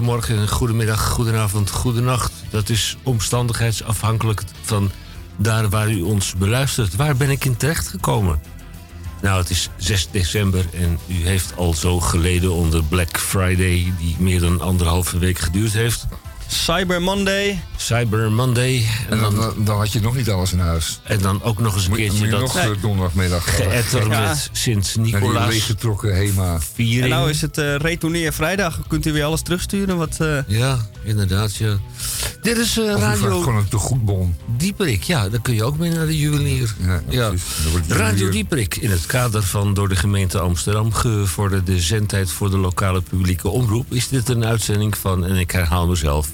[0.00, 2.32] goedemorgen, goedemiddag, goedenavond, goedenacht.
[2.50, 4.90] Dat is omstandigheidsafhankelijk van
[5.36, 6.96] daar waar u ons beluistert.
[6.96, 8.40] Waar ben ik in terecht gekomen?
[9.22, 13.92] Nou, het is 6 december en u heeft al zo geleden onder Black Friday...
[13.98, 16.06] die meer dan anderhalve week geduurd heeft...
[16.52, 17.62] Cyber Monday.
[17.76, 18.86] Cyber Monday.
[19.10, 21.00] En dan, dan, had je nog niet alles in huis.
[21.02, 22.80] En dan ook nog eens een keertje moet dat nog nee.
[22.80, 24.28] donderdagmiddag geëtter Ja.
[24.28, 25.48] met Sint-Nicolaas.
[25.48, 26.54] Leeggetrokken HEMA.
[26.54, 27.14] En Viering.
[27.14, 28.78] nou is het eh retourneer vrijdag.
[28.88, 29.96] Kunt u weer alles terugsturen?
[29.96, 31.78] Wat, eh, Ja, inderdaad, ja.
[32.42, 34.36] Dit is eh, vraagt Radio gewoon een tegoedbon.
[34.56, 35.02] Dieperik.
[35.02, 36.74] Ja, dan kun je ook mee naar de juwelier.
[37.08, 37.32] Ja,
[37.88, 43.00] Radio Dieperik in het kader van door de gemeente Amsterdam gevorderde zendtijd voor de lokale
[43.00, 46.28] publieke omroep is dit een uitzending van, en ik herhaal mezelf,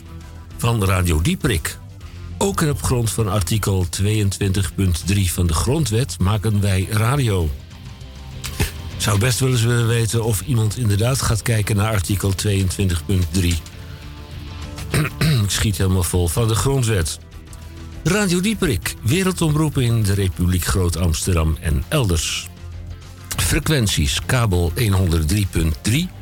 [0.57, 1.79] van Radio Dieperik.
[2.39, 4.09] Ook op grond van artikel 22.3
[5.25, 7.51] van de Grondwet maken wij radio.
[8.97, 12.47] Zou best wel eens willen weten of iemand inderdaad gaat kijken naar artikel 22.3.
[15.45, 17.19] ik schiet helemaal vol van de Grondwet.
[18.05, 22.49] Radio Dieperik, wereldomroep in de Republiek Groot-Amsterdam en elders.
[23.37, 26.16] Frequenties, kabel 103.3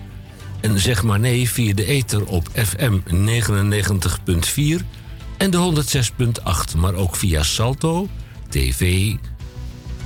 [0.64, 2.98] en zeg maar nee via de ether op FM
[4.80, 4.84] 99.4
[5.36, 5.84] en de
[6.72, 8.08] 106.8, maar ook via Salto,
[8.48, 9.12] TV,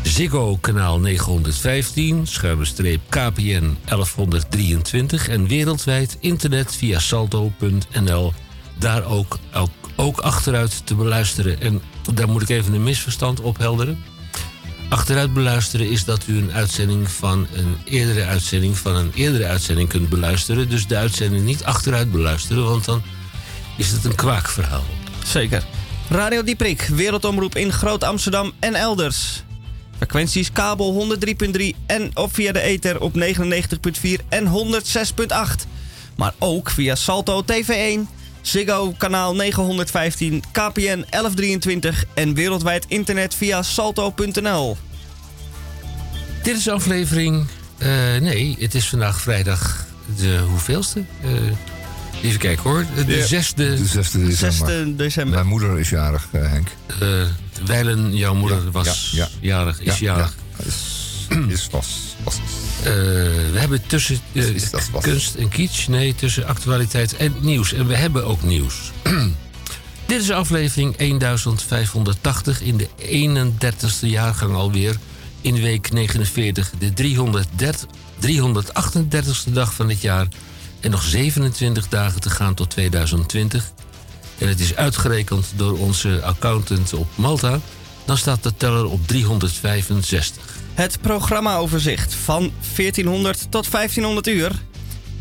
[0.03, 8.33] Ziggo kanaal 915, schuine streep KPN 1123 en wereldwijd internet via salto.nl.
[8.79, 11.61] Daar ook, ook, ook achteruit te beluisteren.
[11.61, 11.81] En
[12.15, 13.99] daar moet ik even een misverstand ophelderen.
[14.89, 19.89] Achteruit beluisteren is dat u een uitzending van een eerdere uitzending van een eerdere uitzending
[19.89, 20.69] kunt beluisteren.
[20.69, 23.03] Dus de uitzending niet achteruit beluisteren, want dan
[23.77, 24.85] is het een kwaakverhaal.
[25.25, 25.63] zeker.
[26.09, 29.43] Radio Dieprik, wereldomroep in Groot Amsterdam en elders.
[29.97, 35.67] Frequenties kabel 103.3 en op via de ether op 99.4 en 106.8.
[36.17, 38.18] Maar ook via Salto TV1,
[38.53, 44.77] Ziggo kanaal 915, KPN 1123 en wereldwijd internet via salto.nl.
[46.43, 47.47] Dit is aflevering.
[47.79, 47.89] eh,
[48.21, 49.87] nee, het is vandaag vrijdag
[50.17, 51.05] de hoeveelste?
[51.23, 51.31] Eh,
[52.23, 52.85] even kijken hoor.
[53.07, 53.27] De Ja.
[53.27, 53.75] zesde.
[53.75, 54.37] De 6 december.
[54.87, 55.35] 6 december.
[55.35, 56.69] Mijn moeder is jarig, eh, Henk.
[57.01, 57.09] eh
[57.67, 60.35] wijlen jouw moeder Ja, was ja, jarig, is Ja, jarig.
[60.59, 60.65] ja.
[60.65, 61.87] Is, is was.
[62.25, 62.35] was.
[62.79, 62.85] Eh,
[63.53, 67.73] we hebben tussen eh, Is kunst en kitsch, nee, tussen actualiteit en nieuws.
[67.73, 68.93] En we hebben ook nieuws.
[70.07, 74.97] Dit is aflevering 1580 in de 31ste jaargang alweer.
[75.41, 77.87] In week 49, de 330,
[78.21, 80.27] 338ste dag van het jaar.
[80.81, 83.73] En nog 27 dagen te gaan tot 2020.
[84.39, 87.61] En het is uitgerekend door onze accountant op Malta.
[88.05, 90.43] Dan staat de teller op 365.
[90.79, 94.63] Het programmaoverzicht van 1400 tot 1500 uur.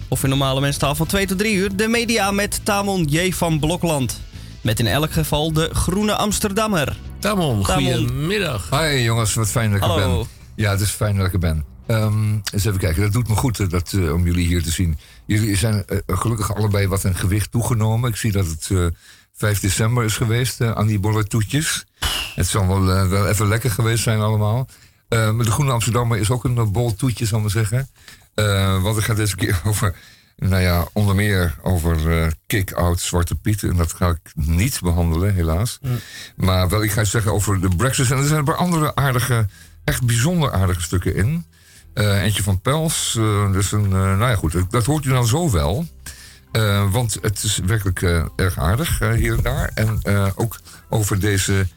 [0.08, 1.76] Of in normale mensentaal van 2 tot 3 uur.
[1.76, 3.32] De media met Tamon J.
[3.32, 4.22] van Blokland.
[4.62, 6.98] Met in elk geval de Groene Amsterdammer.
[7.20, 7.98] Tamon, Tamon.
[7.98, 8.70] goedemiddag.
[8.70, 10.26] Hi jongens, wat fijn dat ik er ben.
[10.56, 11.66] Ja, het is fijn dat ik er ben.
[11.88, 14.72] Ehm, eens even kijken, dat doet me goed eh, dat, eh, om jullie hier te
[14.72, 14.98] zien.
[15.26, 18.10] Jullie zijn eh, gelukkig allebei wat in gewicht toegenomen.
[18.10, 18.86] Ik zie dat het eh
[19.34, 21.86] 5 december is geweest aan die bolle toetjes.
[22.36, 24.68] Het zal wel, wel even lekker geweest zijn allemaal.
[25.10, 27.90] Eh, de Groene Amsterdammer is ook een bol toetje, zal ik maar zeggen.
[28.34, 29.96] Eh, want het gaat deze keer over,
[30.36, 33.64] nou ja, onder meer over eh, kick-out Zwarte Piet.
[33.64, 35.80] En dat ga ik niet behandelen, helaas.
[36.36, 38.12] Maar wel, ik ga zeggen over de Brexit.
[38.12, 39.48] En er zijn een paar andere aardige,
[39.84, 41.46] echt bijzonder aardige stukken in.
[41.94, 43.12] Eentje van Pels.
[43.52, 45.88] dus een, nou ja, goed, dat hoort u dan zo wel.
[46.92, 48.02] Want het is werkelijk
[48.36, 49.72] erg aardig hier en daar.
[49.74, 50.00] En
[50.36, 51.68] ook over deze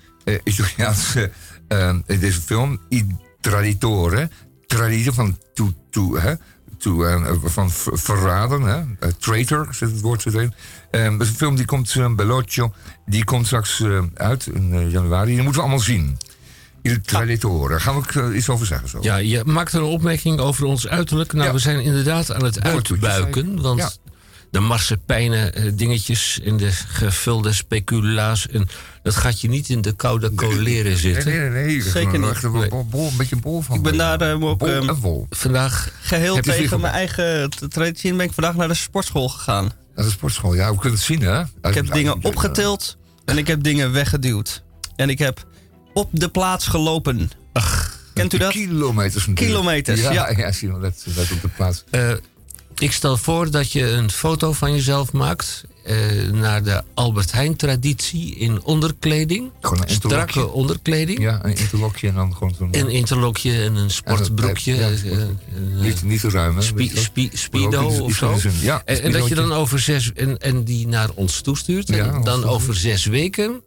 [0.45, 1.31] Italiaanse
[1.71, 3.07] eh, deze film, I
[3.41, 4.29] Traditore.
[5.13, 6.35] Van to, to, hè,
[6.79, 8.63] to, eh, van ver- verraden.
[8.63, 8.77] Hè?
[8.77, 10.55] Eh, traitor zit het woord erin.
[10.91, 12.73] Eh, dat is een film die komt, uh, Bellocchio,
[13.07, 15.27] die komt straks eh, uit in eh, januari.
[15.35, 16.19] Die moeten we allemaal zien.
[16.83, 17.69] Il Traditore.
[17.69, 18.99] Daar gaan we ook eh, iets over zeggen zo.
[19.03, 21.33] Ja, je maakt een opmerking over ons uiterlijk.
[21.33, 21.53] Nou, Ja.
[21.53, 23.61] we zijn inderdaad aan het uitbuiken.
[23.63, 24.01] Want.
[24.51, 28.49] De marsepijnen eh, dingetjes en de gevulde speculaas...
[28.49, 28.69] En
[29.03, 31.25] dat gaat je niet in de koude coleren Nee, zitten.
[31.33, 31.65] nee, nee.
[31.65, 31.83] nee.
[31.83, 32.69] Zeker niet.
[32.71, 33.77] bol, bol- een beetje een bol van.
[33.77, 34.31] Ik ben daar eh,
[34.89, 35.27] en vol.
[35.31, 38.11] Vandaag geheel tegen mijn eigen traditie.
[38.11, 39.73] En ben ik vandaag naar de sportschool gegaan.
[39.95, 40.55] Dat is sportschool.
[40.55, 41.41] Ja, we kunnen het zien, hè?
[41.41, 44.63] Ik heb dingen opgetild en ik heb dingen weggeduwd.
[44.97, 45.45] En ik heb
[45.93, 47.31] op de plaats gelopen.
[48.15, 48.53] Kent u dat?
[48.53, 49.29] Kilometers.
[49.35, 50.13] Kilometers, ja.
[50.13, 51.85] Ja, ja, zie je, dat, dat op de plaats.
[51.91, 52.13] Eh,
[52.81, 55.65] ik stel voor dat je een foto van jezelf maakt.
[55.85, 55.97] eh,
[56.33, 59.51] naar de Albert Heijn traditie in onderkleding.
[59.61, 61.19] Gewoon een Strakke onderkleding.
[61.21, 62.69] Ja, een interlokje en dan gewoon zo'n...
[62.71, 64.75] Een interlokje en een sportbroekje.
[64.75, 65.29] Ja, eh, eh,
[65.81, 66.63] niet, niet te ruim, hè?
[66.63, 68.39] spi- spi- Speedo of iets zo.
[68.61, 70.13] Ja, En, en dat je dan over zes.
[70.13, 71.91] En, en die naar ons toestuurt.
[71.91, 72.45] En dan toestuurt.
[72.45, 73.61] over zes weken.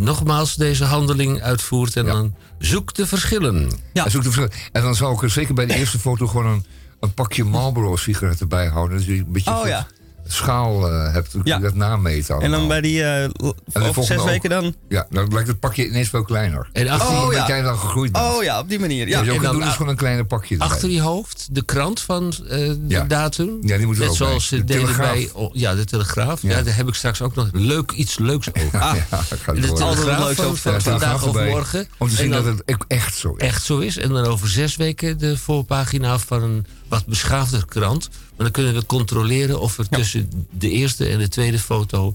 [0.00, 1.96] nogmaals deze handeling uitvoert.
[1.96, 3.70] En dan zoek de verschillen.
[3.92, 4.04] Ja.
[4.04, 6.46] En, zoek de verschil- en dan zou ik er zeker bij de eerste foto gewoon
[6.46, 6.64] een,
[7.02, 8.96] een pakje Marlboro sigaretten bij houden.
[8.96, 9.86] Dat je een beetje Oh, ja.
[10.26, 11.32] schaal eh, hebt.
[11.32, 11.64] Dan kun je Ja.
[11.64, 13.28] dat nameten En dan bij die, eh,
[13.72, 14.26] over zes ook.
[14.26, 14.74] weken dan...
[14.88, 16.68] Ja, dan lijkt het pakje ineens veel kleiner.
[16.72, 17.46] En achter, Oh, ja.
[17.48, 18.24] jij dan gegroeid bent.
[18.24, 19.08] Oh ja, op die manier.
[19.08, 19.22] Ja.
[19.22, 20.68] Je en dan doen is gewoon een kleiner pakje erbij.
[20.68, 23.04] achter je hoofd de krant van eh, de Ja.
[23.04, 23.58] datum.
[23.62, 25.12] Ja, die moet Net ook zoals ze De deden Telegraaf.
[25.12, 25.30] bij.
[25.32, 26.42] oh, ja, de Telegraaf.
[26.42, 26.50] Ja.
[26.50, 26.62] Ja.
[26.62, 28.78] daar heb ik straks ook nog leuk, iets leuks over.
[28.78, 30.58] Ja, ja, dat gaat de Telegraaf leuk van, over.
[30.58, 31.88] van Ja, vandaag of morgen.
[31.98, 33.46] Om te zien dat het echt zo is.
[33.46, 33.96] echt zo is.
[33.98, 38.08] En dan over zes weken de voorpagina van een wat beschaafder krant.
[38.10, 42.12] Maar dan kunnen we controleren of er tussen de eerste en de tweede foto.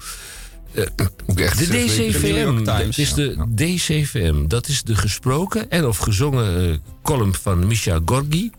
[1.25, 2.63] Ook echt De DCVM.
[2.63, 4.47] Dat is de DCVM.
[4.47, 8.51] Dat is de gesproken en of gezongen eh, column van Misha Gorgi.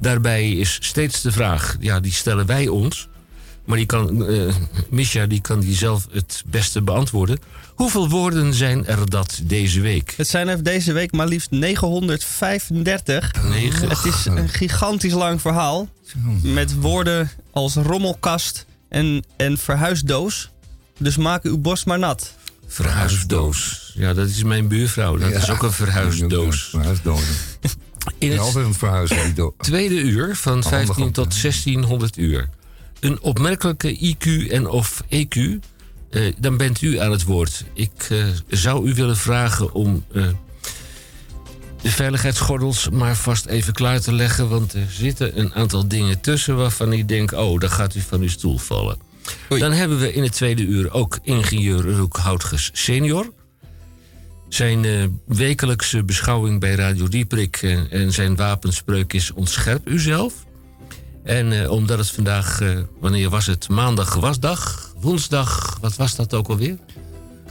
[0.00, 3.08] Daarbij is steeds de vraag, ja, die stellen wij ons.
[3.64, 4.54] Maar die kan, eh
[4.90, 7.38] Misha die kan die zelf het beste beantwoorden.
[7.76, 10.14] Hoeveel woorden zijn er dat deze week?
[10.16, 13.30] Het zijn er deze week maar liefst 935.
[13.42, 13.88] Negen.
[13.88, 15.88] Het is een gigantisch lang verhaal.
[16.42, 20.50] Met woorden als rommelkast en, en verhuisdoos.
[20.98, 22.34] Dus maak uw borst maar nat.
[22.66, 23.92] Verhuisdoos.
[23.94, 25.16] Ja, dat is mijn buurvrouw.
[25.16, 25.36] Dat Ja.
[25.36, 26.68] is ook een verhuisdoos.
[26.70, 27.22] Verhuisdoos.
[28.18, 28.40] In Ja, het
[28.80, 32.48] altijd een do- tweede uur van 15 hand, tot 1600 uur.
[33.00, 35.40] Een opmerkelijke IQ en of EQ.
[36.10, 37.64] Eh, dan bent u aan het woord.
[37.72, 40.24] Ik eh, zou u willen vragen om eh,
[41.82, 44.48] de veiligheidsgordels maar vast even klaar te leggen.
[44.48, 47.32] Want er zitten een aantal dingen tussen waarvan ik denk...
[47.32, 48.98] oh, dan gaat u van uw stoel vallen.
[49.52, 49.60] Oei.
[49.60, 53.32] Dan hebben we in het tweede uur ook ingenieur Roek Houtges senior.
[54.48, 57.56] Zijn wekelijkse beschouwing bij Radio Dieprik
[57.90, 60.34] en zijn wapenspreuk is ontscherp uzelf.
[61.24, 62.60] En omdat het vandaag,
[63.00, 63.68] wanneer was het?
[63.68, 66.76] Maandag wasdag, woensdag, wat was dat ook alweer?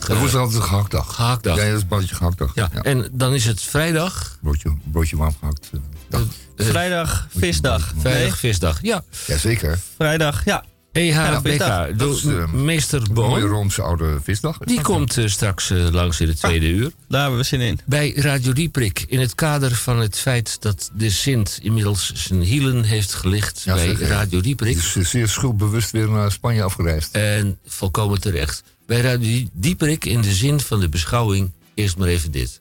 [0.08, 1.16] Dat was altijd een gehaktdag.
[1.16, 1.56] Gehaktdag.
[1.58, 2.52] Ja, dat is een broodje gehaktdag.
[2.56, 5.70] Ja, en dan is het vrijdag, Broodje, broodje warm gehakt.
[5.74, 6.22] eh, dag.
[6.58, 7.92] Vrijdag, visdag.
[7.94, 8.80] Nee, vrijdag visdag.
[8.82, 9.80] Ja, Jazeker.
[9.96, 10.64] vrijdag, ja.
[10.96, 13.52] EHBK, eh, meester Een mooie Boom.
[13.52, 14.58] Roomse oude visdag.
[14.58, 16.92] Die komt eh, straks eh, langs in het tweede uur.
[17.08, 17.80] Daar hebben we zin in.
[17.86, 22.84] Bij Radio Dieprik, in het kader van het feit dat de Sint inmiddels zijn hielen
[22.84, 24.08] heeft gelicht Ja, bij zeker.
[24.08, 24.74] Radio Dieprik.
[24.74, 27.16] Die is eh, zeer schuldbewust weer naar Spanje afgereisd.
[27.16, 28.64] En volkomen terecht.
[28.86, 32.60] Bij Radio Dieperik in de zin van de beschouwing eerst maar even dit.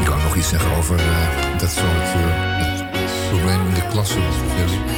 [0.00, 0.96] Ik kan nog iets zeggen over
[1.58, 4.97] dat soort het probleem in de klasse.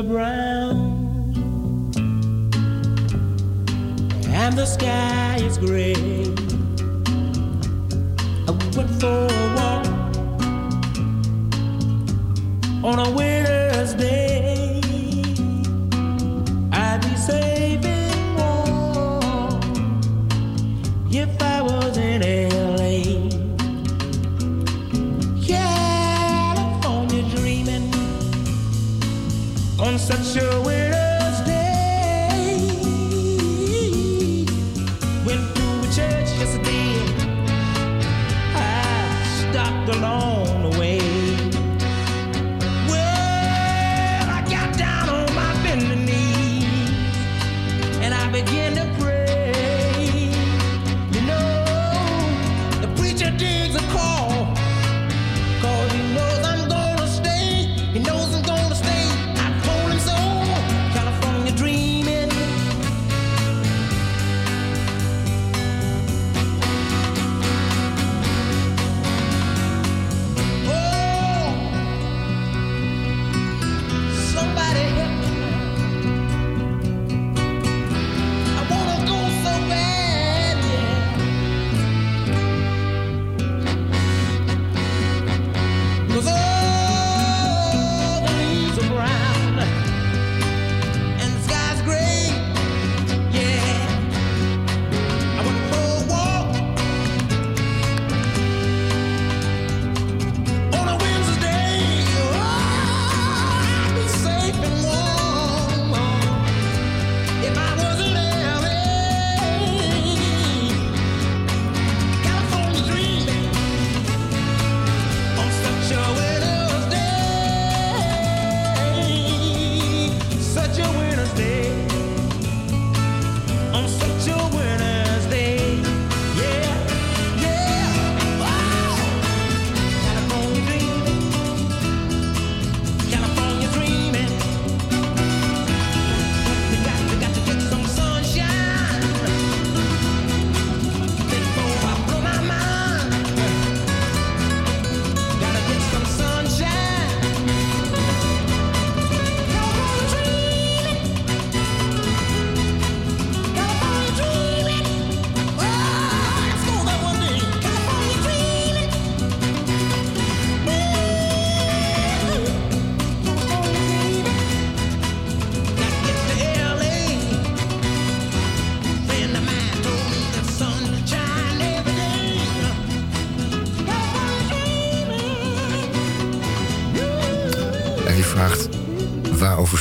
[0.00, 1.92] Are brown,
[4.28, 5.94] and the sky is gray.
[8.48, 9.86] I went for a walk
[12.82, 13.29] on a winter's
[30.10, 30.69] such a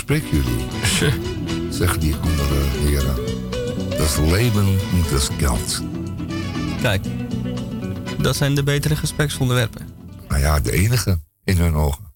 [0.09, 0.65] Spreken jullie?
[1.79, 3.15] Zeggen die andere heren.
[3.97, 5.81] Dat leven und das geld.
[6.81, 7.05] Kijk,
[8.17, 9.89] dat zijn de betere gespreksonderwerpen.
[10.27, 12.13] Nou ja, de enige in hun ogen.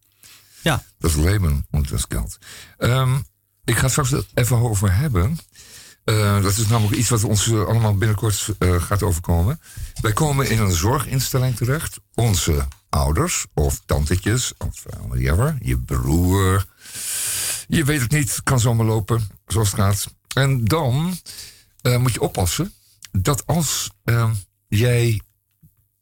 [0.61, 2.37] Ja, Dat is leven und das geld.
[2.77, 3.15] Ehm,
[3.63, 5.37] ik ga het straks even over hebben.
[6.03, 9.59] Eh, dat is namelijk iets wat ons eh, allemaal binnenkort eh, gaat overkomen.
[10.01, 11.99] Wij komen in een zorginstelling terecht.
[12.13, 15.57] Onze ouders of tantetjes of whatever.
[15.61, 16.65] Je broer.
[17.67, 18.43] Je weet het niet.
[18.43, 20.13] Kan zomaar lopen zoals het gaat.
[20.33, 21.17] En dan
[21.81, 22.73] eh, moet je oppassen
[23.11, 24.31] dat als eh,
[24.67, 25.21] jij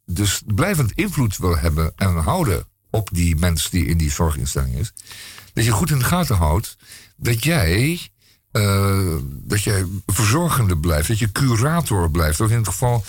[0.06, 4.94] dus blijvend invloed wil hebben en houden op die mens die in die zorginstelling is,
[5.54, 6.78] dat je goed in de gaten houdt
[7.16, 8.10] dat jij,
[8.52, 13.04] eh, dat jij verzorgende blijft, dat je curator blijft, of in het geval,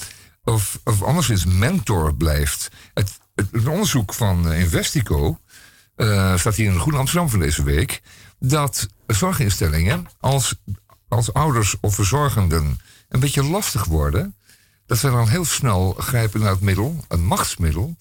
[0.44, 2.68] of, of anderszins mentor blijft.
[2.94, 3.20] Het,
[3.68, 5.38] onderzoek van Investico
[6.36, 8.02] staat hier in de Goede Amsterdam van deze week,
[8.44, 10.54] dat zorginstellingen als,
[11.08, 14.36] als ouders of verzorgenden een beetje lastig worden,
[14.86, 17.96] dat zij dan heel snel grijpen naar het middel, een machtsmiddel,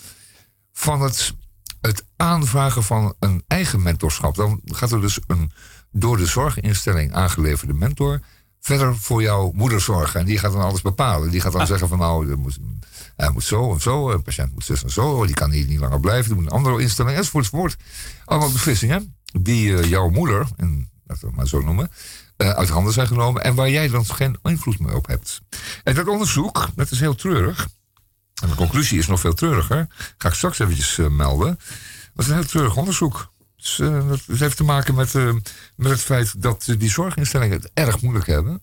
[0.74, 1.34] van het,
[1.82, 4.36] het aanvragen van een eigen mentorschap.
[4.36, 5.52] Dan gaat er dus een
[5.92, 8.20] door de zorginstelling aangeleverde mentor
[8.60, 10.20] verder voor jouw moeder zorgen.
[10.20, 11.30] En die gaat dan alles bepalen.
[11.30, 12.58] Die gaat dan zeggen van nou, moet,
[13.16, 15.80] hij moet zo en zo, een patiënt moet zus en zo, die kan hier niet
[15.80, 17.78] langer blijven, er moet een andere instelling, enzovoort, enzovoort.
[18.26, 21.92] Allemaal beslissingen die eh, jouw moeder, en laten we het maar zo noemen,
[22.38, 25.42] eh, uit handen zijn genomen en waar jij dan geen invloed meer op hebt.
[25.84, 27.68] En dat onderzoek, dat is heel treurig.
[28.42, 29.88] En de conclusie is nog veel treuriger.
[30.18, 31.60] Ga ik straks eventjes eh, melden.
[32.14, 33.30] Dat is een heel treurig onderzoek.
[33.56, 33.76] Dus,
[34.28, 35.14] dat heeft te maken met,
[35.76, 38.62] met het feit dat die zorginstellingen het erg moeilijk hebben.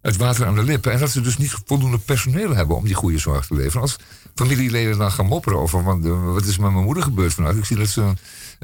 [0.00, 0.92] Het water aan de lippen.
[0.92, 3.80] En dat ze dus niet voldoende personeel hebben om die goede zorg te leveren.
[3.80, 3.96] Als
[4.34, 7.56] familieleden dan gaan mopperen over want, wat is met mijn moeder gebeurd vanuit.
[7.56, 8.12] Ik zie dat ze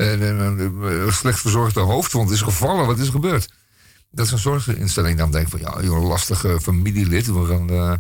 [0.07, 2.87] een, een, een- een slecht verzorgde hoofdwond is gevallen.
[2.87, 3.49] Wat is er gebeurd?
[4.11, 7.27] Dat is een zorginstelling dan denkt van ja, joh, een lastige familielid.
[7.27, 7.93] We gaan eh,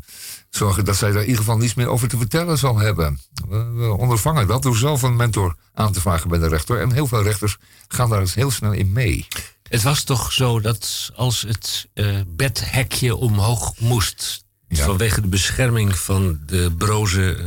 [0.51, 3.21] zorgen dat zij daar in ieder geval niets meer over te vertellen zal hebben.
[3.49, 6.81] We, we ondervangen dat door zelf een mentor aan te vragen bij de rechter.
[6.81, 7.57] En heel veel rechters
[7.89, 9.27] gaan daar dus heel snel in mee.
[9.69, 14.47] Het was toch zo dat als het eh, bedhekje omhoog moest...
[14.71, 14.85] Ja.
[14.85, 17.45] vanwege de bescherming van de broze eh,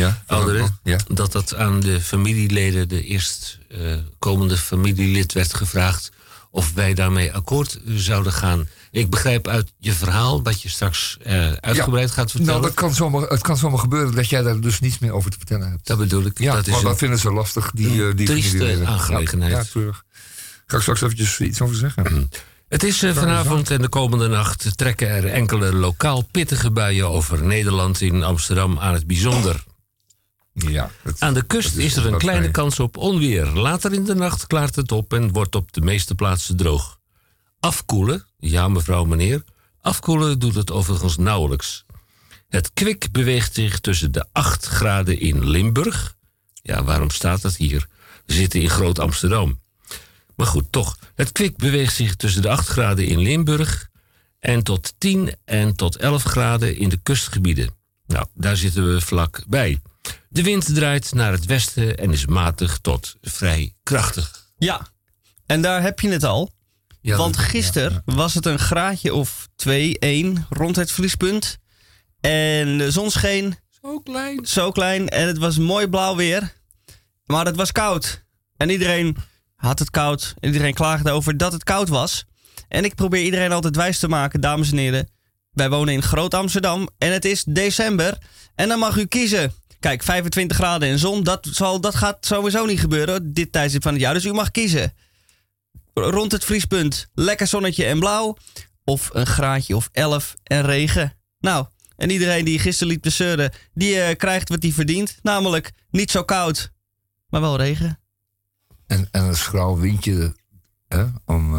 [0.00, 0.78] Ja, ouderen...
[0.82, 0.98] Ja.
[1.08, 3.04] dat dat aan de familieleden, de
[3.78, 6.10] eerstkomende familielid werd gevraagd...
[6.50, 8.68] of wij daarmee akkoord zouden gaan.
[8.90, 12.52] Ik begrijp uit je verhaal, wat je straks eh, uitgebreid gaat vertellen...
[12.54, 15.30] Nou, dat kan zomaar, het kan zomaar gebeuren dat jij daar dus niets meer over
[15.30, 15.86] te vertellen hebt.
[15.86, 16.38] Dat bedoel ik.
[16.38, 19.52] Ja, dat is maar dat een- vinden ze lastig, die, eh, die trieste aangelegenheid.
[19.52, 20.04] Ja, ja terug.
[20.66, 22.30] Ga ik straks eventjes iets over zeggen.
[22.68, 27.44] Het is eh, vanavond en de komende nacht trekken er enkele lokaal pittige buien over
[27.44, 29.64] Nederland in Amsterdam aan het bijzonder.
[30.68, 33.46] Ja, het- Aan de kust is is er een kleine kans op onweer.
[33.46, 36.98] Later in de nacht klaart het op en wordt op de meeste plaatsen droog.
[37.60, 39.44] Afkoelen, ja mevrouw, meneer,
[39.80, 41.84] afkoelen doet het overigens nauwelijks.
[42.48, 46.16] Het kwik beweegt zich tussen de 8 graden in Limburg.
[46.62, 47.86] Ja, waarom staat dat hier?
[48.26, 49.60] We zitten in Groot Amsterdam.
[50.36, 50.96] Maar goed, toch.
[51.14, 53.88] Het kwik beweegt zich tussen de 8 graden in Limburg
[54.38, 57.70] en tot 10 en tot 11 graden in de kustgebieden.
[58.06, 59.80] Nou, daar zitten we vlak bij.
[60.32, 64.48] De wind draait naar het westen en is matig tot vrij krachtig.
[64.58, 64.86] Ja,
[65.46, 66.52] en daar heb je het al.
[67.00, 71.58] Ja, Want gisteren was het een graadje of 2, 1 rond het vriespunt.
[72.20, 74.46] En de zon scheen Zo klein.
[74.46, 76.52] zo klein en het was mooi blauw weer.
[77.24, 78.24] Maar het was koud.
[78.56, 79.16] En iedereen
[79.54, 80.34] had het koud.
[80.40, 82.24] En iedereen klaagde over dat het koud was.
[82.68, 85.10] En ik probeer iedereen altijd wijs te maken, dames en heren.
[85.50, 88.18] Wij wonen in Groot Amsterdam en het is december.
[88.54, 89.52] En dan mag u kiezen.
[89.80, 93.92] Kijk, 25 graden en zon, dat, zal, dat gaat sowieso niet gebeuren dit tijdstip van
[93.92, 94.14] het jaar.
[94.14, 94.92] Dus u mag kiezen.
[95.94, 98.36] Rond het vriespunt, lekker zonnetje en blauw.
[98.84, 101.16] Of een graadje of 11 en regen.
[101.38, 105.18] Nou, en iedereen die gisteren liep te zeuren, die eh, krijgt wat hij verdient.
[105.22, 106.72] Namelijk niet zo koud,
[107.28, 108.00] maar wel regen.
[108.86, 110.34] En, en een schraal windje
[110.88, 111.54] hè, om,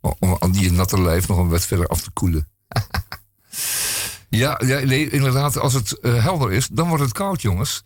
[0.00, 2.48] eh, om die natte lijf nog een wat verder af te koelen.
[4.28, 7.82] ja, ja, nee, inderdaad, als het eh, helder is, dan wordt het koud, jongens.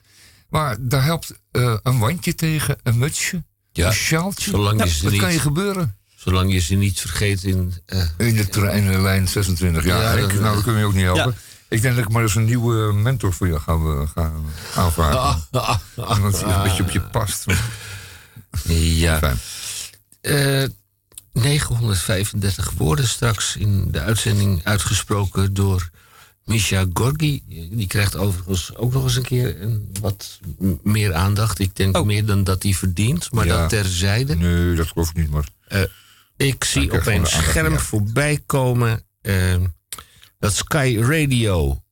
[0.49, 4.51] Maar daar helpt eh, een wandje tegen, een mutsje, Ja, een sjaaltje.
[4.51, 5.95] zolang je dat kan je gebeuren.
[6.17, 7.75] Zolang je ze niet vergeet in...
[7.87, 9.85] eh, In de treinlijn 26.
[9.85, 11.25] Ja, nou, dat kun je ook niet helpen.
[11.25, 11.49] Ja.
[11.69, 14.33] Ik denk dat ik maar eens een nieuwe mentor voor je ga, eh, ga
[14.75, 15.43] aanvragen.
[16.15, 17.45] Iemand die een beetje op je past.
[18.69, 19.19] ja.
[19.19, 19.39] Fijn.
[20.21, 20.69] Eh,
[21.33, 25.91] 935 woorden straks in de uitzending uitgesproken door
[26.51, 27.43] Misha Gorgi.
[27.71, 30.41] Die krijgt overigens ook nog eens een keer een, wat
[30.83, 31.59] meer aandacht.
[31.59, 32.07] Ik denk Oh.
[32.07, 33.57] meer dan dat hij verdient, maar Ja.
[33.61, 34.37] dat terzijde.
[34.37, 35.49] Nee, dat geloof ik niet, maar...
[35.69, 35.83] Eh,
[36.37, 39.57] Ik zie op aandacht scherm voorbij komen eh,
[40.39, 41.83] dat Sky Radio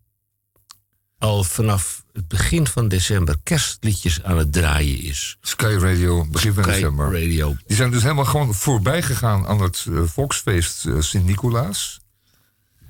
[1.19, 5.37] al vanaf het begin van december kerstliedjes aan het draaien is.
[5.40, 7.12] Sky Radio, begin van Sky december.
[7.21, 7.57] Radio.
[7.66, 12.01] Die zijn dus helemaal gewoon voorbij gegaan aan het volksfeest eh, Sint-Nicolaas.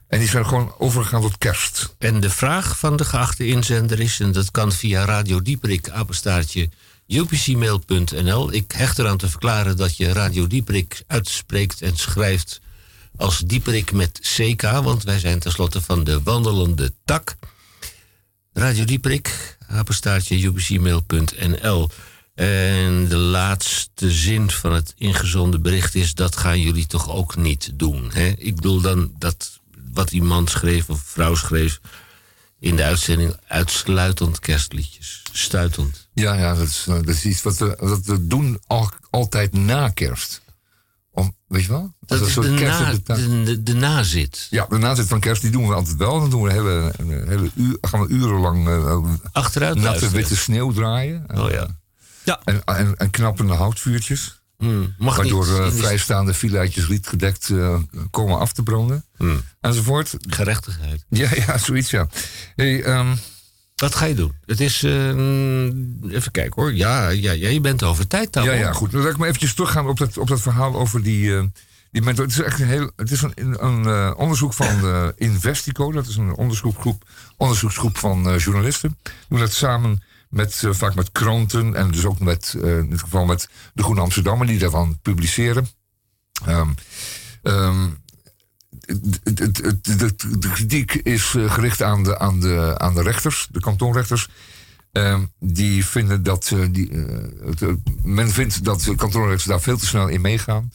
[0.09, 1.95] En die zijn gewoon overgegaan tot kerst.
[1.99, 6.69] En de vraag van de geachte inzender is, en dat kan via Radio Dieprik, apenstaartje,
[7.07, 8.53] upcmail.nl.
[8.53, 12.61] Ik hecht eraan te verklaren dat je Radio Dieprik uitspreekt en schrijft
[13.17, 17.37] als Dieprik met CK, want wij zijn tenslotte van de wandelende tak.
[18.53, 21.91] Radio Dieprik, apenstaartje, upcmail.nl.
[22.35, 27.71] En de laatste zin van het ingezonde bericht is: dat gaan jullie toch ook niet
[27.75, 28.11] doen.
[28.13, 28.27] Hè?
[28.27, 29.61] Ik bedoel dan dat
[29.99, 31.81] wat die man schreef of vrouw schreef
[32.59, 35.23] in de uitzending uitsluitend kerstliedjes.
[35.33, 36.09] Stuitend.
[36.13, 39.53] Ja, ja dat, is, eh, dat is iets wat we, wat we doen al, altijd
[39.53, 40.41] na kerst.
[41.11, 41.95] Om, weet je wel?
[42.01, 44.47] Dat is de, kerst na, de de, de, nazit.
[44.51, 46.21] Ja, de nazit van kerst die doen we altijd wel.
[46.21, 50.15] Dan doen we een hele, een hele uur, gaan we urenlang eh, Achteruit natte luisteren.
[50.15, 51.27] witte sneeuw draaien.
[51.35, 51.67] Oh ja.
[52.25, 52.41] Ja.
[52.45, 54.38] En, en, en knappende houtvuurtjes.
[54.59, 55.59] Hmm, Mag Waardoor niet.
[55.59, 57.79] eh, vrijstaande filaatjes rietgedekt eh,
[58.11, 59.05] komen af te branden.
[59.17, 59.41] Hmm.
[59.61, 60.15] Enzovoort.
[60.29, 61.05] Gerechtigheid.
[61.09, 62.09] Ja, ja, zoiets ja.
[62.57, 63.15] Hey, ehm,
[63.77, 64.33] Wat ga je doen?
[64.47, 64.83] Het is.
[64.83, 65.09] eh,
[66.13, 66.75] even kijken hoor.
[66.75, 68.45] Ja, ja, ja, je bent over tijd dan.
[68.45, 68.91] ja, ja, goed.
[68.91, 71.51] Dan laat ik maar eventjes teruggaan op dat, op dat verhaal over die,
[71.91, 72.25] die mentor.
[72.25, 74.77] Het is echt een, heel, het is een, een onderzoek van
[75.17, 75.93] Investico.
[75.93, 77.05] Dat is een onderzoeksgroep,
[77.37, 78.99] onderzoeksgroep van journalisten.
[79.29, 83.01] Doen dat samen met, eh, vaak met kranten en dus ook met, eh, in dit
[83.01, 85.69] geval met de Groene Amsterdammer, die daarvan publiceren.
[88.87, 94.29] Het- de, kritiek is eh, gericht aan de, aan, de, aan de rechters, de kantonrechters.
[94.93, 96.53] Ehm, die vinden dat.
[96.71, 96.91] die,
[98.03, 100.73] men vindt dat de kantonrechters daar veel te snel in meegaan.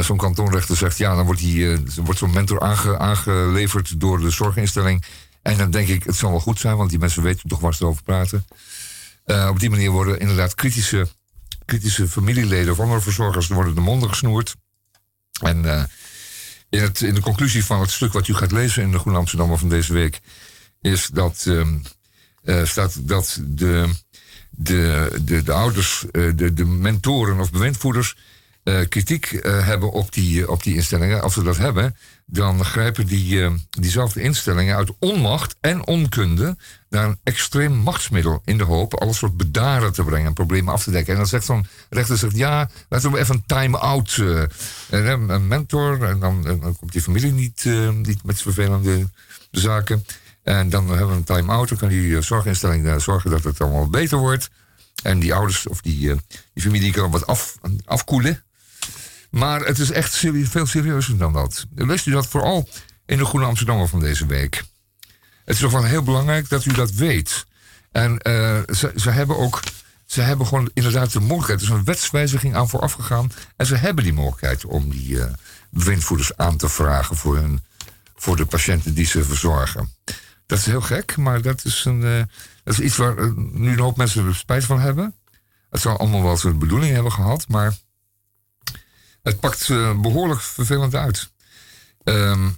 [0.00, 5.04] Zo'n kantonrechter zegt ja, dan wordt, die, wordt zo'n mentor aange- aangeleverd door de zorginstelling.
[5.44, 7.74] En dan denk ik, het zal wel goed zijn, want die mensen weten toch waar
[7.74, 8.46] ze over praten.
[9.24, 11.08] Eh, op die manier worden inderdaad kritische,
[11.64, 14.54] kritische familieleden of andere verzorgers worden de monden gesnoerd.
[15.40, 15.82] En eh,
[16.68, 19.18] in, het, in de conclusie van het stuk wat u gaat lezen in de Groene
[19.18, 20.20] Amsterdammer van deze week,
[20.80, 21.78] is dat, ehm,
[22.42, 23.88] eh, staat dat de,
[24.50, 28.16] de, de, de ouders, de, de mentoren of bewindvoerders
[28.88, 31.22] kritiek hebben op die, op die instellingen.
[31.22, 36.56] Als ze dat hebben, dan grijpen die, eh, diezelfde instellingen uit onmacht en onkunde
[36.88, 40.82] naar een extreem machtsmiddel in de hoop alles wat bedaren te brengen en problemen af
[40.82, 41.12] te dekken.
[41.12, 44.16] En dan zegt zo'n rechter, zegt, ja, laten we even een time-out.
[44.90, 49.08] eh, een mentor, en dan, dan komt die familie niet, eh, niet met vervelende
[49.50, 50.04] zaken.
[50.42, 54.18] En dan hebben we een time-out, dan kan die zorginstelling zorgen dat het allemaal beter
[54.18, 54.50] wordt.
[55.02, 56.14] En die ouders of die,
[56.54, 58.42] die familie kan wat af, afkoelen.
[59.34, 61.66] Maar het is echt veel serieuzer dan dat.
[61.74, 62.68] Leest u dat vooral
[63.06, 64.64] in de Groene Amsterdammer van deze week.
[65.44, 67.46] Het is toch wel heel belangrijk dat u dat weet.
[67.92, 68.60] En eh,
[68.94, 69.60] ze, hebben ook.
[70.06, 71.60] Ze hebben gewoon inderdaad de mogelijkheid.
[71.60, 73.32] Er is een wetswijziging aan vooraf gegaan.
[73.56, 75.32] En ze hebben die mogelijkheid om die eh
[75.70, 77.64] bewindvoerders aan te vragen voor, hun,
[78.14, 79.94] voor de patiënten die ze verzorgen.
[80.46, 82.22] Dat is heel gek, maar dat is, een, eh,
[82.64, 85.14] dat is iets waar nu een hoop mensen spijt van hebben.
[85.70, 87.74] Het zal allemaal wel zijn bedoeling hebben gehad, maar
[89.24, 91.30] het pakt eh, behoorlijk vervelend uit.
[92.04, 92.48] Ehm,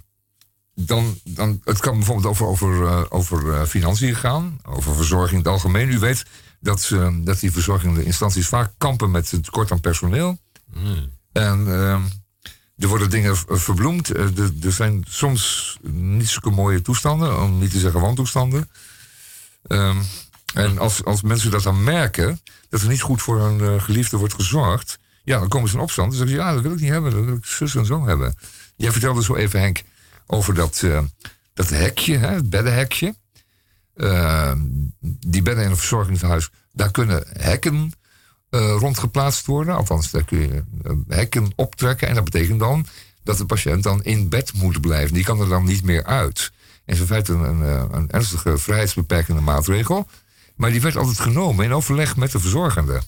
[0.79, 5.37] dan, dan, het kan bijvoorbeeld over, over, eh, over eh, financiën gaan, over verzorging in
[5.37, 5.89] het algemeen.
[5.89, 6.25] U weet
[6.59, 10.39] dat, eh, dat die verzorgende instanties vaak kampen met het tekort aan personeel.
[11.31, 12.01] En ehm,
[12.77, 14.09] er worden dingen verbloemd.
[14.09, 18.69] Er, er zijn soms niet zulke mooie toestanden, om niet te zeggen wantoestanden.
[19.67, 19.97] Ehm,
[20.53, 24.33] en als, als mensen dat dan merken, dat er niet goed voor hun geliefde wordt
[24.33, 26.09] gezorgd, ja, dan komen ze in opstand.
[26.09, 28.05] Dan zeggen ze, ja, dat wil ik niet hebben, dat wil ik zus en zo
[28.05, 28.35] hebben.
[28.75, 29.81] Jij vertelde zo even, Henk,
[30.25, 30.99] over dat, eh,
[31.53, 33.15] dat hekje, hè, het beddenhekje.
[33.93, 34.51] Eh,
[35.01, 37.91] die bedden in een verzorgingshuis, daar kunnen hekken
[38.49, 39.75] eh, rondgeplaatst worden.
[39.75, 40.63] Althans, daar kun je
[41.07, 42.07] hekken optrekken.
[42.07, 42.85] En dat betekent dan
[43.23, 45.13] dat de patiënt dan in bed moet blijven.
[45.13, 46.51] Die kan er dan niet meer uit.
[46.85, 50.07] En is in feite een, een, een ernstige vrijheidsbeperkende maatregel.
[50.55, 53.01] Maar die werd altijd genomen in overleg met de verzorgende.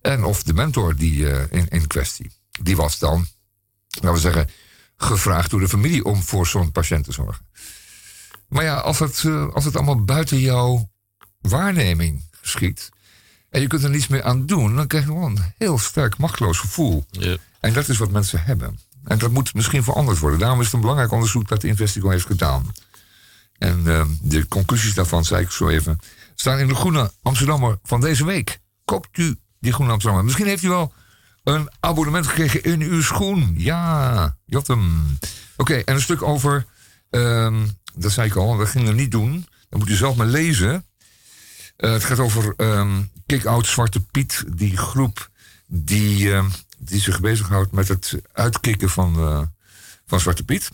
[0.00, 2.30] En of de mentor die, eh, in, in kwestie.
[2.62, 3.26] Die was dan,
[3.88, 4.50] laten we zeggen,
[4.96, 7.46] gevraagd door de familie om voor zo'n patiënt te zorgen.
[8.48, 10.90] Maar ja, als het, eh, als het allemaal buiten jouw
[11.40, 12.90] waarneming geschiet.
[13.50, 14.76] en je kunt er niets meer aan doen.
[14.76, 17.06] dan krijg je gewoon een heel sterk machteloos gevoel.
[17.10, 17.36] Ja.
[17.60, 18.78] En dat is wat mensen hebben.
[19.04, 20.38] En dat moet misschien veranderd worden.
[20.38, 22.74] Daarom is het een belangrijk onderzoek dat de Investigo heeft gedaan.
[23.58, 25.98] En eh, de conclusies daarvan, zei ik zo even,
[26.34, 28.58] staan in de Groene Amsterdammer van deze week.
[28.84, 30.24] Koopt u die Groene Amsterdammer.
[30.24, 30.92] Misschien heeft u wel
[31.44, 33.54] een abonnement gekregen in uw schoen.
[33.56, 35.18] Ja, Jotem.
[35.56, 36.66] Oké, en een stuk over,
[37.10, 39.46] ehm, dat zei ik al, dat gingen we niet doen.
[39.68, 40.84] Dat moet u zelf maar lezen.
[41.76, 45.30] Eh, het gaat over ehm Kick-Out Zwarte Piet, die groep
[45.66, 49.42] die, ehm, die zich bezighoudt met het uitkicken van, eh,
[50.06, 50.70] van Zwarte Piet.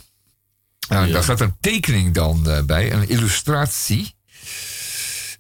[0.89, 4.14] En Daar staat een tekening dan eh, bij, een illustratie.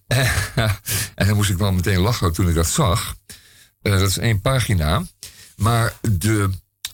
[1.15, 3.15] en dan moest ik wel meteen lachen toen ik dat zag.
[3.83, 5.03] Eh, dat is één pagina.
[5.57, 6.51] Maar de,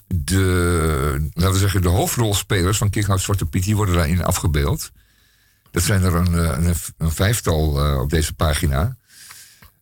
[0.07, 3.65] de, laten we zeggen, de hoofdrolspelers van Kick-Out Zwarte Piet...
[3.65, 4.91] die worden daarin afgebeeld.
[5.71, 8.97] Dat zijn er een, eh, een, vijftal eh, op deze pagina.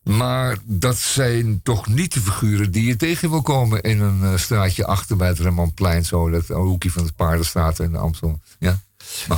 [0.03, 3.81] Maar dat zijn toch niet de figuren die je tegen wil komen...
[3.81, 6.05] in een straatje achter bij het Rembrandtplein.
[6.05, 8.39] Zo, dat hoekje van de Paardenstraat in Amstel.
[8.59, 8.79] Ja,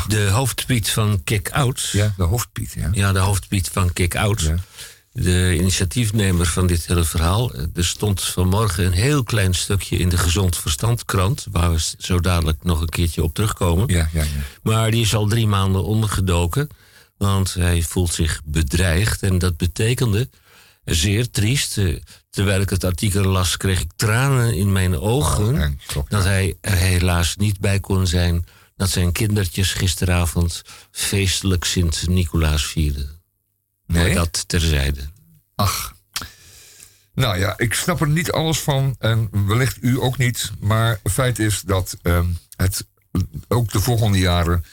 [0.07, 1.89] De hoofdpiet van Kick Out.
[1.91, 2.89] ja de hoofdpiet, ja.
[2.91, 4.41] Ja, de hoofdpiet van Kick Out.
[4.41, 4.55] Ja.
[5.13, 7.53] De initiatiefnemer van dit hele verhaal.
[7.53, 11.45] Er stond vanmorgen een heel klein stukje in de Gezond Verstand krant.
[11.51, 13.87] Waar we zo dadelijk nog een keertje op terugkomen.
[13.87, 14.27] Ja, ja, ja.
[14.63, 16.69] Maar die is al drie maanden ondergedoken.
[17.17, 19.23] Want hij voelt zich bedreigd.
[19.23, 20.29] En dat betekende
[20.85, 21.77] zeer triest.
[21.77, 21.95] eh,
[22.29, 25.53] Terwijl ik het artikel las, kreeg ik tranen in mijn ogen.
[25.53, 26.15] Oh, en stop, ja.
[26.17, 28.45] dat hij er helaas niet bij kon zijn.
[28.81, 33.21] Dat zijn kindertjes gisteravond feestelijk Sint-Nicolaas vierden.
[33.85, 34.13] Maar Nee?
[34.13, 35.01] dat terzijde.
[35.55, 35.95] Ach.
[37.13, 38.95] Nou ja, ik snap er niet alles van.
[38.99, 40.51] En wellicht u ook niet.
[40.59, 42.87] Maar feit is dat ehm, het
[43.47, 44.65] ook de volgende jaren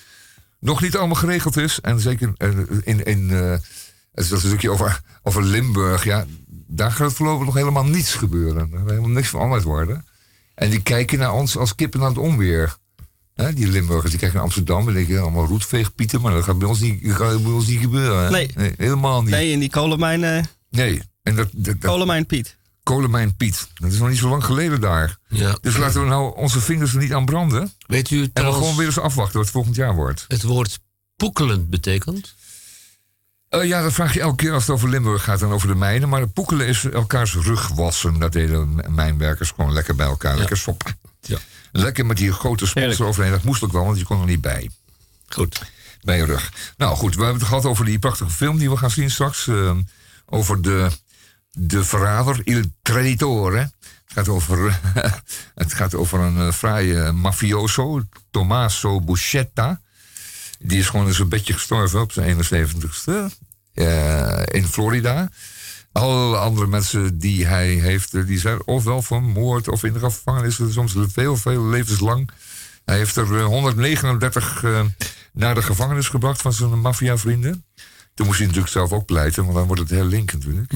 [0.61, 1.81] nog niet allemaal geregeld is.
[1.81, 2.49] En zeker eh,
[2.83, 6.05] in, in eh, het is dat stukje over, over Limburg.
[6.05, 6.27] Ja,
[6.67, 8.73] daar gaat voorlopig nog helemaal niets gebeuren.
[8.73, 10.07] Er gaat helemaal niks veranderd worden.
[10.55, 12.77] En die kijken naar ons als kippen naar het onweer.
[13.43, 16.21] Hè, die Limburgers die kijken naar Amsterdam en denken allemaal roetveegpieten.
[16.21, 18.25] Maar dat gaat bij ons niet, gaat bij ons niet gebeuren.
[18.25, 18.31] hè?
[18.31, 18.75] Nee.
[18.77, 19.31] helemaal niet.
[19.31, 22.57] Nee, in die kolenmijn, eh Nee, en dat, dat, dat kolenmijn Piet.
[22.83, 23.69] kolenmijn Piet.
[23.75, 25.19] Dat is nog niet zo lang geleden daar.
[25.29, 25.59] Ja.
[25.61, 27.73] Dus laten we nou onze vingers er niet aan branden.
[27.87, 30.25] Weet u En dan gewoon weer eens afwachten wat het volgend jaar wordt.
[30.29, 30.79] het woord
[31.17, 32.35] poekelend betekent?
[33.49, 35.75] Eh, ja, dat vraag je elke keer als het over Limburg gaat en over de
[35.75, 36.09] mijnen.
[36.09, 38.19] Maar poekelen is elkaars rug wassen.
[38.19, 40.37] Dat deden mijnwerkers gewoon lekker bij elkaar.
[40.39, 40.83] Lekker sop.
[41.21, 41.39] Ja.
[41.73, 43.31] Lekker met die grote sponsor overheen.
[43.33, 44.71] Dat moest ook wel, want je kon er niet bij.
[45.29, 45.63] Goed.
[46.03, 46.53] bij je rug.
[46.77, 49.47] Nou goed, we hebben het gehad over die prachtige film die we gaan zien straks.
[49.47, 49.77] eh,
[50.27, 50.91] over de,
[51.51, 53.59] de verrader, Il Traditore.
[53.59, 54.81] Het gaat over,
[55.55, 59.81] het gaat over een eh, fraaie mafioso, Tommaso Buscetta.
[60.59, 63.35] Die is gewoon in zijn bedje gestorven op zijn 71ste
[63.75, 65.29] eh, in Florida.
[65.99, 70.61] Alle andere mensen die hij heeft, eh, die zijn ofwel vermoord of in de gevangenis,
[70.71, 72.31] soms veel, veel levenslang.
[72.85, 74.81] Hij heeft er eh, 139 eh,
[75.33, 77.65] naar de gevangenis gebracht van zijn maffiavrienden.
[78.15, 80.73] Toen moest hij natuurlijk zelf ook pleiten, want dan wordt het heel link natuurlijk.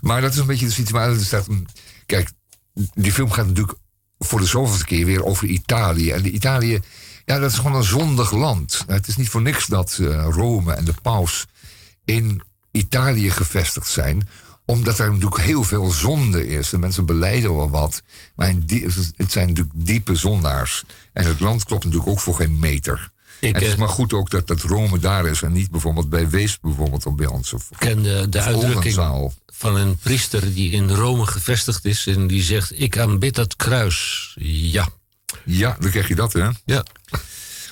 [0.00, 1.24] Maar dat is een beetje de situatie.
[1.24, 1.68] Staat een-
[2.06, 2.30] kijk,
[2.94, 3.78] die film gaat natuurlijk
[4.18, 6.10] voor de zoveelste keer weer over Italië.
[6.10, 6.80] En Italië,
[7.24, 8.84] ja, dat is gewoon een zondig land.
[8.86, 11.46] Het is niet voor niks dat eh, Rome en de paus
[12.04, 12.42] in
[12.76, 14.28] Italië gevestigd zijn
[14.66, 16.68] omdat er natuurlijk heel veel zonde is.
[16.68, 18.02] De mensen beleiden wel wat.
[18.34, 18.54] Maar
[19.16, 20.84] het zijn natuurlijk diepe zondaars.
[21.12, 23.10] En het land klopt natuurlijk ook voor geen meter.
[23.40, 25.42] Ik, het is eh, maar goed ook dat, dat Rome daar is.
[25.42, 27.52] En niet bijvoorbeeld bij Weesp bijvoorbeeld of bij ons.
[27.52, 29.34] Of, ken de, uitdrukking Oldenzaal.
[29.46, 32.06] van een priester die in Rome gevestigd is.
[32.06, 34.32] En die zegt, ik aanbid dat kruis.
[34.40, 34.88] Ja.
[35.44, 36.48] Ja, dan krijg je dat, hè?
[36.64, 36.84] Ja.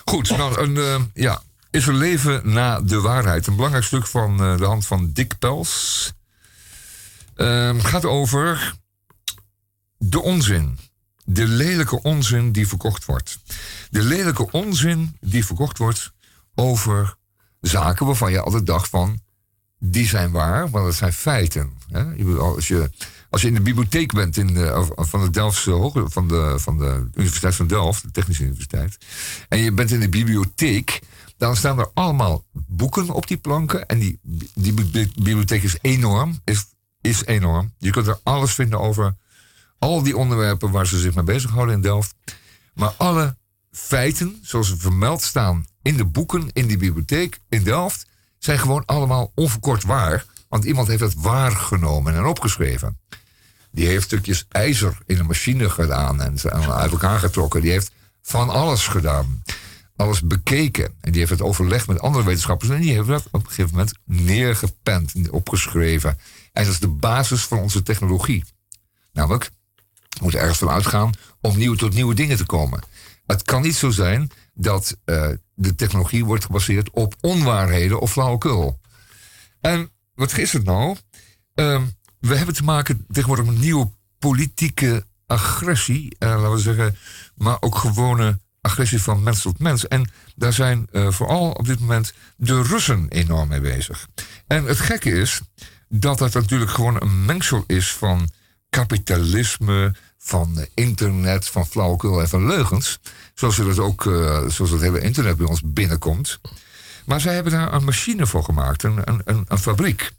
[0.05, 1.43] Goed, nou, een, eh, ja.
[1.75, 3.47] Is er leven na de waarheid?
[3.47, 6.13] Een belangrijk stuk van eh, de hand van Dick Pels.
[7.37, 8.75] Ehm, gaat over
[9.97, 10.79] de onzin.
[11.25, 13.39] De lelijke onzin die verkocht wordt.
[13.91, 16.13] De lelijke onzin die verkocht wordt
[16.55, 17.15] over
[17.61, 19.21] zaken waarvan je altijd dacht van...
[19.79, 21.73] die zijn waar, maar dat zijn feiten.
[22.39, 22.91] Als, je,
[23.31, 24.57] als je in de bibliotheek bent in
[24.95, 28.99] van de Delftse van de, van de Universiteit van Delft, de Technische Universiteit,
[29.49, 31.01] en je bent in de bibliotheek,
[31.37, 33.87] dan staan er allemaal boeken op die planken.
[33.87, 34.19] En die,
[34.55, 36.65] die bi- bibliotheek is enorm, is,
[37.01, 37.73] is enorm.
[37.79, 39.17] Je kunt er alles vinden over
[39.79, 42.15] al die onderwerpen waar ze zich mee bezighouden in Delft.
[42.75, 43.37] Maar alle
[43.73, 48.07] feiten, zoals ze vermeld staan in de boeken in die bibliotheek in Delft,
[48.39, 50.25] zijn gewoon allemaal onverkort waar.
[50.49, 52.99] Want iemand heeft het waargenomen en opgeschreven.
[53.71, 56.39] Die heeft stukjes ijzer in een machine gedaan en
[56.73, 57.61] uit elkaar getrokken.
[57.61, 57.91] Die heeft
[58.23, 59.43] van alles gedaan.
[59.97, 60.85] Alles bekeken.
[61.01, 62.71] En die heeft het overlegd met andere wetenschappers.
[62.71, 66.19] En die heeft dat op een gegeven moment neergepend, opgeschreven.
[66.53, 68.45] En dat is de basis van onze technologie.
[69.13, 69.51] Namelijk,
[70.09, 72.83] we moeten ergens van uitgaan om nieuw tot nieuwe dingen te komen.
[73.27, 78.81] Het kan niet zo zijn dat eh, de technologie wordt gebaseerd op onwaarheden of flauwekul.
[79.61, 80.97] En wat is het nou?
[81.55, 81.83] Ehm,
[82.21, 86.97] we hebben te maken tegenwoordig met nieuwe politieke agressie, eh, laten we zeggen,
[87.35, 89.89] maar ook gewone agressie van mens tot mens.
[89.89, 94.09] En daar zijn eh, vooral op dit moment de Russen enorm mee bezig.
[94.47, 95.41] En het gekke is
[95.89, 98.29] dat dat natuurlijk gewoon een mengsel is van
[98.71, 102.99] kapitalisme, van internet, van flauwekul en van leugens.
[103.35, 106.41] Zoals, dat ook, eh, zoals het hele internet bij ons binnenkomt.
[107.05, 110.11] Maar zij hebben daar een machine voor gemaakt, een, een, een, fabriek.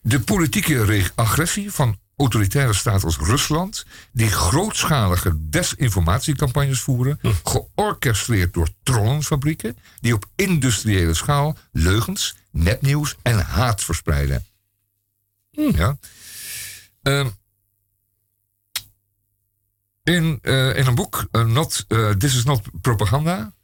[0.00, 8.68] De politieke re- agressie van autoritaire staten als Rusland, die grootschalige desinformatiecampagnes voeren, georchestreerd door
[8.82, 14.44] trollenfabrieken, die op industriële schaal leugens, nepnieuws en haat verspreiden.
[15.50, 15.98] Ja.
[17.02, 17.28] Ehm,
[20.02, 23.54] in, eh, in een boek, eh, not, eh, This is Not Propaganda,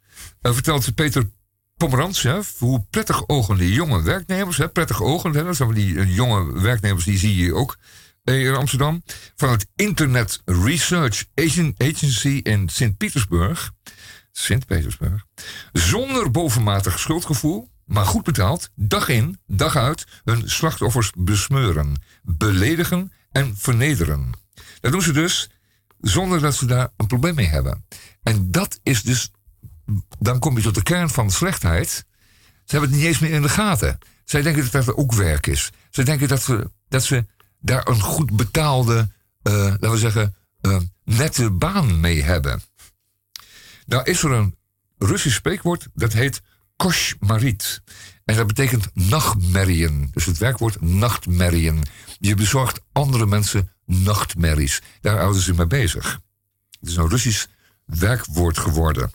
[0.41, 1.29] vertelt Peter
[1.77, 6.61] Pomerans hè, hoe prettig ogende jonge werknemers, hè, prettig ogend, hè, dat zijn die jonge
[6.61, 7.77] werknemers, die zie je ook
[8.35, 9.03] in Amsterdam,
[9.35, 13.71] van het Internet Research Agen- Agency in Sint-Petersburg,
[14.31, 15.25] Sint-Petersburg,
[15.73, 23.55] zonder bovenmatig schuldgevoel, maar goed betaald, dag in, dag uit, hun slachtoffers besmeuren, beledigen en
[23.57, 24.31] vernederen.
[24.79, 25.49] Dat doen ze dus
[25.99, 27.85] zonder dat ze daar een probleem mee hebben.
[28.23, 29.31] En dat is dus,
[30.19, 31.89] dan kom je tot de kern van slechtheid.
[31.89, 32.05] Ze
[32.75, 33.97] hebben het niet eens meer in de gaten.
[34.25, 35.69] Zij denken dat dat ook werk is.
[35.89, 37.25] Zij denken dat, we, dat ze
[37.59, 39.09] daar een goed betaalde,
[39.41, 42.61] eh, laten we zeggen, eh, nette baan mee hebben.
[43.85, 44.55] Nou is er een
[44.97, 46.41] Russisch spreekwoord dat heet
[46.75, 47.81] koshmarit.
[48.25, 50.09] En dat betekent nachtmerrien.
[50.11, 51.83] Dus het werkwoord nachtmerrien.
[52.19, 54.81] Je bezorgt andere mensen nachtmerries.
[55.01, 56.19] Daar houden ze mee bezig.
[56.79, 57.45] Het is een Russisch
[57.85, 59.11] werkwoord geworden.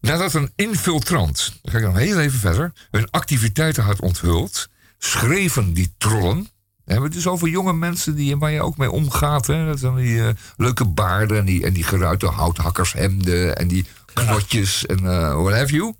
[0.00, 4.68] Nadat een infiltrant, dan ga ik nog heel even verder, hun activiteiten had onthuld,
[5.02, 6.48] schreven die trollen.
[6.84, 9.46] Hebben het dus over jonge mensen die, waar je ook mee omgaat.
[9.46, 9.66] Hè?
[9.66, 13.84] Dat zijn die eh, leuke baarden en die, en die geruite houthakkershemden en die
[14.14, 15.94] knotjes en eh what have you.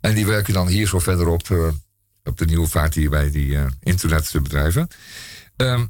[0.00, 1.68] En die werken dan hier zo verderop eh,
[2.24, 4.88] op de nieuwe vaart hier bij die internetbedrijven.
[5.56, 5.84] Ehm,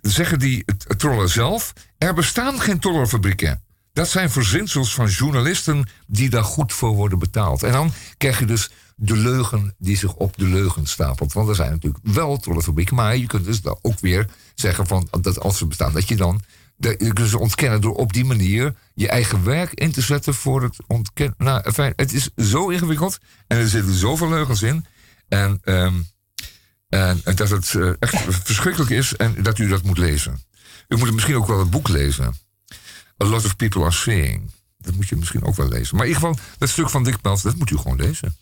[0.00, 0.64] zeggen die
[0.96, 3.62] trollen zelf, er bestaan geen trollenfabrieken.
[3.92, 7.62] Dat zijn verzinsels van journalisten die daar goed voor worden betaald.
[7.62, 8.70] En dan krijg je dus
[9.02, 11.32] de leugen die zich op de leugen stapelt.
[11.32, 15.40] Want er zijn natuurlijk wel trollenfabrieken, maar je kunt dus ook weer zeggen van dat
[15.40, 16.42] als ze bestaan, dat je dan
[16.80, 20.62] je kunt ze ontkennen door op die manier je eigen werk in te zetten voor
[20.62, 21.34] het ontkennen.
[21.38, 24.86] Nou, het is zo ingewikkeld en er zitten zoveel leugens in.
[25.28, 25.94] En, ehm,
[26.88, 30.42] en dat het eh, echt verschrikkelijk is en dat u dat moet lezen.
[30.88, 32.34] U moet misschien ook wel het boek lezen.
[33.22, 34.50] A lot of people are saying.
[34.78, 35.96] Dat moet je misschien ook wel lezen.
[35.96, 38.36] Maar in ieder geval, dat stuk van Dick Pels, dat moet u gewoon lezen.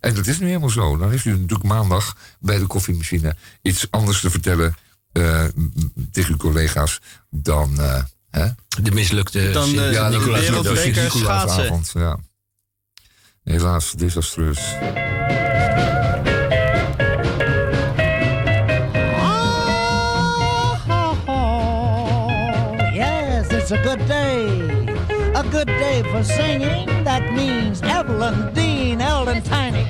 [0.00, 0.96] En dat is nu helemaal zo.
[0.96, 4.76] Dan heeft u natuurlijk maandag bij de koffiemachine iets anders te vertellen
[5.12, 5.70] eh, m-
[6.12, 7.80] tegen uw collega's dan.
[7.80, 8.46] eh, hè?
[8.82, 10.18] De mislukte Dan, eh, Ja, de
[10.62, 12.00] de Sint-Nicolaasavond, schaatsen.
[12.00, 12.18] Ja.
[13.44, 14.60] Helaas, desastreus.
[21.26, 24.46] Oh, yes, it's a good day.
[25.34, 26.86] A good day for singing.
[27.04, 28.67] That means Evelyn, Tiny.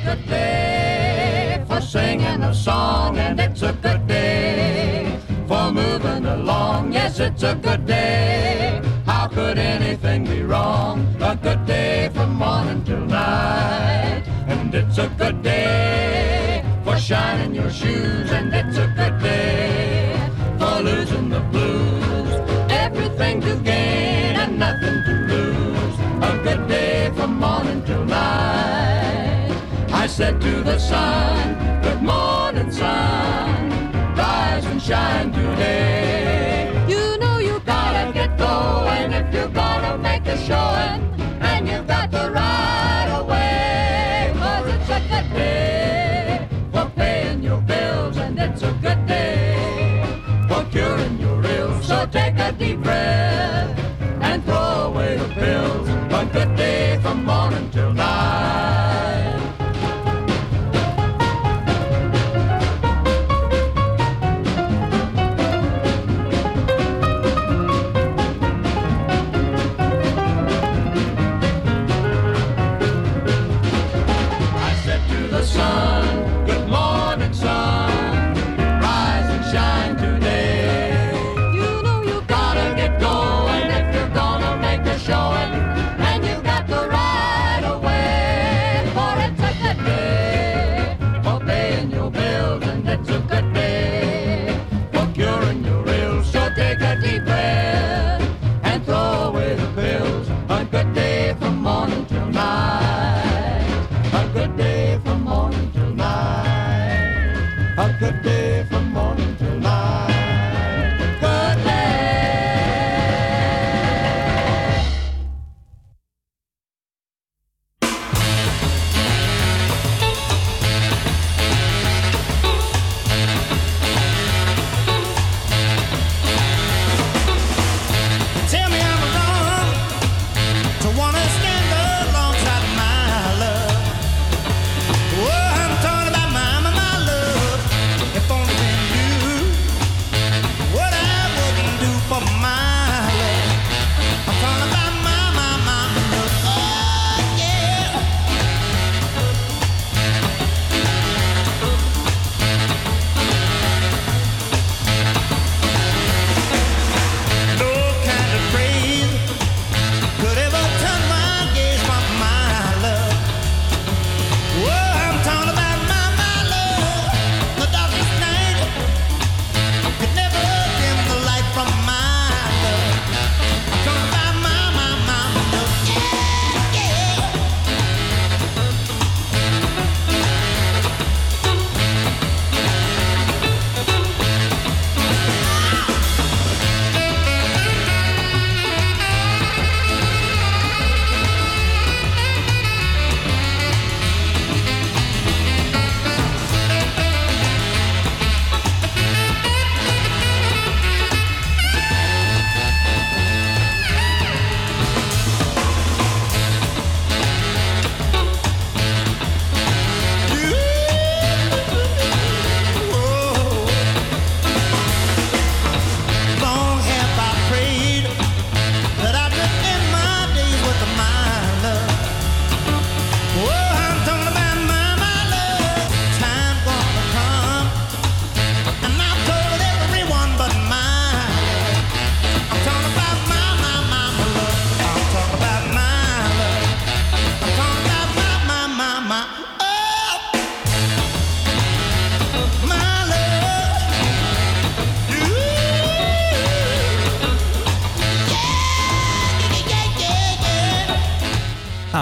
[0.09, 6.93] Good day for singing a song, and it's a good day for moving along.
[6.93, 8.81] Yes, it's a good day.
[9.05, 10.97] How could anything be wrong?
[11.21, 17.71] A good day from morning till night, and it's a good day for shining your
[17.71, 20.17] shoes, and it's a good day
[20.59, 22.33] for losing the blues.
[22.85, 25.95] Everything to gain and nothing to lose.
[26.31, 26.88] A good day
[30.09, 34.15] said to the sun, Good morning, sun.
[34.17, 36.18] Rise and shine today.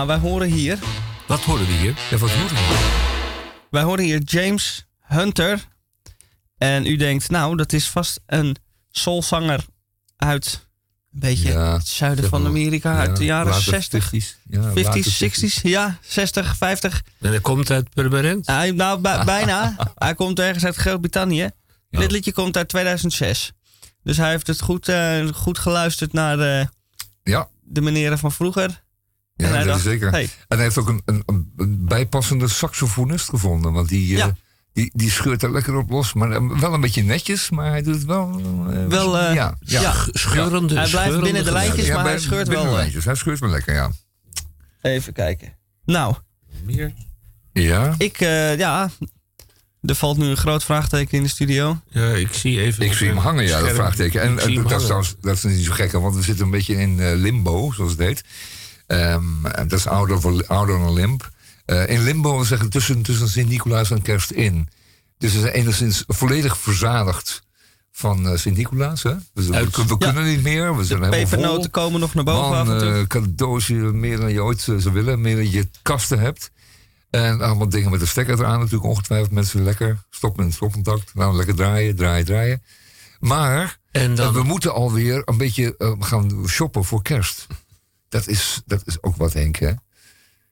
[0.07, 0.79] Nou, wij horen hier...
[1.27, 1.95] Wat horen we hier?
[2.11, 2.57] Ja, wat hoort er?
[3.71, 5.67] Wij horen hier James Hunter.
[6.59, 8.57] En u denkt, nou, dat is vast een
[8.91, 9.65] soulzanger
[10.17, 10.67] uit
[11.13, 12.97] een beetje Ja, het zuiden zeg van Amerika.
[12.99, 14.41] uit de jaren later 60, 50s.
[14.51, 15.13] Ja, 50s, later
[15.51, 15.61] 60s.
[15.63, 17.03] Ja, 60, 50.
[17.21, 18.47] En hij komt uit Purmerend.
[18.47, 19.77] Hij, nou, bij- bijna.
[19.95, 21.51] hij komt ergens uit Groot-Brittannië.
[21.89, 21.99] Ja.
[21.99, 23.53] Dit liedje komt uit 2006.
[24.03, 26.69] Dus hij heeft het goed, eh, goed geluisterd naar de,
[27.23, 28.85] Ja, de meneren van vroeger.
[29.37, 30.11] Ja dat dacht, is zeker.
[30.11, 30.23] hey.
[30.23, 31.23] En hij heeft ook een, een,
[31.57, 33.73] een bijpassende saxofonist gevonden.
[33.73, 34.27] Want die, eh,
[34.73, 36.13] die, die scheurt er lekker op los.
[36.13, 38.41] Maar eh, wel een beetje netjes, maar hij doet het wel...
[38.71, 39.55] eh, Wel, ja, ja.
[39.81, 39.95] ja.
[40.13, 43.05] Scheurende, Hij blijft scheurende binnen de lijntjes, maar bij- hij scheurt binnen wel, de lijntjes.
[43.05, 43.91] Hij scheurt wel lekker, ja.
[44.83, 45.53] Even kijken.
[45.85, 46.15] Nou,
[46.65, 46.95] Meer?
[47.53, 48.91] Ja, ik, eh, ja...
[49.83, 51.81] Er valt nu een groot vraagteken in de studio.
[51.89, 52.85] Ja, ik zie even.
[52.85, 54.23] ik zie hem hangen, ja, dat vraagteken.
[54.23, 57.01] En dat, is trouwens- dat is niet zo gek, want we zitten een beetje in
[57.01, 58.25] eh, limbo, zoals het heet.
[58.87, 61.31] En dat is ouder, voor- ouder dan limp.
[61.65, 64.69] Eh, in limbo zeggen tussen, tussen Sint-Nicolaas en Kerst in.
[65.19, 67.43] Dus we zijn enigszins volledig verzadigd
[67.93, 69.03] van eh, Sint-Nicolaas.
[69.03, 69.97] Dus we, we Ja.
[69.97, 71.71] kunnen niet meer, we zijn helemaal Pepernoten vol.
[71.71, 75.21] komen nog naar boven Man, eh, cadeaus, meer dan je ooit zou willen.
[75.21, 76.51] Meer dan je kasten hebt.
[77.11, 78.85] En allemaal dingen met de stekker eraan natuurlijk.
[78.85, 79.99] Ongetwijfeld mensen lekker.
[80.11, 81.15] Stop met stopcontact.
[81.15, 82.63] Nou, lekker draaien, draaien, draaien.
[83.21, 87.47] Maar En dan, we moeten alweer een beetje gaan shoppen voor kerst.
[88.09, 89.73] Dat is, dat is ook wat, Henk, hè?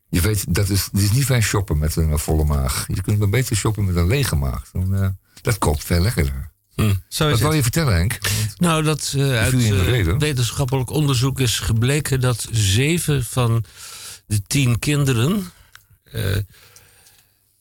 [0.08, 2.84] Je weet, dat is, het is niet fijn shoppen met een eh, volle maag.
[2.94, 4.70] Je kunt maar beter shoppen met een lege maag.
[4.72, 5.08] Dan, eh,
[5.42, 6.52] dat koopt veel lekkerder.
[7.08, 8.18] Zo Wat wil je vertellen, Henk?
[8.56, 13.64] nou, dat eh, uit wetenschappelijk onderzoek is gebleken dat zeven van
[14.26, 15.52] de tien kinderen.
[16.04, 16.36] eh,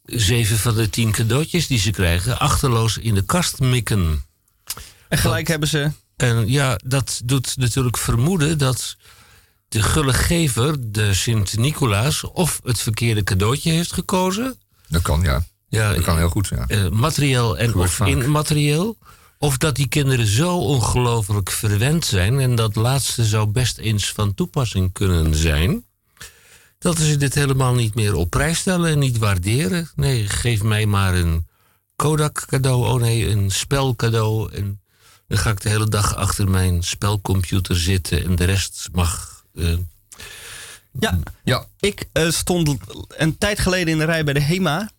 [0.03, 4.23] zeven van de tien cadeautjes die ze krijgen, achterloos in de kast mikken.
[5.09, 5.91] En gelijk hebben ze...
[6.15, 8.97] En ja, dat doet natuurlijk vermoeden dat
[9.74, 14.57] de gulle gever, de Sint-Nicolaas, of het verkeerde cadeautje heeft gekozen.
[14.88, 15.45] Dat kan, ja.
[15.69, 16.67] Ja, Dat kan heel goed zijn.
[16.67, 18.07] eh, materieel en of vaak.
[18.07, 18.97] immaterieel.
[19.38, 22.39] Of dat die kinderen zo ongelooflijk verwend zijn.
[22.39, 25.86] En dat laatste zou best eens van toepassing kunnen zijn.
[26.80, 29.89] Dat ze dit helemaal niet meer op prijs stellen en niet waarderen.
[29.95, 31.47] Nee, geef mij maar een
[31.95, 32.88] Kodak cadeau.
[32.88, 34.51] Oh nee, een spel cadeau.
[34.53, 34.82] En
[35.28, 38.24] dan ga ik de hele dag achter mijn spelcomputer zitten.
[38.24, 39.32] En de rest mag.
[39.54, 39.78] Eh,
[40.99, 42.78] Ja, Ja, ik eh, stond
[43.08, 44.89] een tijd geleden in de rij bij de HEMA.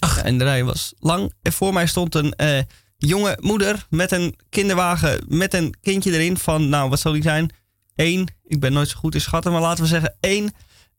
[0.00, 1.32] Ja, en de rij was lang.
[1.42, 2.62] En voor mij stond een eh,
[2.96, 7.50] jonge moeder met een kinderwagen met een kindje erin van, nou, wat zal die zijn?
[7.94, 8.28] Eén.
[8.44, 10.54] Ik ben nooit zo goed in schatten, maar laten we zeggen één.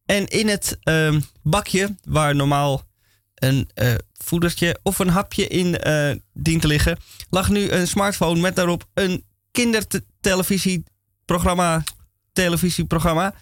[0.05, 2.84] En in het ehm, bakje, waar normaal
[3.36, 5.78] een eh, voedertje of een hapje in
[6.34, 6.97] dient te liggen,
[7.30, 11.84] lag nu een smartphone met daarop een kindertelevisieprogramma.
[12.34, 13.34] Televisieprogramma.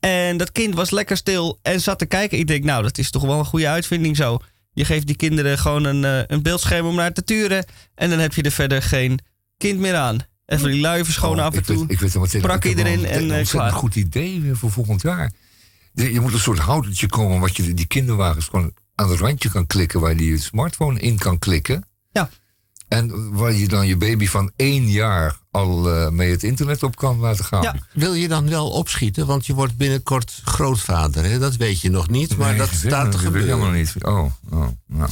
[0.00, 2.38] En dat kind was lekker stil en zat te kijken.
[2.38, 4.38] Ik denk, nou, dat is toch wel een goede uitvinding zo.
[4.72, 7.64] Je geeft die kinderen gewoon een, eh, een beeldscherm om naar te turen.
[7.94, 9.18] En dan heb je er verder geen
[9.58, 10.18] kind meer aan.
[10.46, 11.78] Even die lui verschonen Oh, af en toe.
[11.80, 13.72] Weet, ik weet meteen, Prak iedereen een- en, een eh, ontzettend klaar.
[13.72, 15.32] goed idee weer voor volgend jaar.
[15.92, 19.50] Je, je moet een soort houdertje komen wat je die kinderwagens gewoon aan het randje
[19.50, 21.84] kan klikken, waar je die smartphone in kan klikken.
[22.12, 22.30] Ja.
[22.88, 26.96] En waar je dan je baby van één jaar al eh, mee het internet op
[26.96, 27.62] kan laten gaan.
[27.62, 27.74] Ja.
[27.92, 29.26] Wil je dan wel opschieten?
[29.26, 31.24] Want je wordt binnenkort grootvader.
[31.24, 31.38] Hè?
[31.38, 33.48] Dat weet je nog niet, maar Nee, dat staat te dat weet ik gebeuren.
[33.48, 33.94] helemaal niet.
[34.04, 35.10] Oh, oh, nou.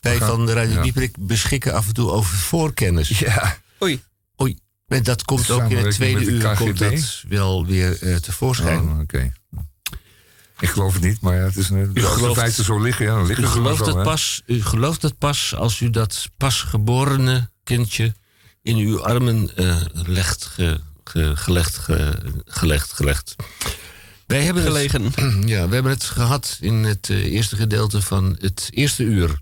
[0.00, 0.82] Wij gaan- van de Radio ja.
[0.82, 3.08] Dieperik beschikken af en toe over voorkennis.
[3.18, 4.02] Ja, Oei.
[4.42, 8.02] Oei, en dat komt ook in het tweede met de uur komt dat wel weer
[8.02, 8.80] eh, tevoorschijn.
[8.80, 9.32] oh, oké.
[10.58, 13.04] Ik geloof het niet, maar ja, het is een, als de gelooft- feiten zo liggen,
[13.06, 14.02] ja, dan liggen U gelooft, zo, het hè.
[14.02, 18.14] pas, u gelooft het pas als u dat pasgeborene kindje
[18.62, 23.36] in uw armen eh, legt, ge- ge- gelegd, ge- gelegd, gelegd.
[24.26, 25.12] Wij hebben het- Gelegen.
[25.48, 29.40] Ja, we hebben het gehad in het eh, eerste gedeelte van het eerste uur.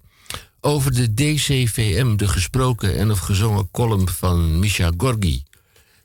[0.60, 5.42] Over de DCVM, de gesproken en of gezongen column van Misha Gorgi.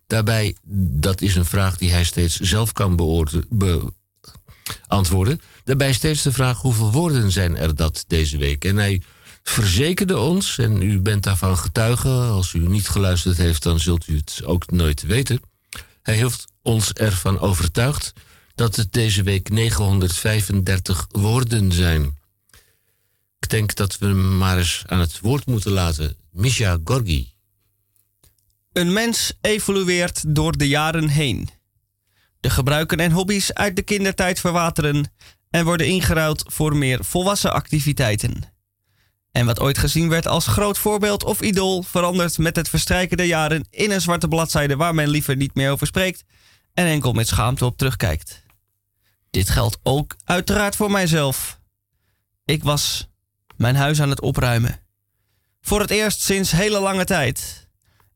[0.08, 0.56] Daarbij,
[1.00, 3.46] dat is een vraag die hij steeds zelf kan beoorde-
[4.88, 5.42] beantwoorden.
[5.64, 8.66] Daarbij steeds de vraag hoeveel woorden zijn er dat deze week.
[8.66, 9.02] En hij
[9.44, 12.10] verzekerde ons, en u bent daarvan getuige...
[12.10, 15.40] als u niet geluisterd heeft, dan zult u het ook nooit weten...
[16.02, 18.14] Hij heeft ons ervan overtuigd
[18.56, 22.18] dat het deze week 935 woorden zijn.
[23.40, 26.18] Ik denk dat we hem maar eens aan het woord moeten laten.
[26.32, 27.34] Misha Gorgi.
[28.74, 31.50] Een mens evolueert door de jaren heen.
[32.40, 35.12] De gebruiken en hobby's uit de kindertijd verwateren
[35.50, 38.44] en worden ingeruild voor meer volwassen activiteiten.
[39.32, 43.26] En wat ooit gezien werd als groot voorbeeld of idool verandert met het verstrijken der
[43.26, 46.24] jaren in een zwarte bladzijde waar men liever niet meer over spreekt
[46.74, 48.44] en enkel met schaamte op terugkijkt.
[49.30, 51.60] Dit geldt ook uiteraard voor mijzelf.
[52.46, 53.10] Ik was
[53.56, 54.80] mijn huis aan het opruimen.
[55.62, 57.68] Voor het eerst sinds hele lange tijd.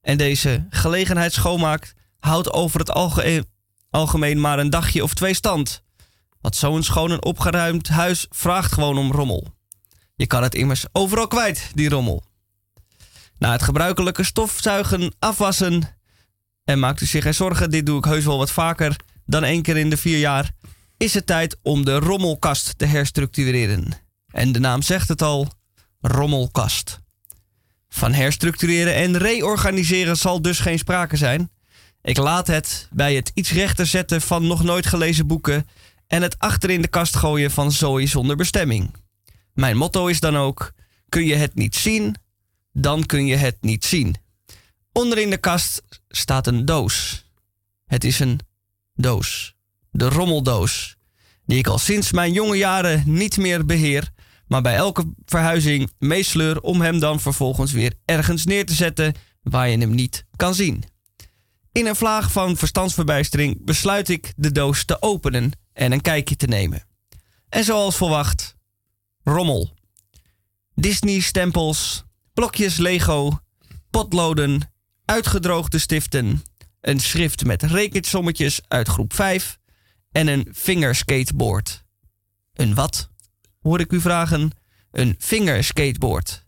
[0.01, 3.45] En deze gelegenheidsschoonmaak houdt over het alge-
[3.93, 5.83] algemeen maar een dagje of twee stand.
[6.41, 9.53] Want zo'n schoon en opgeruimd huis vraagt gewoon om rommel.
[10.15, 12.23] Je kan het immers overal kwijt, die rommel.
[13.37, 15.97] Na het gebruikelijke stofzuigen, afwassen.
[16.63, 19.61] En maakt u zich geen zorgen, dit doe ik heus wel wat vaker dan één
[19.61, 20.51] keer in de vier jaar.
[20.97, 23.93] Is het tijd om de rommelkast te herstructureren.
[24.27, 25.47] En de naam zegt het al:
[26.01, 26.99] rommelkast.
[27.89, 31.51] Van herstructureren en reorganiseren zal dus geen sprake zijn.
[32.03, 35.67] Ik laat het bij het iets rechter zetten van nog nooit gelezen boeken
[36.07, 38.95] en het achter in de kast gooien van zooi zonder bestemming.
[39.53, 40.73] Mijn motto is dan ook:
[41.09, 42.15] kun je het niet zien,
[42.71, 44.15] dan kun je het niet zien.
[44.91, 47.25] Onder in de kast staat een doos.
[47.85, 48.39] Het is een
[48.95, 49.55] doos.
[49.91, 50.95] De rommeldoos.
[51.45, 54.09] Die ik al sinds mijn jonge jaren niet meer beheer,
[54.47, 59.69] maar bij elke verhuizing meesleur om hem dan vervolgens weer ergens neer te zetten waar
[59.69, 60.83] je hem niet kan zien.
[61.74, 66.47] In een vlaag van verstandsverbijstering besluit ik de doos te openen en een kijkje te
[66.47, 66.84] nemen.
[67.49, 68.55] En zoals verwacht,
[69.24, 69.74] rommel.
[70.76, 72.03] Disney-stempels,
[72.34, 73.39] blokjes Lego,
[73.89, 74.74] potloden,
[75.05, 76.43] uitgedroogde stiften,
[76.82, 79.57] een schrift met rekensommetjes uit groep 5
[80.11, 81.84] en een fingerskateboard.
[82.53, 83.09] Een wat?
[83.61, 84.51] Hoor ik u vragen?
[84.91, 86.45] Een fingerskateboard.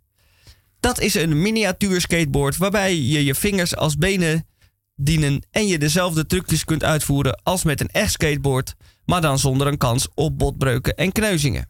[0.80, 4.48] Dat is een miniatuur skateboard waarbij je je vingers als benen
[4.96, 8.74] dienen en je dezelfde trucjes kunt uitvoeren als met een echt skateboard,
[9.06, 11.70] maar dan zonder een kans op botbreuken en kneuzingen.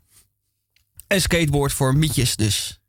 [1.08, 2.80] Een skateboard voor mietjes dus.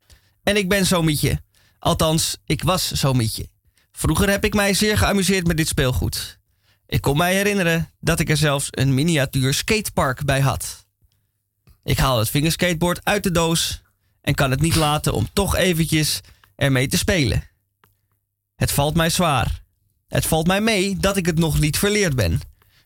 [0.43, 1.41] En ik ben zo'n mietje.
[1.79, 3.49] Althans, ik was zo'n mietje.
[3.91, 6.39] Vroeger heb ik mij zeer geamuseerd met dit speelgoed.
[6.85, 10.85] Ik kon mij herinneren dat ik er zelfs een miniatuur skatepark bij had.
[11.83, 13.81] Ik haal het vingerskateboard uit de doos
[14.21, 16.21] en kan het niet laten om toch eventjes
[16.55, 17.43] ermee te spelen.
[18.55, 19.63] Het valt mij zwaar.
[20.07, 22.39] Het valt mij mee dat ik het nog niet verleerd ben.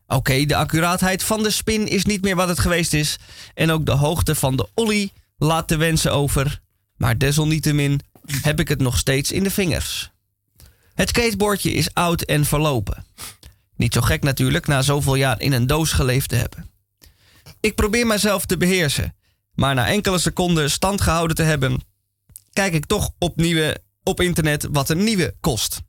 [0.07, 3.17] Oké, de accuraatheid van de spin is niet meer wat het geweest is.
[3.53, 6.61] En ook de hoogte van de ollie laat de wensen over.
[6.97, 8.01] Maar desalniettemin
[8.41, 10.11] heb ik het nog steeds in de vingers.
[10.93, 13.05] Het skateboardje is oud en verlopen.
[13.75, 16.69] Niet zo gek natuurlijk na zoveel jaar in een doos geleefd te hebben.
[17.59, 19.15] Ik probeer mezelf te beheersen,
[19.53, 21.81] maar na enkele seconden stand gehouden te hebben,
[22.53, 25.81] kijk ik toch op, nieuwe, op internet wat een nieuwe kost.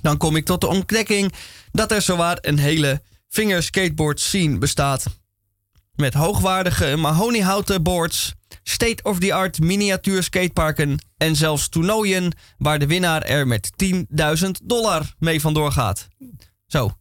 [0.00, 1.32] Dan kom ik tot de ontdekking
[1.72, 5.04] dat er zowaar een hele fingerskateboard scene bestaat.
[5.94, 13.70] Met hoogwaardige mahoniehouten boards, state-of-the-art miniatuur skateparken en zelfs toernooien waar de winnaar er met
[13.84, 16.08] 10.000 dollar mee vandoor gaat.
[16.66, 16.92] Zo,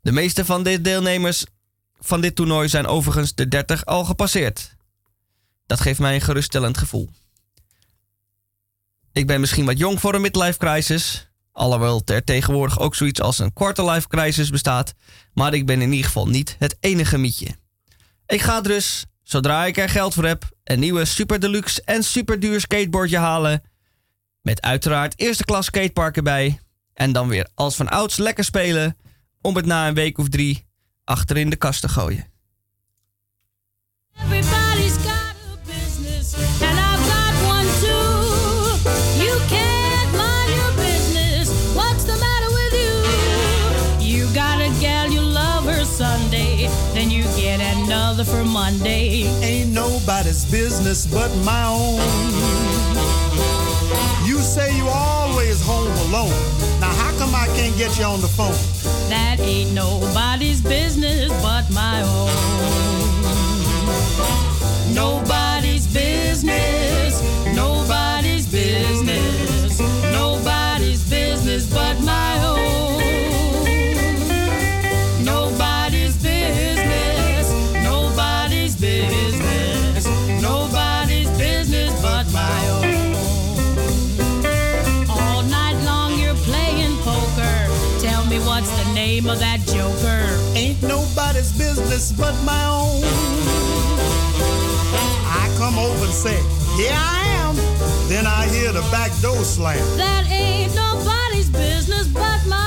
[0.00, 1.44] de meeste van de deelnemers
[2.00, 4.76] van dit toernooi zijn overigens de 30 al gepasseerd.
[5.66, 7.10] Dat geeft mij een geruststellend gevoel.
[9.12, 13.38] Ik ben misschien wat jong voor een midlife crisis, alhoewel er tegenwoordig ook zoiets als
[13.38, 14.94] een quarterlife crisis bestaat,
[15.34, 17.56] maar ik ben in ieder geval niet het enige mietje.
[18.26, 22.40] Ik ga dus, zodra ik er geld voor heb, een nieuwe super deluxe en super
[22.40, 23.62] duur skateboardje halen,
[24.40, 26.60] met uiteraard eerste klas skatepark erbij,
[26.94, 28.96] en dan weer als van ouds lekker spelen,
[29.40, 30.66] om het na een week of drie
[31.04, 32.30] achter in de kast te gooien.
[48.22, 49.24] Another for Monday.
[49.42, 52.00] Ain't nobody's business but my own.
[54.26, 56.30] You say you always home alone.
[56.80, 58.54] Now how come I can't get you on the phone?
[59.08, 62.30] That ain't nobody's business but my own.
[64.94, 67.22] Nobody's business,
[67.54, 69.80] nobody's business,
[70.12, 72.81] nobody's business but my own.
[91.92, 93.02] Business but my own.
[95.26, 96.36] I come over and say,
[96.76, 97.54] Here I am.
[98.08, 99.76] Then I hear the back door slam.
[99.98, 102.61] That ain't nobody's business but my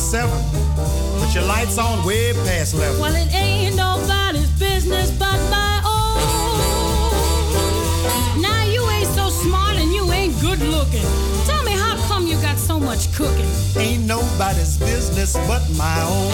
[0.00, 0.42] seven,
[1.20, 2.98] but your lights on way past eleven.
[3.00, 6.18] Well, it ain't nobody's business but my own.
[8.40, 11.06] Now you ain't so smart and you ain't good looking.
[11.44, 13.46] Tell me how come you got so much cooking?
[13.76, 16.32] Ain't nobody's business but my own.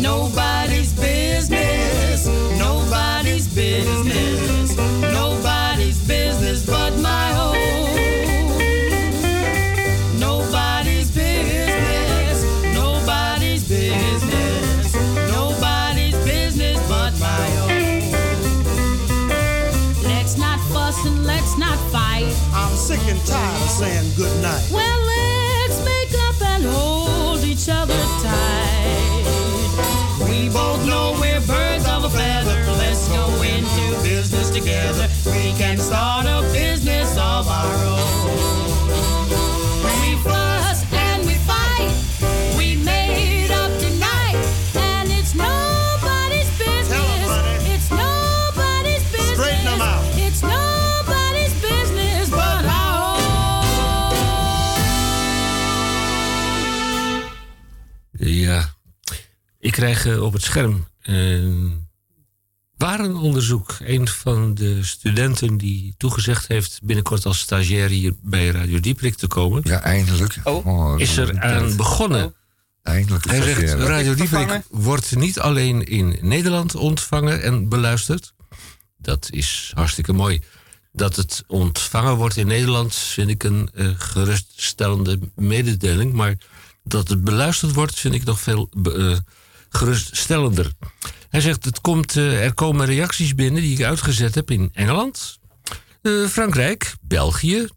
[0.00, 2.26] Nobody's business.
[2.56, 4.76] Nobody's business.
[5.12, 7.49] Nobody's business but my own.
[22.90, 24.66] Sick and tired of saying good night.
[24.72, 29.24] Well, let's make up and hold each other tight.
[30.28, 32.58] We both know we're birds of a feather.
[32.82, 35.06] Let's go into business together.
[35.26, 36.19] We can start
[59.70, 61.88] ik krijg eh, op het scherm een
[62.76, 63.76] warenonderzoek.
[63.80, 69.26] Een van de studenten die toegezegd heeft binnenkort als stagiair hier bij Radio Dieprik te
[69.26, 69.60] komen.
[69.64, 70.38] Ja, eindelijk.
[70.44, 72.34] Oh, is er aan begonnen.
[72.82, 73.24] Eindelijk.
[73.24, 73.72] Hij zegt.
[73.72, 78.32] Radio Dieprik wordt niet alleen in Nederland ontvangen en beluisterd.
[78.98, 80.42] Dat is hartstikke mooi.
[80.92, 86.12] Dat het ontvangen wordt in Nederland vind ik een eh, geruststellende mededeling.
[86.12, 86.36] Maar
[86.84, 89.16] dat het beluisterd wordt vind ik nog veel eh,
[89.70, 90.72] geruststellender.
[91.28, 95.38] Hij zegt, het komt, eh, er komen reacties binnen die ik uitgezet heb in Engeland,
[96.02, 97.68] eh, Frankrijk, België,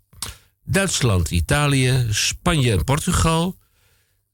[0.63, 3.57] Duitsland, Italië, Spanje en Portugal.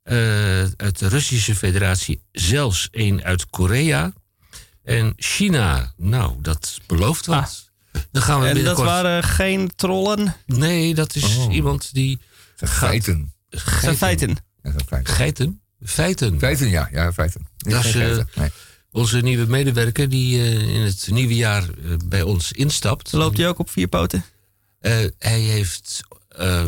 [0.04, 0.18] Eh,
[0.62, 4.14] uit de Russische Federatie zelfs één uit Korea.
[4.84, 7.72] En China, nou, dat belooft wat.
[8.12, 10.36] Dan gaan we En dat waren geen trollen.
[10.46, 11.54] Nee, dat is Oh.
[11.54, 12.20] iemand die...
[12.56, 12.70] Dat
[13.82, 14.38] zijn feiten.
[15.04, 15.59] Geiten?
[15.86, 16.40] Feiten.
[16.40, 16.90] Feiten, ja.
[16.92, 17.48] Ja, feiten.
[17.58, 18.30] Niet Dat is, eh, feiten.
[18.36, 18.50] Nee.
[18.92, 21.70] Onze nieuwe medewerker die eh, in het nieuwe jaar eh,
[22.06, 23.12] bij ons instapt.
[23.12, 24.26] Loopt hij ook op vier poten?
[24.80, 26.66] Eh, hij heeft eh,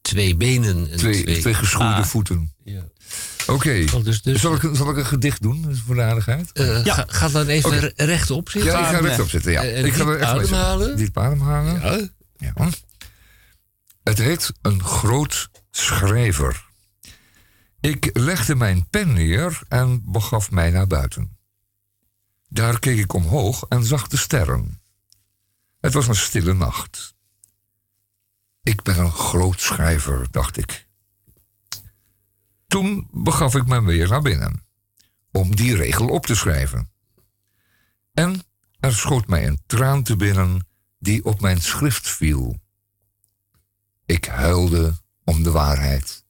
[0.00, 1.40] twee benen en Twee, twee...
[1.40, 2.04] twee geschoeide Ah.
[2.04, 2.52] voeten.
[2.64, 2.84] Ja.
[3.46, 3.84] Oké.
[3.94, 6.50] Oh, dus, dus, Zal, ik, een- zal ik een gedicht doen voor de aardigheid?
[6.52, 6.82] Ja.
[6.94, 8.70] ga, ga dan even rechtop zitten.
[8.72, 9.52] ja, ik ga rechtop zitten.
[9.52, 9.62] Ja.
[9.62, 10.96] Ik ga er echt ademhalen.
[10.96, 11.80] Diep ademhalen.
[12.36, 12.54] Ja.
[12.56, 12.68] Ja.
[14.02, 16.64] Het heet een groot schrijver.
[17.86, 21.38] Ik legde mijn pen neer en begaf mij naar buiten.
[22.48, 24.82] Daar keek ik omhoog en zag de sterren.
[25.80, 27.14] Het was een stille nacht.
[28.62, 30.88] Ik ben een groot schrijver, dacht ik.
[32.66, 34.66] Toen begaf ik me weer naar binnen
[35.32, 36.90] om die regel op te schrijven.
[38.14, 38.42] En
[38.80, 40.66] er schoot mij een traan te binnen
[40.98, 42.60] die op mijn schrift viel.
[44.06, 46.25] Ik huilde om de waarheid.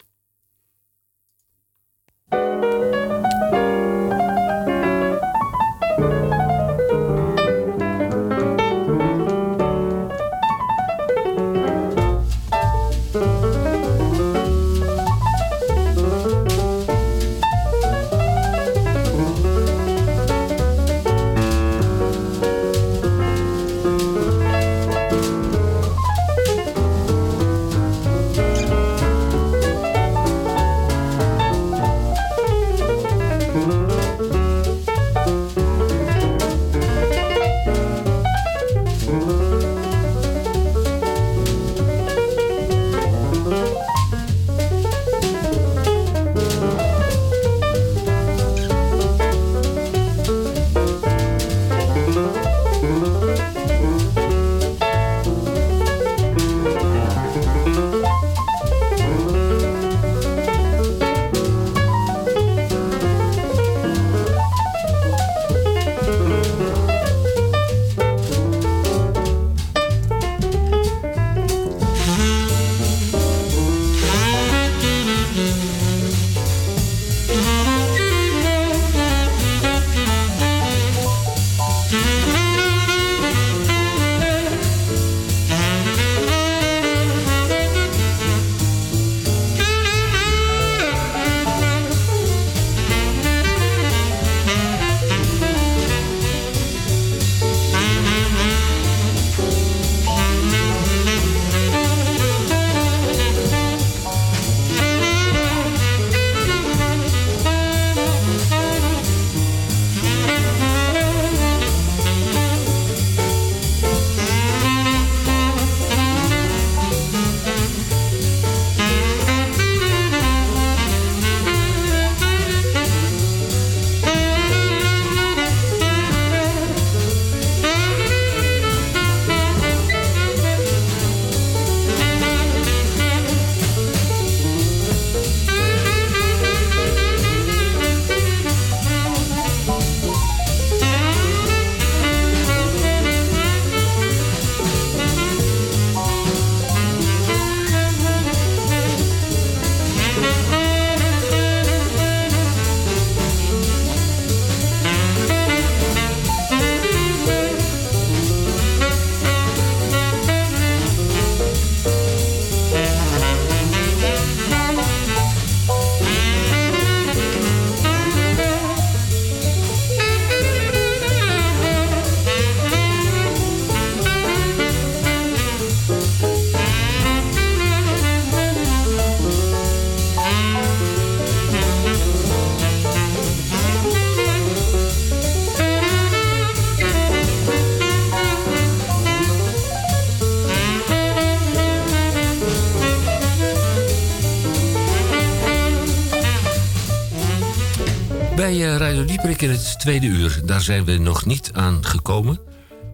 [198.56, 202.40] Bij Radio Dieprik in het tweede uur, daar zijn we nog niet aan gekomen.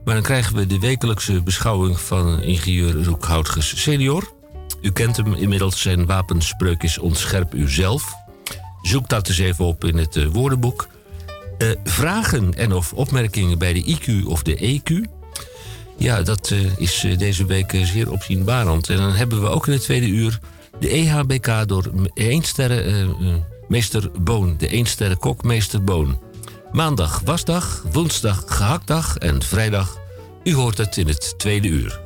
[0.04, 4.32] Maar dan krijgen we de wekelijkse beschouwing van ingenieur Roekhoutges senior.
[4.80, 8.14] U kent hem inmiddels, zijn wapenspreuk is ontscherp uzelf.
[8.82, 10.88] Zoek dat eens even op in het eh, woordenboek.
[11.58, 15.10] Eh, vragen en of opmerkingen bij de IQ of de EQ...
[15.96, 18.88] Ja, dat eh, is deze week zeer opzienbarend.
[18.88, 20.40] En dan hebben we ook in het tweede uur
[20.78, 23.08] de EHBK door eh, eh,
[23.72, 24.54] meester Boon.
[24.58, 26.18] De eensterren kok meester Boon.
[26.72, 29.98] Maandag wasdag, woensdag gehaktdag en vrijdag.
[30.44, 32.01] U hoort het in het tweede uur.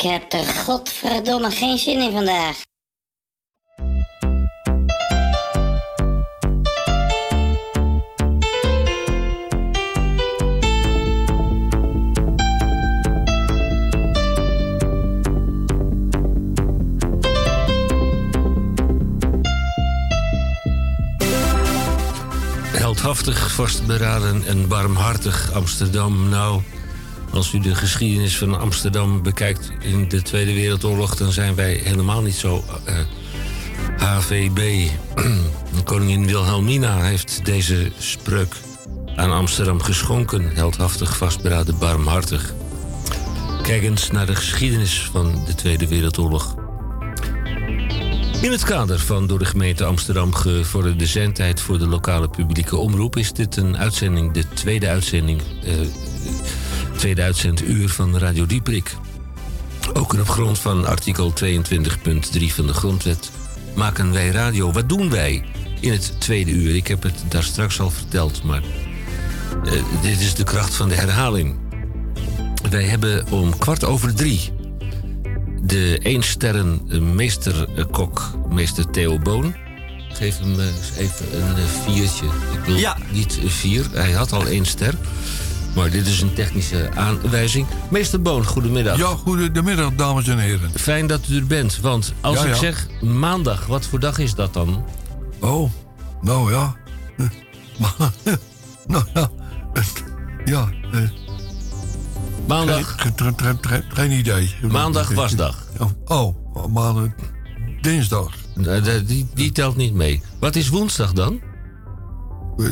[0.00, 2.62] Ik heb er godverdomme geen zin in vandaag.
[22.72, 26.28] Heldhaftig, vastberaden en barmhartig Amsterdam.
[26.28, 26.62] Nou,
[27.32, 32.22] als u de geschiedenis van Amsterdam bekijkt in de Tweede Wereldoorlog, dan zijn wij helemaal
[32.22, 32.94] niet zo eh,
[33.96, 34.88] HVB.
[35.84, 38.54] Koningin Wilhelmina heeft deze spreuk
[39.16, 40.50] aan Amsterdam geschonken.
[40.54, 42.54] Heldhaftig, vastberaden, barmhartig.
[43.62, 46.54] Kijk eens naar de geschiedenis van de Tweede Wereldoorlog.
[48.42, 53.16] In het kader van door de gemeente Amsterdam gevorderde zendtijd voor de lokale publieke omroep
[53.16, 55.72] is dit een uitzending, de tweede uitzending, eh,
[57.00, 58.96] tweede uitzenduur van Radio Dieprik.
[59.92, 61.52] Ook op grond van artikel 22.3
[62.46, 63.30] van de Grondwet
[63.74, 64.72] maken wij radio.
[64.72, 65.44] Wat doen wij
[65.80, 66.74] in het tweede uur?
[66.74, 68.62] Ik heb het daar straks al verteld, maar
[69.64, 69.72] eh,
[70.02, 71.58] dit is de kracht van de herhaling.
[72.70, 74.50] Wij hebben om kwart over drie
[75.62, 76.80] de één-sterren
[77.14, 79.54] meesterkok, meester Theo Boon.
[80.12, 82.26] Geef hem eh, even een eh, viertje.
[82.66, 82.96] Ik Ja.
[83.12, 84.94] niet vier, hij had al één ster.
[85.74, 87.66] Maar dit is een technische aanwijzing.
[87.90, 88.98] Meester Boon, goedemiddag.
[88.98, 90.70] Ja, goedemiddag, dames en heren.
[90.74, 92.54] Fijn dat u er bent, want als Ja, ik ja.
[92.54, 94.84] zeg maandag, wat voor dag is dat dan?
[95.40, 95.70] Oh,
[96.22, 96.76] nou ja.
[98.86, 99.30] Nou ja.
[100.44, 101.00] Ja, eh,
[102.48, 102.96] Maandag,
[103.88, 104.54] geen, idee.
[104.70, 105.66] maandag wasdag.
[106.04, 106.34] Oh,
[106.72, 107.02] maar eh,
[107.80, 108.28] dinsdag.
[108.64, 110.22] Eh, Die, die telt niet mee.
[110.40, 111.40] Wat is woensdag dan?
[112.64, 112.68] Eh,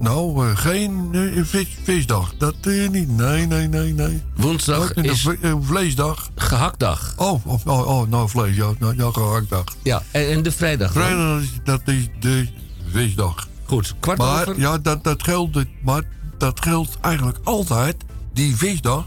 [0.00, 2.34] Nou, eh, geen eh, vis, visdag.
[2.38, 2.54] Dat
[2.90, 3.16] niet.
[3.16, 4.22] Nee, nee, nee, nee.
[4.36, 6.30] Woensdag een is vle- vleesdag.
[6.36, 7.14] gehaktdag.
[7.16, 9.64] Oh, of- oh, oh, nou vlees, ja, nou, ja gehaktdag.
[9.82, 10.92] Ja, en, en de vrijdag?
[10.92, 12.48] Vrijdag, is- dat is de
[12.90, 13.48] visdag.
[13.64, 14.60] Goed, kwart Maar over...
[14.60, 16.02] ja, dat, dat, geldt, maar
[16.38, 17.96] dat geldt eigenlijk altijd,
[18.32, 19.04] die visdag,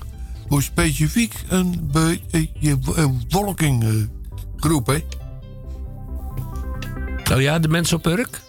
[0.50, 2.50] voor specifiek een, be, een,
[4.88, 5.04] hè?
[7.36, 8.42] Oh ja, de mensen op Urk?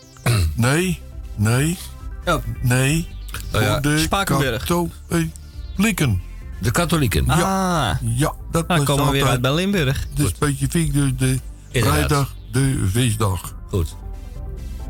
[0.54, 1.00] Nee,
[1.36, 1.78] nee,
[2.24, 3.08] Oh, nee.
[3.54, 4.64] Oh ja, de Spakenburg.
[4.64, 6.22] katholieken.
[6.60, 7.28] De katholieken.
[7.28, 10.06] ah, Ja, dat dan was komen we weer uit bij Limburg.
[10.26, 11.38] specifiek de, de
[11.70, 11.96] Inderdaad.
[11.98, 13.54] vrijdag, de visdag.
[13.70, 13.94] Goed.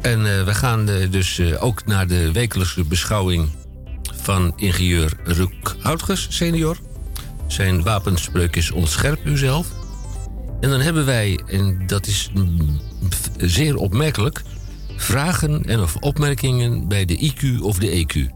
[0.01, 3.49] En eh, we gaan eh, dus eh, ook naar de wekelijkse beschouwing
[4.15, 6.77] van ingenieur Ruk Houtges, senior.
[7.47, 9.67] Zijn wapenspreuk is ontscherp uzelf.
[10.61, 12.81] En dan hebben wij, en dat is mm,
[13.37, 14.43] zeer opmerkelijk...
[14.97, 18.35] vragen en of opmerkingen bij de IQ of de EQ.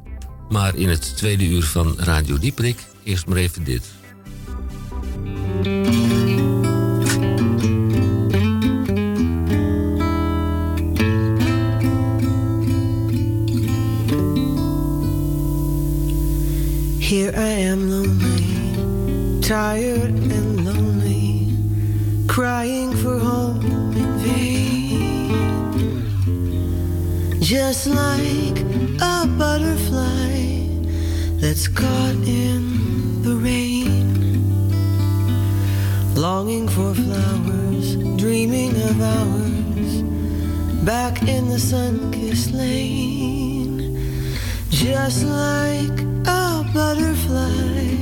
[0.49, 3.91] Maar in het tweede uur van Radio Dieprik eerst maar even dit.
[16.99, 21.47] Here I am lonely, tired and lonely,
[22.27, 23.80] crying for home
[27.41, 28.61] Just like
[29.01, 30.66] a butterfly
[31.41, 34.45] that's caught in the rain,
[36.14, 40.03] longing for flowers, dreaming of hours
[40.84, 44.36] back in the sun-kissed lane.
[44.68, 47.97] Just like a butterfly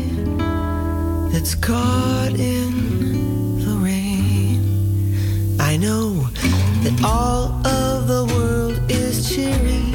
[1.32, 5.56] that's caught in the rain.
[5.60, 6.28] I know
[6.82, 7.97] that all of
[9.38, 9.92] cheery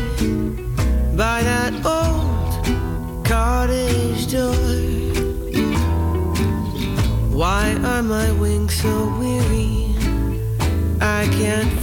[1.17, 2.63] by that old
[3.25, 4.55] cottage door.
[7.39, 9.95] Why are my wings so weary?
[11.01, 11.82] I can't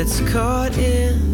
[0.00, 1.29] that's caught in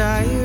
[0.00, 0.39] lonely, tired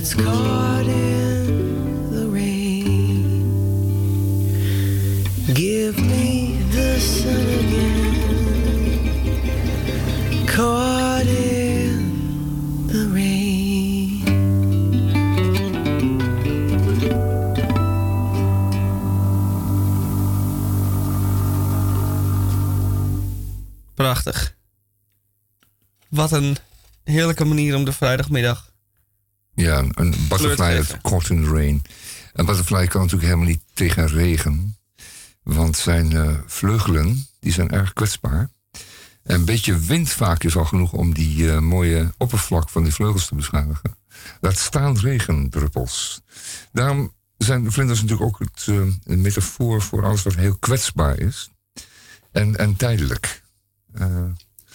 [0.00, 3.52] that's caught in the rain.
[5.52, 8.16] Give me the sun again,
[10.46, 11.98] caught in
[12.86, 14.24] the rain.
[23.94, 24.56] Prachtig.
[26.08, 26.56] Wat een
[27.04, 28.69] heerlijke manier om de vrijdagmiddag.
[29.60, 30.76] Ja, een- butterfly
[31.28, 31.82] in the rain.
[32.32, 34.76] Een butterfly kan natuurlijk helemaal niet tegen regen.
[35.42, 38.50] Want zijn eh, vleugelen die zijn erg kwetsbaar.
[39.22, 42.92] En een beetje wind vaak is al genoeg om die eh, mooie oppervlak van die
[42.94, 43.96] vleugels te beschadigen.
[44.40, 46.20] Laat staan regendruppels.
[46.72, 51.18] Daarom zijn de vlinders natuurlijk ook het, eh, een metafoor voor alles wat heel kwetsbaar
[51.18, 51.50] is.
[52.32, 53.42] En, en tijdelijk.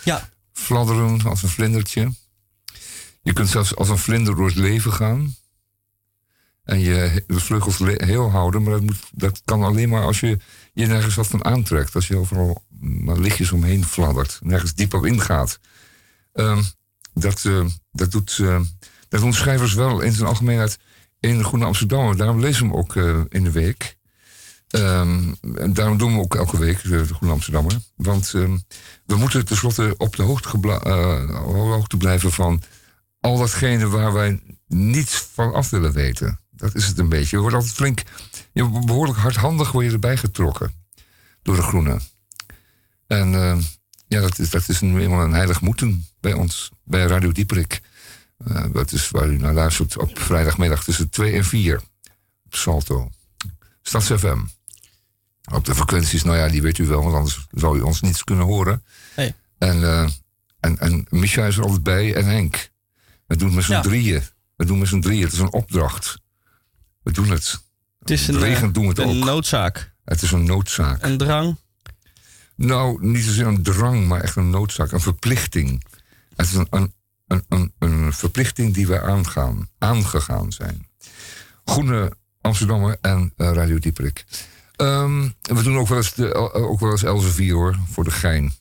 [0.04, 0.30] Ja.
[0.54, 2.12] Fladderen als een vlindertje.
[3.26, 5.36] Je kunt zelfs als een vlinder door het leven gaan.
[6.64, 8.64] En je de vleugels le- heel houden.
[8.64, 10.38] Maar dat, moet, dat kan alleen maar als je
[10.74, 11.96] je nergens wat van aantrekt.
[11.96, 14.40] Als je overal maar lichtjes omheen fladdert.
[14.44, 15.60] Nergens diep op ingaat.
[16.34, 16.62] Ehm,
[17.14, 18.60] dat, eh, dat, doet, eh,
[19.10, 20.78] dat doen schrijvers wel in zijn algemeenheid
[21.20, 22.18] in Groene Amsterdammer.
[22.18, 23.98] Daarom lezen we hem ook eh, in de week.
[24.68, 27.78] Ehm, en daarom doen we ook elke week de, Groene Amsterdammer.
[27.96, 28.58] Want ehm,
[29.06, 30.58] we moeten tenslotte op de hoogte,
[31.44, 32.62] hoogte blijven van
[33.26, 36.40] al datgene waar wij niets van af willen weten.
[36.52, 37.36] Dat is het een beetje.
[37.36, 38.04] Je wordt altijd flink,
[38.54, 40.74] je wordt behoorlijk hardhandig word je erbij getrokken
[41.42, 42.00] door de Groene.
[43.08, 43.58] En eh,
[44.08, 47.82] ja, dat is, dat is nu eenmaal een heilig moeten bij ons, bij Radio Dieperik.
[48.38, 51.82] Eh, dat is waar u naar luistert op vrijdagmiddag tussen 2 en 4
[52.46, 53.10] op Salto.
[53.82, 54.40] Stads FM.
[55.52, 58.24] Op de frequenties, nou ja, die weet u wel, want anders zou u ons niets
[58.24, 58.84] kunnen horen.
[59.58, 60.08] En, eh
[60.60, 62.70] en, en Micha is er altijd bij en Henk.
[63.28, 63.82] We doen het met z'n Ja.
[63.82, 64.22] drieën.
[64.56, 65.24] We doen met z'n drieën.
[65.24, 66.18] Het is een opdracht.
[67.04, 67.64] We doen het.
[68.00, 69.26] Het is een, Regent eh, doen we het een ook.
[69.26, 69.94] noodzaak.
[70.06, 71.04] Het is een noodzaak.
[71.04, 71.58] Een drang.
[72.56, 75.84] Nou, niet zozeer een drang, maar echt een noodzaak, een verplichting.
[76.36, 76.94] Het is een, een,
[77.28, 80.88] een, een, een verplichting die wij aangaan, aangegaan zijn.
[81.66, 84.26] Groene Amsterdammer en eh, Radio Dieperik.
[84.76, 88.12] Ehm, we doen ook wel eens, de, eh, ook wel eens Elsevier hoor, voor de
[88.12, 88.54] gein.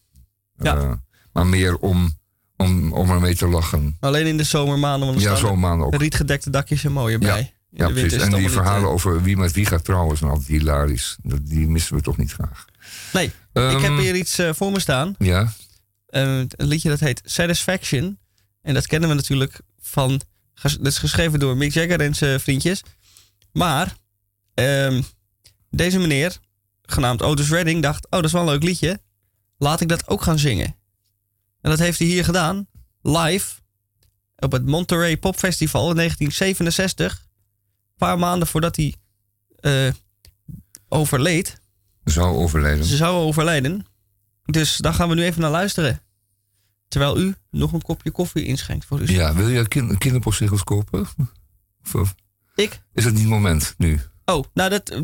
[0.56, 1.02] Ja.
[1.32, 2.18] Maar meer om,
[2.56, 3.96] om, om ermee te lachen.
[4.00, 5.08] Alleen in de zomermaanden.
[5.08, 5.92] Want Ja, zomermaanden ook.
[5.92, 7.54] de Rietgedekte dakjes en mooier bij.
[7.70, 8.12] Ja, precies.
[8.22, 11.16] En die niet, verhalen eh, over wie met wie gaat trouwen zijn altijd hilarisch.
[11.22, 12.64] Dat- Die missen we toch niet graag.
[13.12, 15.14] Nee, ik Ehm, heb hier iets eh, voor me staan.
[15.18, 15.52] Ja,
[16.06, 18.18] Eh, een liedje dat heet Satisfaction.
[18.62, 20.20] En dat kennen we natuurlijk van...
[20.62, 22.82] Dat is geschreven door Mick Jagger en zijn vriendjes.
[23.52, 23.94] Maar
[24.54, 25.02] ehm,
[25.70, 26.38] deze meneer,
[26.82, 28.04] genaamd Otis Redding, dacht...
[28.04, 29.00] Oh, dat is wel een leuk liedje.
[29.58, 30.76] Laat ik dat ook gaan zingen.
[31.64, 32.66] En dat heeft hij hier gedaan.
[33.02, 33.54] Live.
[34.36, 37.12] Op het Monterey Pop Festival in 1967.
[37.12, 38.94] Een paar maanden voordat hij
[39.56, 39.92] eh,
[40.88, 41.60] overleed.
[42.04, 42.84] zou overlijden.
[42.84, 43.86] Ze zou overlijden.
[44.44, 46.00] Dus daar gaan we nu even naar luisteren.
[46.88, 49.12] Terwijl u nog een kopje koffie inschenkt voor u.
[49.12, 51.00] Ja, wil je kin kinderpostzegels kopen?
[51.84, 52.14] Of, of-
[52.54, 52.80] Ik?
[52.92, 54.00] Is het niet het moment nu?
[54.24, 55.00] Oh, nou, dat,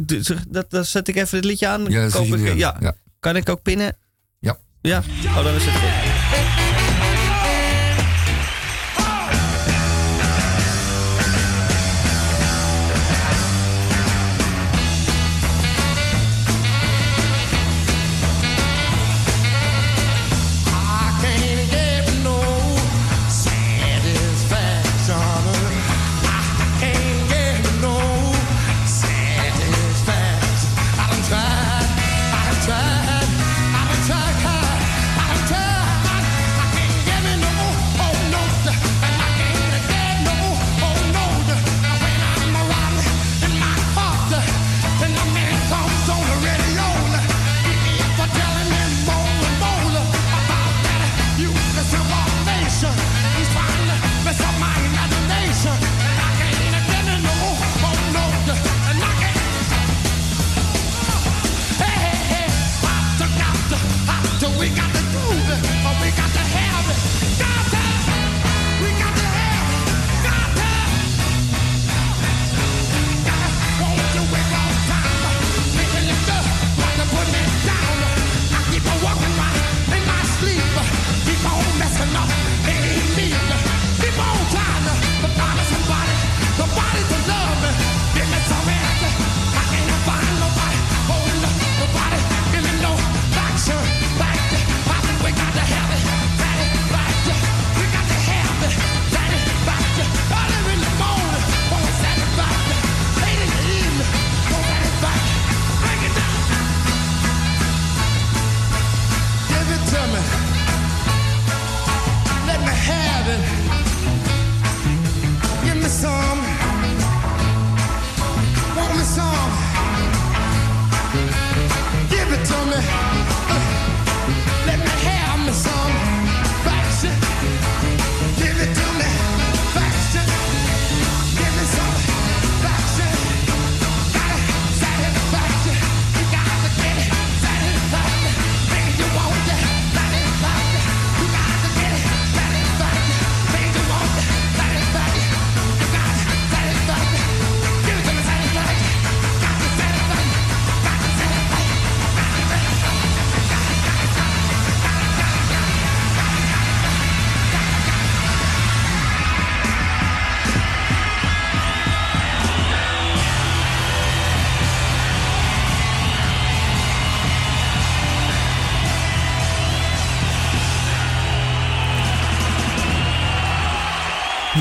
[0.48, 1.84] dat, dat zet ik even het liedje aan.
[1.90, 2.56] Ja, dat Koop ik.
[2.56, 2.94] Ja.
[3.20, 3.96] Kan ik ook pinnen?
[4.38, 4.58] Ja.
[4.80, 5.02] Ja?
[5.26, 6.09] Oh, dan is het goed.
[6.32, 6.69] I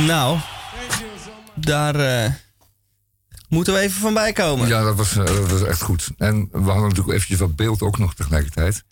[0.10, 0.40] Nou,
[1.56, 2.32] daar eh,
[3.48, 4.68] moeten we even van bij komen.
[4.68, 6.10] Ja, dat was, eh, dat was echt goed.
[6.18, 8.84] En we hadden natuurlijk eventjes wat beeld ook nog tegelijkertijd.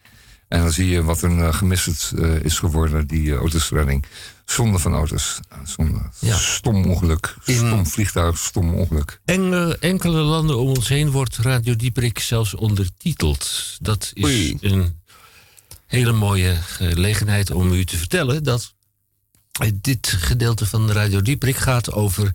[0.48, 4.06] En dan zie je wat een uh, gemist eh, is geworden, die uh, autostrelling.
[4.46, 5.40] Zonde van auto's.
[5.64, 6.00] Zonde.
[6.20, 6.38] Ja.
[6.38, 7.36] Stom ongeluk.
[7.44, 9.22] Stom vliegtuig, stom ongeluk.
[9.26, 13.78] En enkele landen om ons heen wordt Radio Dieprik zelfs ondertiteld.
[13.82, 14.58] Dat is Oei.
[14.62, 15.00] een
[15.88, 18.76] hele mooie gelegenheid om u te vertellen dat
[19.82, 22.32] dit gedeelte van Radio Dieprik gaat over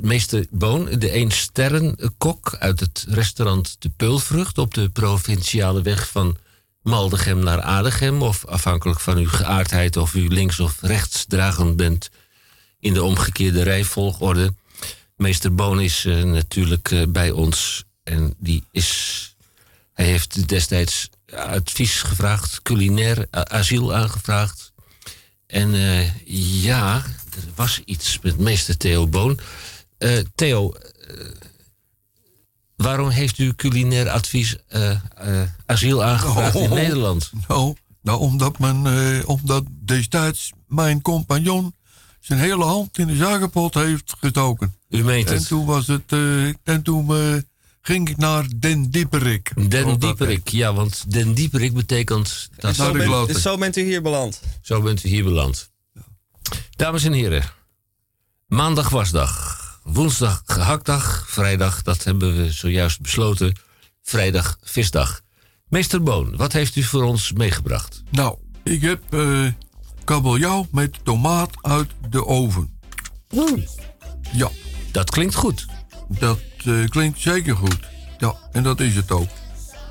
[0.00, 6.36] meester Boon, de één sterrenkok uit het restaurant De Peulvrucht op de provinciale weg van
[6.82, 8.22] Maldegem naar Adegem.
[8.22, 12.10] Of afhankelijk van uw geaardheid of u links of rechts dragend bent
[12.78, 14.54] in de omgekeerde rijvolgorde.
[15.16, 19.18] Meester Boon is eh, natuurlijk eh, bij ons en die is.
[19.92, 24.69] Hij heeft destijds advies gevraagd, culinair asiel aangevraagd.
[25.50, 26.24] En eh,
[26.62, 26.94] ja,
[27.36, 29.38] er was iets met meester Theo Boon.
[29.98, 31.14] Eh, Theo, eh,
[32.76, 34.56] waarom heeft u culinair advies
[35.66, 36.70] asiel aangevraagd in Oh.
[36.70, 37.30] Nederland?
[37.48, 41.74] Nou, nou omdat, men, omdat destijds mijn compagnon
[42.20, 44.74] zijn hele hand in de zagerpot heeft gestoken.
[44.88, 45.46] U meent en het.
[45.46, 46.12] toen was het.
[46.64, 47.06] en toen
[47.82, 49.70] ging ik naar Den Dieperik.
[49.70, 52.48] Den Dieperik, ja, want Den Dieperik betekent...
[52.56, 54.40] Dat Zo, bent, dus zo bent u hier beland.
[54.62, 55.70] Zo bent u hier beland.
[56.76, 57.44] Dames en heren,
[58.46, 63.56] maandag wasdag, woensdag gehaktdag, vrijdag, dat hebben we zojuist besloten,
[64.02, 65.20] vrijdag visdag.
[65.68, 68.02] Meester Boon, wat heeft u voor ons meegebracht?
[68.10, 69.46] Nou, ik heb eh
[70.04, 72.78] kabeljauw met tomaat uit de oven.
[74.32, 74.50] Ja.
[74.92, 75.66] Dat klinkt goed.
[76.18, 77.78] Dat eh, klinkt zeker goed.
[78.18, 79.28] Ja, en dat is het ook.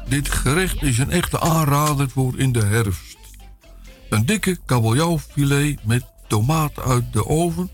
[0.07, 3.17] Dit gerecht is een echte aanrader voor in de herfst.
[4.09, 7.69] Een dikke kabeljauwfilet met tomaat uit de oven...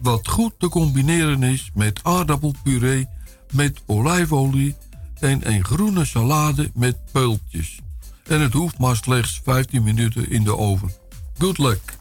[0.00, 3.08] wat goed te combineren is met aardappelpuree
[3.52, 4.76] met olijfolie...
[5.18, 7.78] en een groene salade met peultjes.
[8.26, 10.92] En het hoeft maar slechts 15 minuten in de oven.
[11.38, 11.98] Good luck.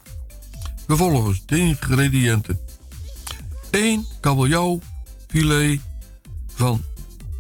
[0.88, 2.60] Vervolgens de ingrediënten.
[3.72, 4.06] 1
[5.36, 5.82] kabeljauwfilet
[6.48, 6.82] van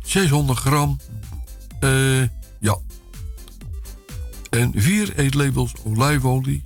[0.03, 0.99] 600 gram.
[1.79, 2.21] eh,
[2.59, 2.77] ja.
[4.49, 6.63] En 4 eetlepels olijfolie.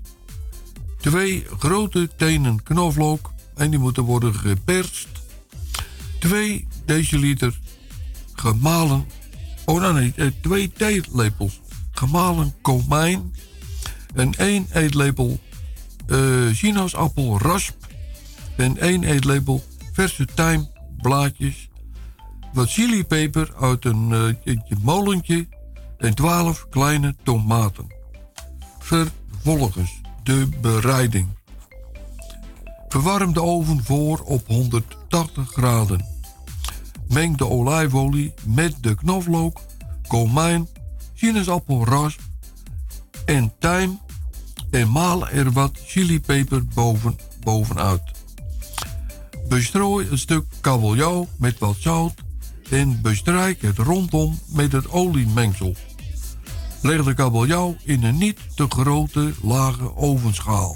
[1.00, 3.34] 2 grote tenen knoflook.
[3.56, 5.08] En die moeten worden geperst.
[6.20, 7.60] 2 deciliter
[8.34, 9.06] gemalen.
[9.66, 11.62] Oh nee, nee 2 theelepels
[11.92, 13.34] gemalen komijn.
[14.16, 15.40] En 1 eetlepel
[16.08, 17.76] eh sinaasappelrasp.
[18.56, 20.26] En 1 eetlepel verse
[21.02, 21.70] tijmblaadjes.
[22.54, 25.48] Wat chilipeper uit een eh, je- je molentje.
[25.98, 27.88] En 12 kleine tomaten.
[28.80, 31.28] Vervolgens de bereiding.
[32.88, 36.06] Verwarm de oven voor op 180 graden.
[37.08, 39.62] Meng de olijfolie met de knoflook,
[40.08, 40.68] komijn,
[41.14, 42.20] sinaasappelrasp
[43.26, 44.00] en tijm
[44.72, 48.02] en maal er wat chilipeper boven, bovenuit.
[49.50, 52.14] Bestrooi een stuk kabeljauw met wat zout
[52.70, 55.76] en bestrijk het rondom met het oliemengsel.
[56.82, 60.76] Leg de kabeljauw in een niet te grote lage ovenschaal.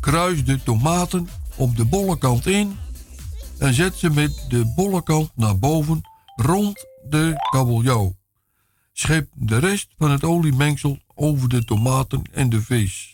[0.00, 2.76] Kruis de tomaten op de bolle kant in
[3.58, 6.00] en zet ze met de bolle kant naar boven
[6.36, 8.16] rond de kabeljauw.
[8.92, 13.13] Schep de rest van het oliemengsel over de tomaten en de vis.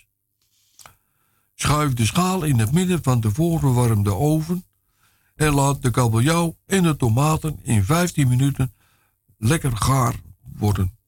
[1.60, 4.64] Schuif de schaal in het midden van de voorgewarmde oven
[5.34, 8.72] en laat de kabeljauw en de tomaten in 15 minuten
[9.36, 10.14] lekker gaar
[10.56, 10.98] worden.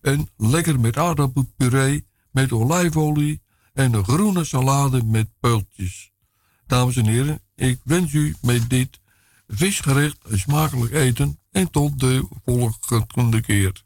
[0.00, 3.42] En lekker met aardappelpuree, met olijfolie
[3.72, 6.12] en een groene salade met peultjes.
[6.66, 9.00] Dames en heren, ik wens u met dit
[9.46, 13.80] visgerecht een smakelijk eten en tot de volgende keer.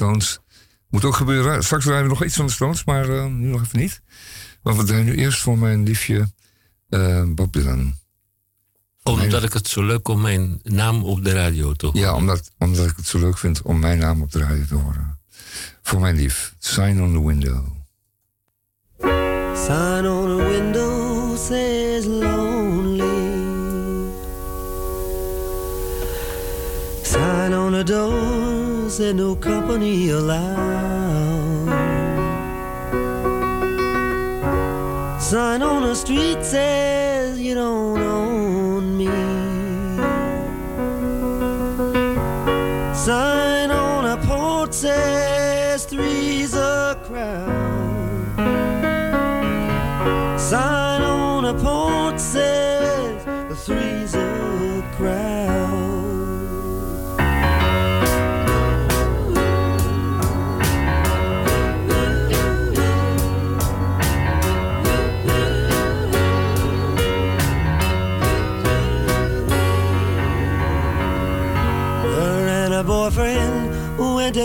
[0.00, 0.38] Stones.
[0.88, 1.62] Moet ook gebeuren.
[1.62, 4.00] Straks draaien we nog iets van de Stones, maar eh, nu nog even niet.
[4.62, 6.32] Want we draaien nu eerst voor mijn liefje
[6.88, 7.94] eh, Bob Dylan.
[9.02, 12.00] Omdat ik het zo leuk om mijn naam op de radio te horen.
[12.00, 14.74] Ja, omdat, omdat ik het zo leuk vind om mijn naam op de radio te
[14.74, 15.18] horen.
[15.82, 16.54] Voor mijn lief.
[16.58, 17.66] Sign on the window.
[19.66, 23.00] Sign on the window says lonely.
[27.02, 28.59] Sign on the door
[28.90, 31.68] said no company allowed.
[35.20, 38.29] Sign on the street says you don't own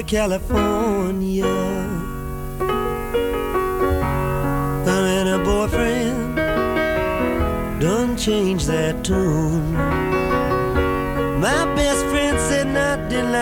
[0.08, 1.46] California.
[4.86, 6.36] Her and her boyfriend
[7.82, 9.74] done changed that tune.
[11.42, 13.34] My best friend said, Not till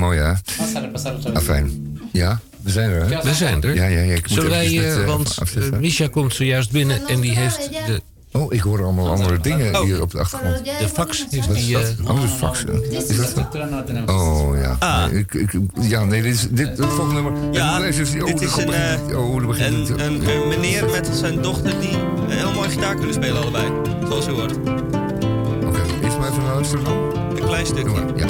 [0.00, 0.32] mooi hè?
[0.58, 1.98] Passare, passare, Ah, fijn.
[2.12, 3.22] Ja, we zijn er hè?
[3.22, 3.74] We zijn er.
[3.74, 4.14] Ja, ja, ja.
[4.14, 5.72] Ik moet Zullen wij, dit, eh, eh, want afzetten.
[5.72, 8.00] eh, Misha komt zojuist binnen en die heeft de,
[8.32, 9.82] Oh, ik hoor allemaal andere dingen Oh.
[9.82, 10.64] hier op de achtergrond.
[10.64, 11.26] de fax.
[11.30, 12.64] Heeft Wat is die, eh, Oh, de fax.
[12.90, 13.56] Is dat?
[14.06, 15.06] Oh, ja.
[15.08, 15.50] Nee, ik, ik,
[15.80, 17.32] ja, nee, dit is dit, het volgende nummer.
[17.52, 20.00] Ja, deze dit oh, is dan een, begint oh, begint een, het.
[20.00, 21.96] een, een meneer met zijn dochter die
[22.28, 23.66] heel mooi gitaar kunnen spelen allebei.
[24.08, 24.52] Zoals u hoort.
[25.66, 26.96] Oké, eerst maar even luisteren dan.
[27.36, 28.04] Een klein stukje.
[28.16, 28.26] Ja.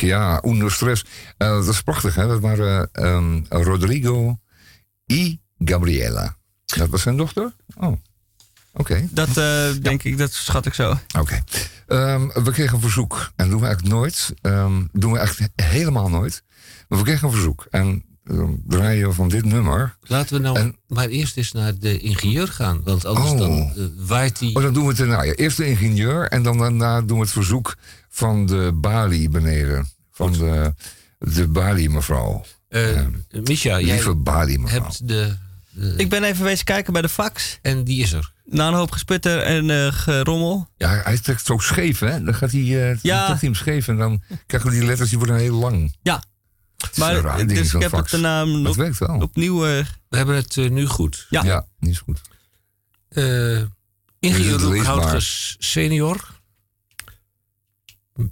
[0.00, 1.04] Ja, Under Stress.
[1.36, 2.26] Eh, dat is prachtig, hè?
[2.26, 4.38] Dat waren ehm, Rodrigo
[5.06, 6.36] y Gabriela.
[6.64, 7.52] Dat was zijn dochter?
[7.76, 7.96] Oh,
[8.72, 9.08] oké.
[9.10, 10.98] Dat eh, denk ik, dat schat ik zo.
[11.18, 11.42] Oké.
[11.86, 13.32] Ehm, we kregen een verzoek.
[13.36, 14.34] En doen we eigenlijk nooit.
[14.40, 16.42] Ehm, doen we eigenlijk helemaal nooit.
[16.88, 17.66] Maar we kregen een verzoek.
[17.70, 18.04] En
[18.36, 19.96] dan draaien we van dit nummer.
[20.02, 22.80] Laten we nou maar eerst eens naar de ingenieur gaan.
[22.84, 23.38] Want anders Oh.
[23.38, 24.48] dan eh, waait hij...
[24.54, 25.22] Oh, dan doen we het daarna.
[25.22, 27.76] Ja, eerst de ingenieur en dan daarna doen we het verzoek
[28.08, 29.88] van de Bali beneden.
[30.12, 30.74] Van de,
[31.18, 32.44] de Bali mevrouw.
[32.68, 33.00] Eh
[33.44, 34.82] Misha, jij Lieve Bali mevrouw.
[34.82, 35.36] hebt de,
[35.70, 37.58] de- Ik ben even wezen kijken bij de fax.
[37.62, 38.32] En die is er.
[38.44, 40.68] Na een hoop gesputter en eh, gerommel.
[40.76, 42.22] Ja, hij trekt zo scheef, hè?
[42.24, 43.24] Dan gaat hij, eh dan Ja.
[43.24, 45.96] trekt hij hem scheef en dan krijgen we die letters, die worden heel lang.
[46.02, 46.22] Ja.
[46.96, 48.10] Maar dus ik heb fax.
[48.10, 49.20] het de naam Maar op, het werkt wel.
[49.20, 49.66] opnieuw.
[49.66, 51.26] eh, We hebben het eh, nu goed.
[51.30, 51.42] Ja.
[51.44, 52.20] Ja, niet goed.
[53.08, 53.56] Eh
[54.18, 54.84] Is Roek leesbaar?
[54.84, 56.38] Houtges senior.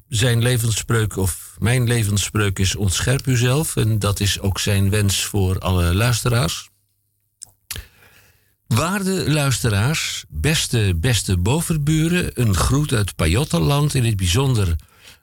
[0.09, 3.77] Zijn levensspreuk, of mijn levensspreuk is ontscherp uzelf.
[3.77, 6.69] En dat is ook zijn wens voor alle luisteraars.
[8.67, 14.77] Waarde luisteraars, beste, beste bovenburen, een groet uit Pajottenland, in het bijzonder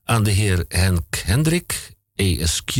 [0.03, 2.75] aan de heer Henk Hendrik, ESQ,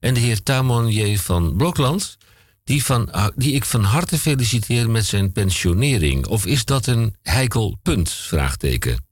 [0.00, 1.16] en de heer Tamon J.
[1.16, 2.18] van Blokland,
[2.64, 6.26] die, van, ah, die ik van harte feliciteer met zijn pensionering.
[6.26, 8.10] Of is dat een heikel punt?
[8.10, 9.04] Vraagteken.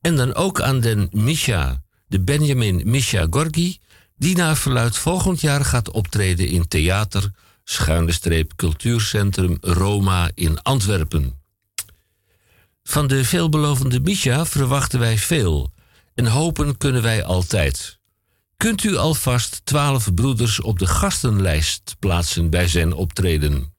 [0.00, 3.78] En dan ook aan den Misha, de Benjamin Misha Gorgi,
[4.16, 7.30] die naar verluid volgend jaar gaat optreden in theater,
[7.64, 11.40] schuine streep cultuurcentrum Roma in Antwerpen.
[12.82, 15.72] Van de veelbelovende Misha verwachten wij veel
[16.14, 17.98] en hopen kunnen wij altijd.
[18.56, 23.74] Kunt u alvast twaalf broeders op de gastenlijst plaatsen bij zijn optreden?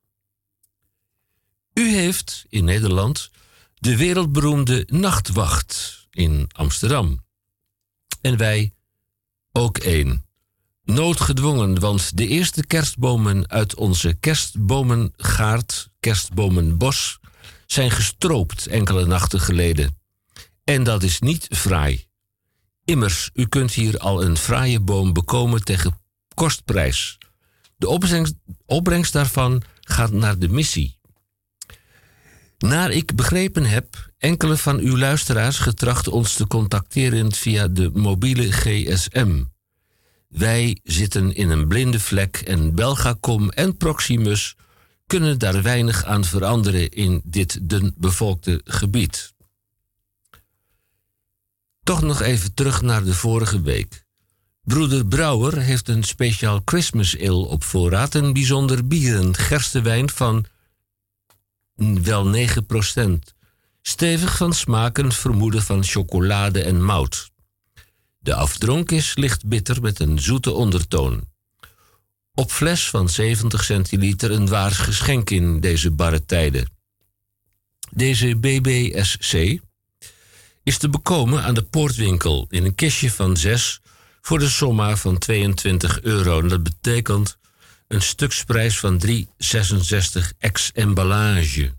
[1.74, 3.30] U heeft in Nederland
[3.74, 7.26] de wereldberoemde Nachtwacht in Amsterdam.
[8.22, 8.74] En wij
[9.52, 10.26] ook één.
[10.84, 17.20] Noodgedwongen, want de eerste kerstbomen uit onze kerstbomengaard, kerstbomenbos,
[17.66, 19.98] zijn gestroopt enkele nachten geleden.
[20.64, 22.08] En dat is niet fraai.
[22.88, 26.00] Immers, u kunt hier al een fraaie boom bekomen tegen
[26.34, 27.18] kostprijs.
[27.78, 27.88] De
[28.66, 31.00] opbrengst, daarvan gaat naar de missie.
[32.58, 38.52] Naar ik begrepen heb, enkele van uw luisteraars getracht ons te contacteren via de mobiele
[38.52, 39.44] GSM.
[40.28, 44.56] Wij zitten in een blinde vlek en Belgacom en Proximus
[45.08, 49.36] kunnen daar weinig aan veranderen in dit dun bevolkte gebied.
[51.88, 54.06] Toch nog even terug naar de vorige week.
[54.62, 58.14] Broeder Brouwer heeft een speciaal Christmas ale op voorraad.
[58.14, 60.46] Een bijzonder bier, een gerstewijn van
[62.04, 63.10] wel 9%.
[63.82, 67.30] Stevig van smaak en vermoeden van chocolade en mout.
[68.18, 71.28] De afdronk is licht bitter met een zoete ondertoon.
[72.34, 76.70] Op fles van 70 centiliter een waar geschenk in deze barre tijden.
[77.92, 79.60] Deze BBSC
[80.68, 83.80] is te bekomen aan de poortwinkel in een kistje van 6
[84.22, 86.40] voor de somma van 22 euro.
[86.40, 87.38] En dat betekent
[87.88, 89.16] een stuksprijs van 3,66
[90.38, 91.74] ex-emballage.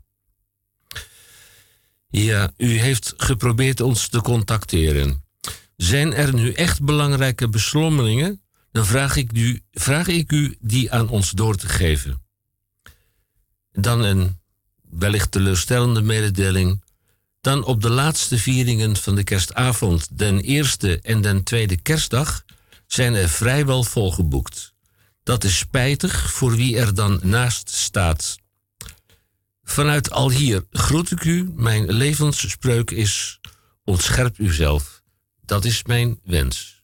[2.08, 5.24] Ja, u heeft geprobeerd ons te contacteren.
[5.76, 8.42] Zijn er nu echt belangrijke beslommeringen?
[8.72, 12.22] Dan vraag ik, u, vraag ik u die aan ons door te geven.
[13.72, 14.40] Dan een
[14.90, 16.86] wellicht teleurstellende mededeling.
[17.48, 22.44] Dan op de laatste vieringen van de kerstavond, den eerste en den tweede kerstdag,
[22.86, 24.72] zijn er vrijwel volgeboekt.
[25.22, 28.38] Dat is spijtig voor wie er dan naast staat.
[29.62, 31.52] Vanuit al hier groet ik u.
[31.54, 33.40] Mijn levensspreuk is:
[33.84, 35.02] ontscherp uzelf.
[35.44, 36.77] Dat is mijn wens.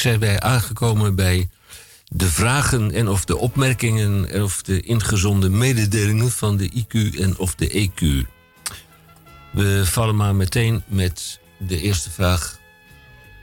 [0.00, 1.48] Zijn wij aangekomen bij
[2.08, 7.38] de vragen en of de opmerkingen en of de ingezonden mededelingen van de IQ en
[7.38, 8.26] of de EQ.
[9.50, 12.58] We vallen maar meteen met de eerste vraag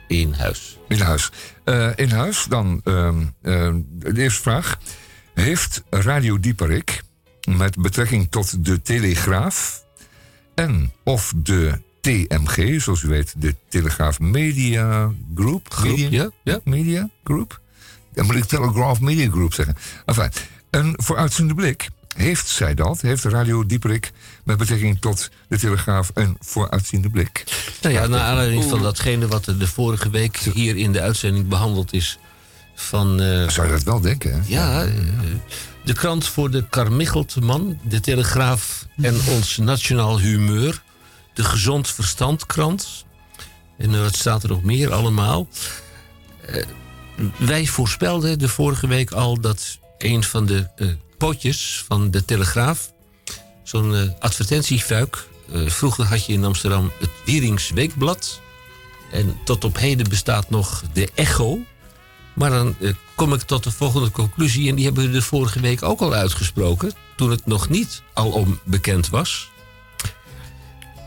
[0.07, 0.77] in huis.
[0.87, 1.29] In huis.
[1.63, 4.77] Eh, in huis, dan ehm, ehm, de eerste vraag.
[5.33, 7.01] Heeft Radio Dieperik
[7.49, 9.83] met betrekking tot de Telegraaf
[10.55, 15.73] en of de TMG, zoals u weet, de Telegraaf Media Group.
[15.73, 16.59] Groep, Media, ja, ja.
[16.63, 17.59] Media Group.
[18.13, 19.75] Dan moet ik Telegraph Media Group zeggen.
[20.05, 20.29] Enfin,
[20.69, 21.89] een vooruitziende blik.
[22.15, 23.01] Heeft zij dat?
[23.01, 24.11] Heeft Radio Dieperik
[24.43, 27.43] met betrekking tot de Telegraaf een vooruitziende blik?
[27.81, 31.47] Nou ja, naar aanleiding van datgene wat er de vorige week hier in de uitzending
[31.47, 32.19] behandeld is.
[32.75, 34.31] Van, eh, Zou je dat wel denken?
[34.31, 34.39] Hè?
[34.45, 34.91] ja, eh,
[35.85, 40.83] de krant voor de Karmichelt man, de Telegraaf en ons Nationaal Humeur.
[41.35, 43.05] De Gezond Verstand krant.
[43.77, 45.47] En wat staat er nog meer allemaal?
[46.41, 46.63] Eh,
[47.37, 50.87] wij voorspelden de vorige week al dat een van de eh,
[51.17, 52.91] potjes van de Telegraaf,
[53.63, 55.27] zo'n eh, advertentiefuik.
[55.65, 58.39] vroeger had je in Amsterdam het Wierings Weekblad.
[59.11, 61.59] En tot op heden bestaat nog de Echo.
[62.33, 62.75] Maar dan
[63.15, 64.69] kom ik tot de volgende conclusie.
[64.69, 66.93] En die hebben we de vorige week ook al uitgesproken.
[67.15, 69.49] Toen het nog niet alom bekend was.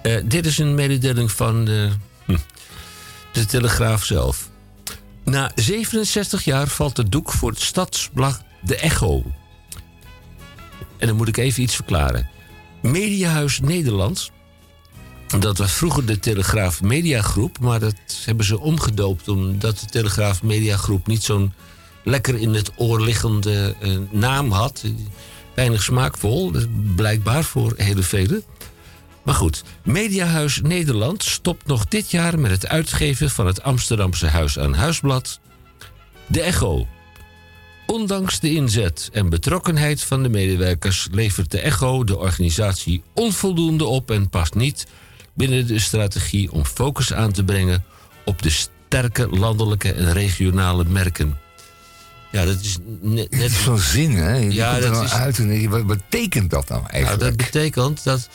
[0.03, 1.93] Eh, dit is een mededeling van eh,
[2.25, 2.37] hm,
[3.33, 4.49] de Telegraaf zelf.
[5.25, 9.25] Na 67 jaar valt het doek voor het stadsblad De Echo.
[10.99, 12.29] En dan moet ik even iets verklaren.
[12.83, 14.31] Mediahuis Nederland.
[15.39, 17.95] Dat was vroeger de Telegraaf Mediagroep, maar dat
[18.25, 21.53] hebben ze omgedoopt omdat de Telegraaf Mediagroep niet zo'n
[22.05, 24.85] lekker in het oor liggende eh, naam had.
[25.55, 26.65] Weinig smaakvol, is
[26.95, 28.43] blijkbaar voor hele velen.
[29.29, 34.59] Maar goed, Mediahuis Nederland stopt nog dit jaar met het uitgeven van het Amsterdamse Huis
[34.59, 35.41] aan Huisblad.
[36.27, 36.87] De Echo.
[37.87, 44.11] Ondanks de inzet en betrokkenheid van de medewerkers levert de Echo de organisatie onvoldoende op
[44.11, 44.87] en past niet
[45.35, 47.85] binnen de strategie om focus aan te brengen
[48.25, 51.39] op de sterke landelijke en regionale merken.
[52.33, 53.31] Ja, dat is net.
[53.31, 54.35] net Zo'n zin, hè?
[54.37, 57.23] Je Ja, dat nou is- uit en wat betekent dat nou Nou, eigenlijk?
[57.23, 58.29] dat betekent dat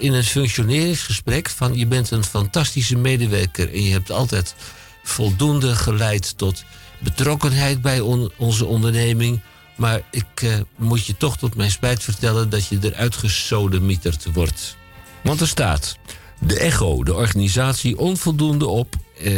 [0.00, 4.54] in een functioneringsgesprek van je bent een fantastische medewerker en je hebt altijd
[5.02, 6.64] voldoende geleid tot
[6.98, 9.40] betrokkenheid bij on- onze onderneming.
[9.76, 14.76] Maar ik eh, moet je toch tot mijn spijt vertellen dat je eruit gesodemieterd wordt.
[15.22, 15.96] Want er staat,
[16.38, 18.94] de ECHO, de organisatie, onvoldoende op.
[19.18, 19.34] eh,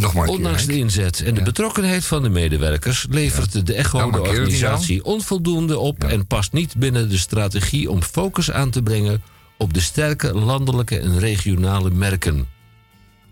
[0.00, 4.20] Keer, Ondanks de inzet en de betrokkenheid van de medewerkers levert de ECHO Nou, de
[4.20, 9.22] organisatie onvoldoende op en past niet binnen de strategie om focus aan te brengen
[9.58, 12.48] op de sterke landelijke en regionale merken.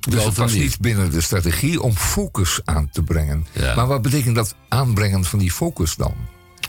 [0.01, 3.47] Dus het niet binnen de strategie om focus aan te brengen.
[3.77, 6.15] Maar wat betekent dat aanbrengen van die focus dan?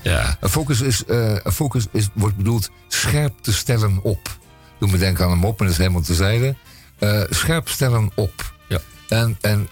[0.02, 0.38] Ja.
[0.40, 4.38] Een focus, is, eh, focus is, wordt bedoeld scherp te stellen op.
[4.80, 6.56] Doe me denken aan een mop, en dat is helemaal terzijde.
[7.00, 8.56] Eh scherp stellen op.
[9.08, 9.70] En, en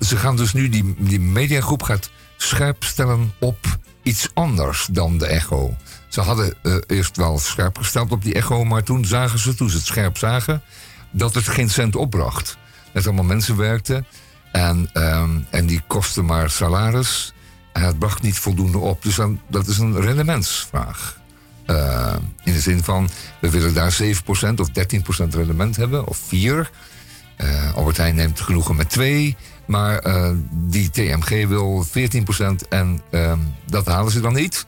[0.00, 5.26] ze gaan dus nu, die, die mediagroep gaat scherp stellen op iets anders dan de
[5.26, 5.76] echo.
[6.08, 9.70] Ze hadden eh, eerst wel scherp gesteld op die echo, maar toen zagen ze, toen
[9.70, 10.62] ze het scherp zagen,
[11.10, 12.56] dat het geen cent opbracht.
[12.92, 14.06] Dat allemaal mensen werkten
[14.52, 17.32] en, ehm, en die kostten maar salaris.
[17.72, 19.02] En het bracht niet voldoende op.
[19.02, 21.20] Dus dan, dat is een rendementsvraag.
[21.66, 23.08] Eh, in de zin van,
[23.40, 26.70] we willen daar 7% of 13% rendement hebben, of 4.
[27.38, 29.36] Eh Albert Heijn neemt genoegen met 2.
[29.66, 31.90] Maar eh, die TMG wil 14%
[32.68, 34.66] en ehm, dat halen ze dan niet.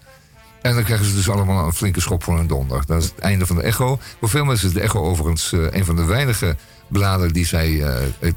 [0.63, 2.83] En dan krijgen ze dus allemaal een flinke schop voor hun donder.
[2.87, 3.99] Dat is het einde van de Echo.
[4.19, 6.57] Voor veel mensen is de Echo overigens eh, een van de weinige
[6.89, 7.85] bladen die zij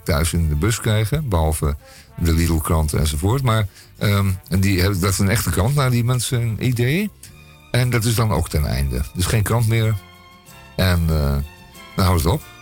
[0.04, 1.30] thuis in de bus krijgen.
[1.30, 1.76] Behalve
[2.18, 3.42] de Lidl-kranten enzovoort.
[3.42, 7.12] Maar en die, dat is een echte krant naar die mensen een idee.
[7.72, 9.02] En dat is dan ook ten einde.
[9.14, 9.96] Dus geen krant meer.
[10.76, 11.08] En
[11.96, 12.53] dan houden ze het op.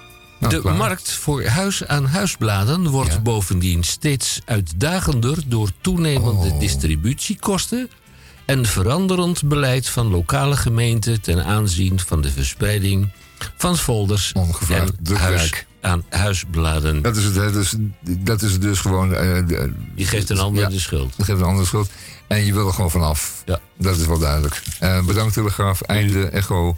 [0.41, 0.75] Nou, de klaar.
[0.75, 6.59] markt voor huis-aan-huisbladen wordt bovendien steeds uitdagender door toenemende Oh.
[6.59, 7.89] distributiekosten
[8.45, 13.09] en veranderend beleid van lokale gemeenten ten aanzien van de verspreiding
[13.57, 15.65] van folders Ongevraagd en drukwerk.
[15.81, 17.01] huis-aan-huisbladen.
[17.01, 17.51] Dat is het, hè.
[17.51, 19.13] Dus, dat is dus gewoon...
[19.13, 20.69] eh, de- Je geeft een ander Ja.
[20.69, 21.13] de schuld.
[21.17, 21.89] Je geeft een ander schuld.
[22.27, 23.41] En je wil er gewoon vanaf.
[23.45, 23.59] Ja.
[23.77, 24.61] Dat is wel duidelijk.
[24.79, 26.77] Eh, bedankt Telegraaf, Einde, Echo,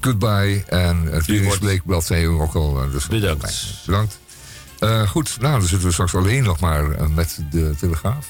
[0.00, 2.82] Goodbye en het Weeringsbleekblad zei u ook al.
[2.82, 3.82] eh, dus Bedankt.
[3.86, 4.18] Bedankt.
[4.78, 8.26] Eh, goed, nou dan zitten we straks alleen nog maar eh, met de Telegraaf.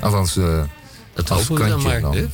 [0.00, 0.62] Althans, eh
[1.14, 2.12] Dat hopen we dan kantje maar.
[2.12, 2.26] hè?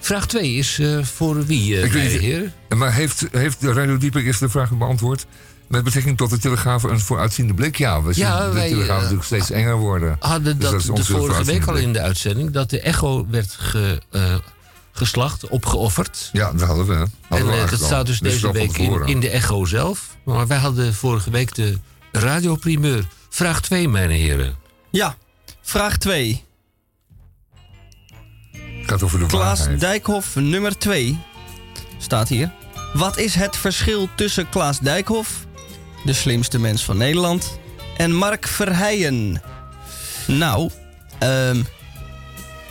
[0.00, 2.52] Vraag 2 is voor wie, Ik weet heer?
[2.76, 5.26] Maar heeft, heeft de Radio de vraag beantwoord?
[5.68, 8.02] Met betrekking tot de Telegraaf een vooruitziende blik, ja.
[8.02, 10.16] We zien Ja, de wij, Telegraaf natuurlijk steeds enger worden.
[10.20, 12.50] hadden Dus dat, is de vorige week al in de uitzending...
[12.50, 14.02] dat de echo werd ge,
[14.94, 16.30] geslacht, opgeofferd.
[16.32, 16.94] Ja, dat hadden we.
[17.28, 20.16] Hadden en we eh, dat staat dus Dus deze week in, in de echo zelf.
[20.24, 21.78] Maar wij hadden vorige week de
[22.12, 23.04] radioprimeur.
[23.28, 24.56] Vraag 2, mijn heren.
[24.90, 25.16] Ja,
[25.62, 26.44] vraag 2.
[28.82, 29.80] gaat over de Klaas waarheid.
[29.80, 31.18] Dijkhoff nummer 2
[31.98, 32.52] staat hier.
[32.92, 35.46] Wat is het verschil tussen Klaas Dijkhoff,
[36.04, 37.58] de slimste mens van Nederland,
[37.96, 39.42] en Mark Verheijen?
[40.26, 40.70] Nou,
[41.18, 41.62] ehm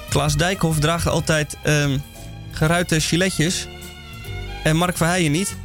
[0.10, 1.98] Klaas Dijkhoff draagt altijd ehm
[2.53, 3.67] geruite giletjes
[4.63, 5.55] en Mark Verheijen niet.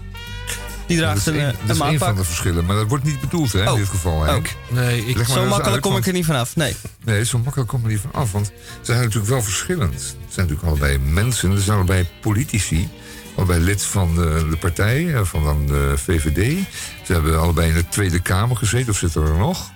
[0.86, 2.16] Die Dat draagt is een, een, eh, dat een is een van maatpak.
[2.16, 3.73] de verschillen, maar dat wordt niet bedoeld hè, Oh.
[3.73, 4.55] in dit geval, Henk.
[4.70, 6.56] Nee, ik, Zo makkelijk uit, kom want- ik er niet vanaf.
[6.56, 6.77] Nee.
[7.05, 8.32] Nee, zo makkelijk kom je niet van af.
[8.32, 8.52] Want ze
[8.82, 10.01] zijn natuurlijk wel verschillend.
[10.01, 11.56] Ze zijn natuurlijk allebei mensen.
[11.56, 12.89] Ze zijn allebei politici.
[13.36, 16.59] Allebei lid van de, de partij, eh, van dan de VVD.
[17.06, 19.70] Ze hebben allebei in de Tweede Kamer gezeten, of zitten er nog.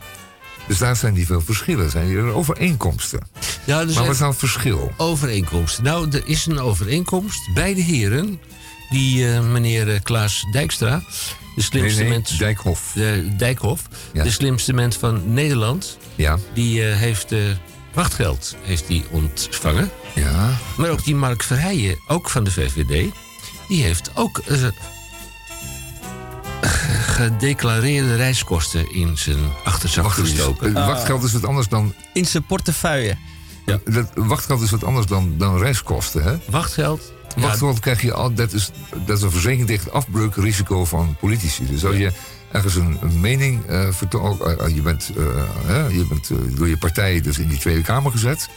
[0.67, 1.91] Dus daar zijn niet veel verschillen.
[1.91, 3.21] Zijn hier overeenkomsten.
[3.65, 4.93] Ja, er maar wat is nou het verschil?
[4.97, 5.85] overeenkomsten.
[5.85, 7.55] Nou, er is een overeenkomst.
[7.55, 8.41] Beide heren,
[8.91, 11.03] die eh, meneer eh, Klaas Dijkstra...
[11.55, 12.37] de slimste Nee, nee, mens...
[12.39, 12.93] Dijkhoff.
[12.95, 13.83] de Dijkhoff,
[14.13, 14.23] Ja.
[14.23, 15.99] de slimste mens van Nederland...
[16.15, 17.39] Ja, die eh, heeft eh,
[17.93, 19.91] wachtgeld heeft die ontvangen.
[20.15, 20.51] ja.
[20.77, 23.11] Maar ook die Mark Verheijen, ook van de VVD...
[23.69, 24.59] die heeft ook eh,
[27.07, 30.73] gedeclareerde reiskosten in zijn achterzak gestoken.
[30.73, 31.95] Wachtgeld is wat anders dan...
[32.13, 33.17] In zijn portefeuille.
[33.65, 36.37] Dat, wachtgeld is wat anders dan, dan reiskosten, hè?
[36.51, 37.13] Wachtgeld?
[37.37, 38.71] Ja, Wachtgeld krijg je al, dat is,
[39.07, 41.67] dat is een verzekering tegen het afbreukrisico van politici.
[41.67, 42.13] Dus als je
[42.53, 44.39] ergens een, een mening eh vertoont,
[44.75, 45.25] je bent, eh,
[45.67, 48.49] hè, je bent eh, door je partij dus in die Tweede Kamer gezet.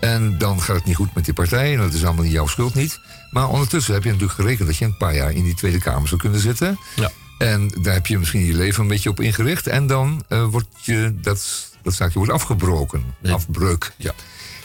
[0.00, 2.46] En dan gaat het niet goed met die partij, en dat is allemaal niet jouw
[2.46, 3.00] schuld niet.
[3.30, 6.08] Maar ondertussen heb je natuurlijk gerekend dat je een paar jaar in die Tweede Kamer
[6.08, 6.78] zou kunnen zitten.
[6.96, 7.10] Ja.
[7.38, 9.66] En daar heb je misschien je leven een beetje op ingericht.
[9.66, 13.04] En dan eh, wordt je, dat, dat zaakje wordt afgebroken.
[13.20, 13.32] Nee.
[13.32, 13.92] Afbreuk.
[13.96, 14.12] Ja.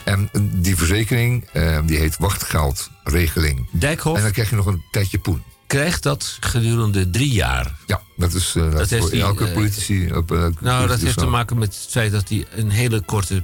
[0.04, 3.68] En die verzekering, eh, die heet wachtgeldregeling.
[3.72, 5.44] Dijkhoff En dan krijg je nog een tijdje poen.
[5.68, 7.76] krijgt dat gedurende drie jaar.
[7.88, 10.14] Ja, dat is dat heeft voor hij, elke eh, politici.
[10.14, 13.44] Op, Nou, dat heeft te maken met het feit dat hij een hele korte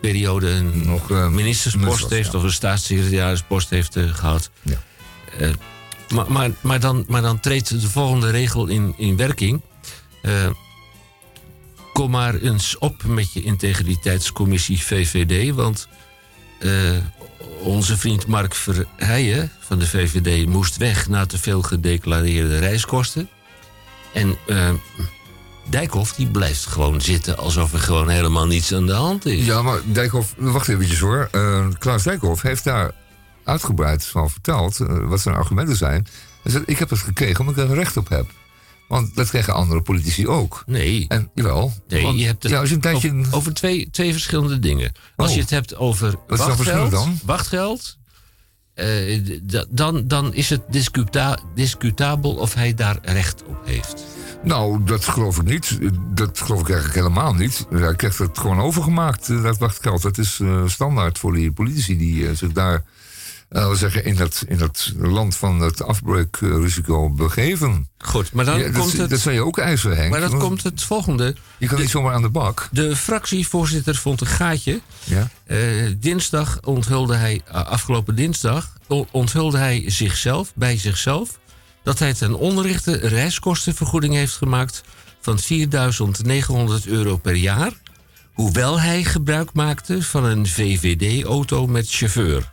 [0.00, 2.38] periode een Nog, ministerspost minister, heeft ja.
[2.38, 4.50] of een staatssecretarispost heeft eh, gehad.
[4.62, 4.78] Ja.
[6.14, 9.60] Maar, maar, maar, dan, maar dan treedt de volgende regel in, in werking.
[11.92, 15.54] Kom maar eens op met je integriteitscommissie VVD.
[15.54, 15.88] Want
[16.58, 16.70] eh,
[17.62, 23.28] onze vriend Mark Verheijen van de VVD moest weg na te veel gedeclareerde reiskosten.
[24.12, 24.70] En eh,
[25.68, 29.46] Dijkhoff die blijft gewoon zitten alsof er gewoon helemaal niets aan de hand is.
[29.46, 31.28] Ja, maar Dijkhoff, wacht eventjes hoor.
[31.32, 32.90] Eh, Klaas Dijkhoff heeft daar
[33.44, 36.06] uitgebreid van verteld wat zijn argumenten zijn.
[36.42, 38.26] Hij zegt, ik heb het gekregen omdat ik er recht op heb.
[38.90, 40.62] Want dat krijgen andere politici ook.
[40.66, 41.04] Nee.
[41.08, 41.72] En jawel.
[41.88, 43.14] Nee, want, je hebt het ja, als je een tijdje...
[43.14, 44.92] over, over twee, twee verschillende dingen.
[45.16, 45.34] Als Oh.
[45.34, 47.18] je het hebt over Wat wachtgeld, dan?
[47.24, 47.98] wachtgeld
[48.74, 49.20] eh,
[49.68, 54.04] dan, dan is het discuta discutabel of hij daar recht op heeft.
[54.42, 55.78] Nou, dat geloof ik niet.
[56.14, 57.66] Dat geloof ik eigenlijk helemaal niet.
[57.70, 60.02] Hij krijgt het gewoon overgemaakt, eh, dat wachtgeld.
[60.02, 62.84] Dat is eh, standaard voor die politici die zich daar
[63.50, 67.88] we zeggen, in, dat, in dat land van het afbreukrisico begeven.
[67.98, 69.10] Goed, maar dan Ja, dat, komt het...
[69.10, 70.10] dat zou je ook eisen, Henk.
[70.10, 71.34] maar dat Want komt het volgende.
[71.58, 72.68] Je kan niet zomaar aan de bak.
[72.72, 74.80] De fractievoorzitter vond een gaatje.
[75.04, 75.28] Ja?
[75.44, 75.58] Eh,
[75.98, 78.72] dinsdag onthulde hij, eh, afgelopen dinsdag,
[79.10, 81.38] onthulde hij zichzelf, bij zichzelf,
[81.82, 84.82] dat hij ten onrechte een reiskostenvergoeding heeft gemaakt
[85.20, 87.72] van 4.900 euro per jaar,
[88.32, 92.50] hoewel hij gebruik maakte van een VVD-auto met chauffeur.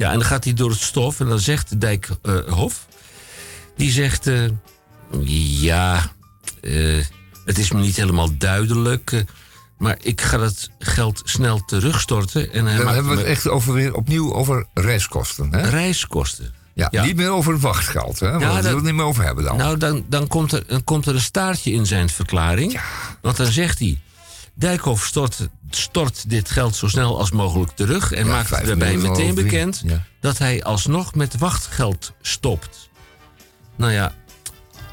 [0.00, 2.86] Ja, en dan gaat hij door het stof en dan zegt de Dijkhof,
[3.76, 4.44] die zegt, eh,
[5.60, 6.12] ja,
[6.60, 7.04] eh,
[7.44, 9.20] het is me niet helemaal duidelijk, eh,
[9.78, 12.52] maar ik ga dat geld snel terugstorten.
[12.52, 15.52] En hij Dan hebben we het me- echt over, weer opnieuw over reiskosten.
[15.52, 15.68] Hè?
[15.68, 16.54] reiskosten.
[16.74, 17.04] Ja, Ja.
[17.04, 18.20] niet meer over het wachtgeld.
[18.20, 18.30] Hè?
[18.38, 19.56] Daar dat- we het niet meer over hebben dan.
[19.56, 22.80] Nou, dan, dan, komt er, dan komt er een staartje in zijn verklaring.
[23.22, 24.00] Want dan zegt hij...
[24.54, 28.12] Dijkhoff stort, stort dit geld zo snel als mogelijk terug...
[28.12, 29.82] en Ja, maakt daarbij meteen bekend...
[29.84, 30.04] Ja.
[30.20, 32.88] dat hij alsnog met wachtgeld stopt.
[33.76, 34.14] Nou ja,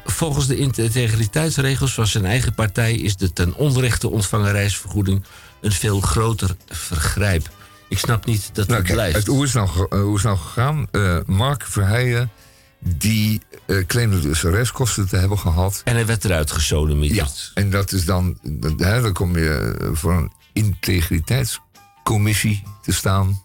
[0.04, 2.94] volgens de integriteitsregels van zijn eigen partij...
[2.94, 5.24] is de ten onrechte ontvangen reisvergoeding...
[5.60, 7.50] een veel groter vergrijp.
[7.88, 9.16] Ik snap niet dat Nou, het kijk, blijft.
[9.16, 10.86] het, hoe, is het nou, eh, hoe is nou gegaan?
[10.90, 12.30] Eh, Mark Verheijen,
[12.78, 15.80] die eh claimde dus reiskosten te hebben gehad.
[15.84, 17.50] En hij werd eruit gesodemieterd.
[17.54, 23.42] En dat is dan, dat- hè, dan kom je voor een integriteitscommissie te staan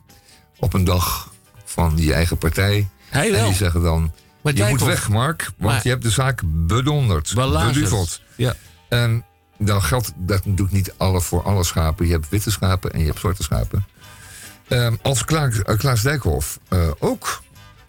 [0.59, 1.31] op een dag
[1.65, 2.87] van je eigen partij.
[3.09, 4.11] Hij En die zeggen dan,
[4.41, 7.33] Maar je moet weg, Mark, want Maar- je hebt de zaak bedonderd.
[7.73, 8.21] Beduveld.
[8.35, 8.55] Ja.
[8.89, 9.25] En
[9.57, 12.05] dan geldt dat natuurlijk niet alle voor alle schapen.
[12.05, 13.85] Je hebt witte schapen en je hebt zwarte schapen.
[14.67, 17.41] Ehm, als Klaas, eh, Klaas Dijkhoff eh, ook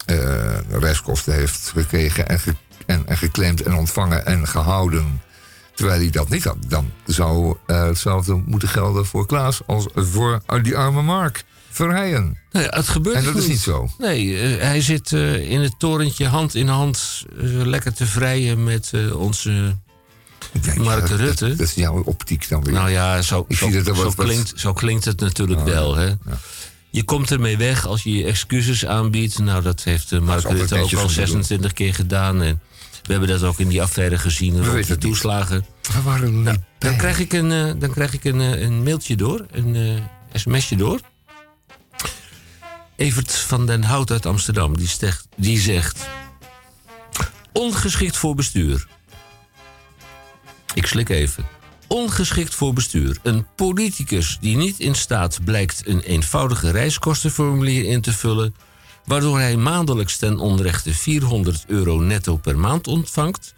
[0.05, 5.21] eh, reiskosten heeft gekregen en, ge- en, en geclaimd en ontvangen en gehouden...
[5.75, 9.61] terwijl hij dat niet had, dan zou eh, hetzelfde moeten gelden voor Klaas...
[9.65, 12.37] als voor die arme Mark Verheijen.
[12.51, 13.89] Nee, het gebeurt En dat dus is niet zo.
[13.97, 18.91] Nee, eh, hij zit eh, in het torentje hand in hand lekker te vrijen met
[19.13, 19.75] onze
[20.75, 21.47] Mark Rutte.
[21.47, 22.73] Dat, dat is jouw optiek dan weer.
[22.73, 23.45] Nou ja, zo,
[23.83, 25.95] wat- klinkt, zo klinkt het natuurlijk wel.
[25.95, 26.11] Hè?
[26.89, 29.39] Je komt ermee weg als je je excuses aanbiedt.
[29.39, 31.09] Nou, dat heeft Mark Rutte ook al om te doen.
[31.09, 32.41] 26 keer gedaan.
[32.41, 32.61] En
[33.05, 34.53] we hebben dat ook in die affaire gezien.
[34.53, 35.65] rond weten de toeslagen.
[35.93, 36.89] We waren er niet Nou, bij.
[36.89, 40.01] dan krijg ik een, eh, dan krijg ik een, eh, een mailtje door, een eh,
[40.39, 40.99] sms'je door.
[42.95, 46.07] Evert van den Hout uit Amsterdam, die, stegt- die zegt...
[47.51, 48.87] Ongeschikt voor bestuur.
[50.73, 51.45] Ik slik even.
[51.87, 53.17] Ongeschikt voor bestuur.
[53.23, 58.55] Een politicus die niet in staat blijkt een eenvoudige reiskostenformulier in te vullen...
[59.05, 63.53] waardoor hij maandelijks ten onrechte 400 euro netto per maand ontvangt...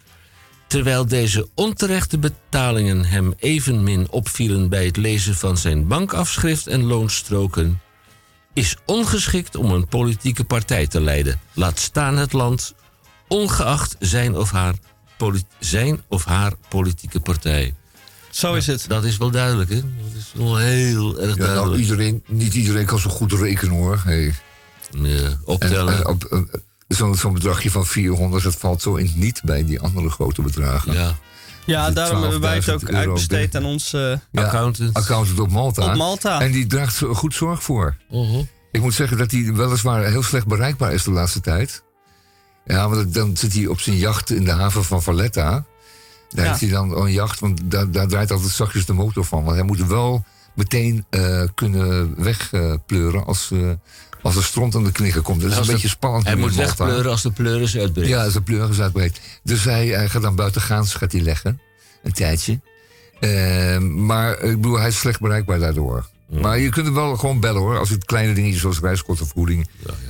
[0.66, 7.80] terwijl deze onterechte betalingen hem evenmin opvielen bij het lezen van zijn bankafschrift en loonstroken...
[8.52, 11.40] is ongeschikt om een politieke partij te leiden.
[11.52, 12.74] Laat staan het land,
[13.28, 14.74] ongeacht zijn of haar,
[15.58, 17.74] zijn of haar politieke partij.
[18.30, 18.84] Zo is het.
[18.88, 19.76] Dat is wel duidelijk, hè?
[19.76, 21.80] Dat is wel heel erg Ja, nou, duidelijk.
[21.80, 24.02] iedereen, niet iedereen kan zo goed rekenen hoor.
[24.04, 24.34] Hey.
[24.90, 25.96] Ja, optellen.
[25.96, 29.80] en op, eh, zo'n bedragje van 400, dat valt zo in het niet bij die
[29.80, 30.92] andere grote bedragen.
[30.92, 31.16] ja.
[31.66, 33.92] Ja, daarom hebben wij het 12.000 ook uitbesteed aan ons...
[33.92, 34.00] eh,
[34.30, 34.94] Ja, Accountant.
[34.96, 35.84] accountant op Malta.
[35.90, 36.40] Op Malta.
[36.40, 37.96] En die draagt zo goed zorg voor.
[38.10, 38.42] Mhm.
[38.72, 41.82] Ik moet zeggen dat hij weliswaar heel slecht bereikbaar is de laatste tijd.
[42.64, 45.50] Ja, want dan zit hij op zijn jacht in de haven van Valletta.
[46.28, 46.48] Daar Ja.
[46.50, 49.44] heeft hij dan een jacht, want daar, daar draait altijd zachtjes de motor van.
[49.44, 50.24] Want hij moet wel
[50.54, 53.50] meteen eh, kunnen wegpleuren als,
[54.22, 55.40] als er stront aan de knikker komt.
[55.40, 56.24] Dat is een de- beetje spannend.
[56.26, 58.08] Hij moet wegpleuren als de pleuris uitbreekt.
[58.08, 59.20] Ja, als de pleuris uitbreekt.
[59.42, 61.60] Dus hij, hij gaat dan buitengaans gaat hij leggen.
[62.02, 62.60] Een tijdje.
[63.20, 66.06] Eh, maar ik bedoel, hij is slecht bereikbaar daardoor.
[66.28, 67.78] Maar je kunt hem wel gewoon bellen hoor.
[67.78, 69.68] Als het kleine dingetjes zoals reiskostenvergoeding.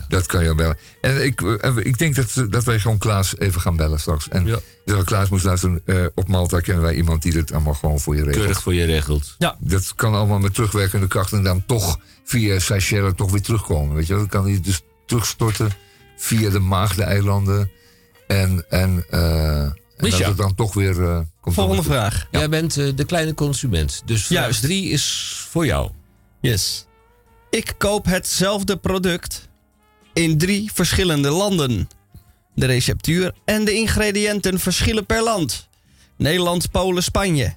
[0.08, 0.78] Dat kan je bellen.
[1.00, 4.28] En ik, eh, ik denk dat, dat wij gewoon Klaas even gaan bellen straks.
[4.28, 4.58] En Ja.
[4.84, 5.02] ja.
[5.04, 5.80] Klaas moest luisteren.
[5.84, 8.36] eh, op Malta kennen wij iemand die dit allemaal gewoon voor je regelt.
[8.38, 9.36] Keurig voor je regelt.
[9.60, 11.32] Dat kan allemaal met terugwerkende kracht.
[11.32, 13.94] En dan toch via Seychelles toch weer terugkomen.
[13.96, 14.22] Weet je wel?
[14.22, 15.70] Dan kan hij dus terugstorten
[16.16, 17.70] via de Maagdeneilanden.
[18.26, 21.54] En, en, eh, en dat het dan toch weer eh, komt.
[21.54, 22.26] Volgende vraag.
[22.30, 24.02] Jij bent de kleine consument.
[24.04, 24.62] Dus vraag Juist.
[24.62, 25.90] 3 is voor jou.
[26.40, 26.86] Yes.
[27.50, 29.48] Ik koop hetzelfde product
[30.12, 31.88] in drie verschillende landen.
[32.54, 35.68] De receptuur en de ingrediënten verschillen per land.
[36.16, 37.54] Nederland, Polen, Spanje.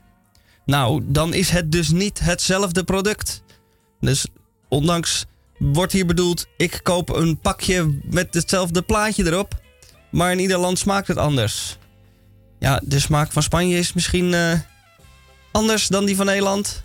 [0.66, 3.44] Nou, dan is het dus niet hetzelfde product.
[4.00, 4.26] Dus
[4.70, 5.26] ondanks
[5.58, 9.62] wordt hier bedoeld, ik koop een pakje met hetzelfde plaatje erop.
[10.12, 11.78] Maar in ieder land smaakt het anders.
[12.60, 14.60] Ja, de smaak van Spanje is misschien eh,
[15.52, 16.84] anders dan die van Nederland.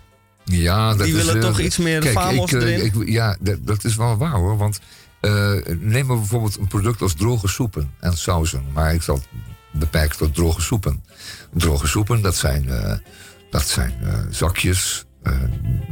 [0.51, 2.85] Ja, dat Die is, willen eh, toch iets meer kijk, ik, eh, erin?
[2.85, 4.57] ik- ja, dat, is wel waar hoor.
[4.57, 4.79] Want
[5.19, 8.65] eh, neem maar bijvoorbeeld een product als droge soepen en sauzen.
[8.73, 9.27] Maar ik zal het
[9.71, 11.03] beperken tot droge soepen.
[11.53, 12.69] Droge soepen, dat zijn,
[13.49, 13.93] dat zijn
[14.29, 15.05] zakjes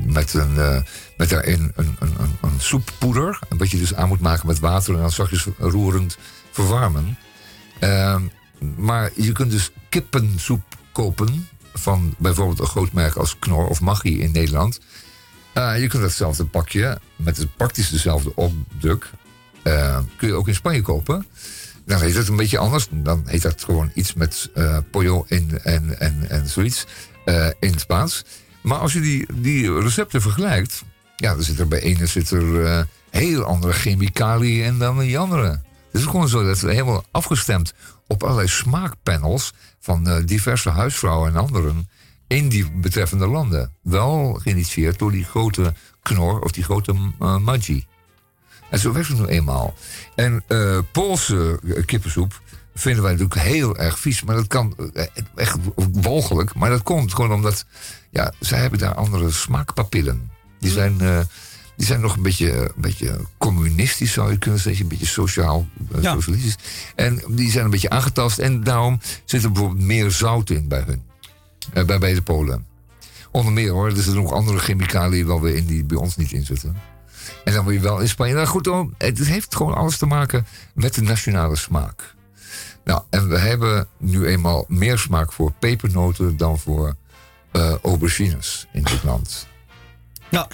[0.06, 0.84] met, een,
[1.18, 3.40] met daarin een, een, een, een soeppoeder.
[3.58, 6.18] Wat je dus aan moet maken met water en dan zakjes roerend
[6.52, 7.18] verwarmen.
[7.80, 8.22] Ehm,
[8.78, 11.48] maar je kunt dus kippensoep kopen
[11.80, 14.80] van bijvoorbeeld een groot merk als Knor of Maggi in Nederland.
[15.54, 19.10] Eh, je kunt datzelfde pakje met het praktisch dezelfde opdruk
[19.64, 21.26] eh, kun je ook in Spanje kopen.
[21.86, 22.88] Dan heet het een beetje anders.
[22.92, 26.86] Dan heet dat gewoon iets met eh pollo in, en, en, en zoiets
[27.26, 28.24] eh, in het Spaans.
[28.62, 30.84] Maar als je die, die recepten vergelijkt,
[31.16, 35.20] ja, dan zit er bij ene zit er heel andere chemicaliën in dan in die
[35.20, 35.50] andere.
[35.92, 37.74] Het is gewoon zo dat we helemaal afgestemd
[38.08, 41.90] op allerlei smaakpanels van eh, diverse huisvrouwen en anderen
[42.28, 43.72] in die betreffende landen.
[43.82, 47.86] Wel geïnitieerd door die grote knor of die grote uh, Maggi.
[48.70, 49.74] En zo werkt het nu eenmaal.
[50.16, 52.42] En eh, Poolse kippensoep
[52.76, 54.24] vinden wij natuurlijk heel erg vies.
[54.24, 54.76] Maar dat kan
[55.36, 55.58] echt
[55.92, 56.56] walgelijk.
[56.56, 57.66] Maar dat komt gewoon omdat
[58.10, 60.32] ja, zij hebben daar andere smaakpapillen.
[60.60, 61.20] Die zijn, eh,
[61.76, 64.82] die zijn nog een beetje, een beetje communistisch, zou je kunnen zeggen.
[64.84, 66.14] Een beetje sociaal, eh, Ja.
[66.14, 66.56] socialistisch.
[66.96, 68.38] En die zijn een beetje aangetast.
[68.40, 71.04] En daarom zit er bijvoorbeeld meer zout in bij hun.
[71.74, 72.66] Eh, bij, bij de Polen.
[73.32, 73.86] Onder meer hoor.
[73.90, 76.76] Er zitten nog andere chemicaliën wel weer in die bij ons niet in zitten.
[77.44, 78.34] En dan wil je wel in Spanje.
[78.34, 82.14] Nou goed, dan, het heeft gewoon alles te maken met de nationale smaak.
[82.84, 86.96] Nou, en we hebben nu eenmaal meer smaak voor pepernoten dan voor
[87.52, 89.48] eh, aubergines in dit land.
[90.30, 90.48] Ja.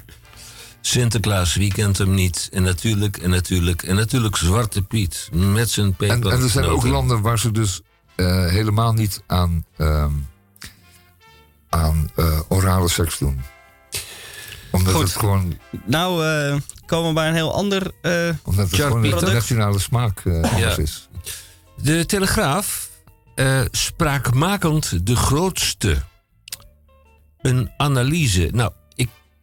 [0.81, 2.49] Sinterklaas, wie kent hem niet?
[2.53, 5.29] En natuurlijk, en natuurlijk, en natuurlijk Zwarte Piet.
[5.33, 6.31] Met zijn peper.
[6.31, 7.81] en er zijn ook landen waar ze dus
[8.15, 10.11] eh, helemaal niet aan, ehm,
[11.69, 13.41] aan eh, orale seks doen.
[14.71, 15.03] Omdat Goed.
[15.03, 16.55] het gewoon, Nou, eh,
[16.85, 19.33] komen we bij een heel ander eh omdat het gewoon een product.
[19.33, 21.09] nationale smaak anders is.
[21.81, 22.89] De Telegraaf,
[23.35, 26.01] eh, spraakmakend de grootste.
[27.41, 28.49] Een analyse.
[28.53, 28.71] Nou,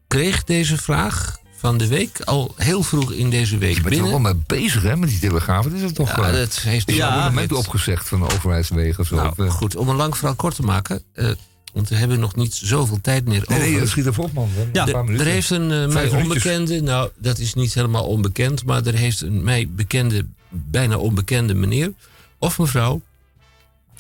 [0.09, 4.01] kreeg deze vraag van de week al heel vroeg in deze week Je bent er
[4.02, 4.22] binnen.
[4.22, 5.64] wel mee bezig hè, met die telegraaf.
[5.64, 8.24] Het is het toch Ja, eh, dat heeft ja, een abonnement het- opgezegd van de
[8.35, 9.16] overheidswegen of zo.
[9.16, 11.02] Nou, eh, goed, om een lang verhaal kort te maken.
[11.12, 11.30] eh,
[11.72, 13.70] want we hebben nog niet zoveel tijd meer nee, over.
[13.72, 14.48] nee, schiet op man.
[14.52, 18.05] We hebben Ja, een paar er heeft een mij onbekende, nou dat is niet helemaal
[18.06, 21.93] onbekend, maar er heeft een mij bekende, bijna onbekende meneer
[22.39, 23.01] of mevrouw,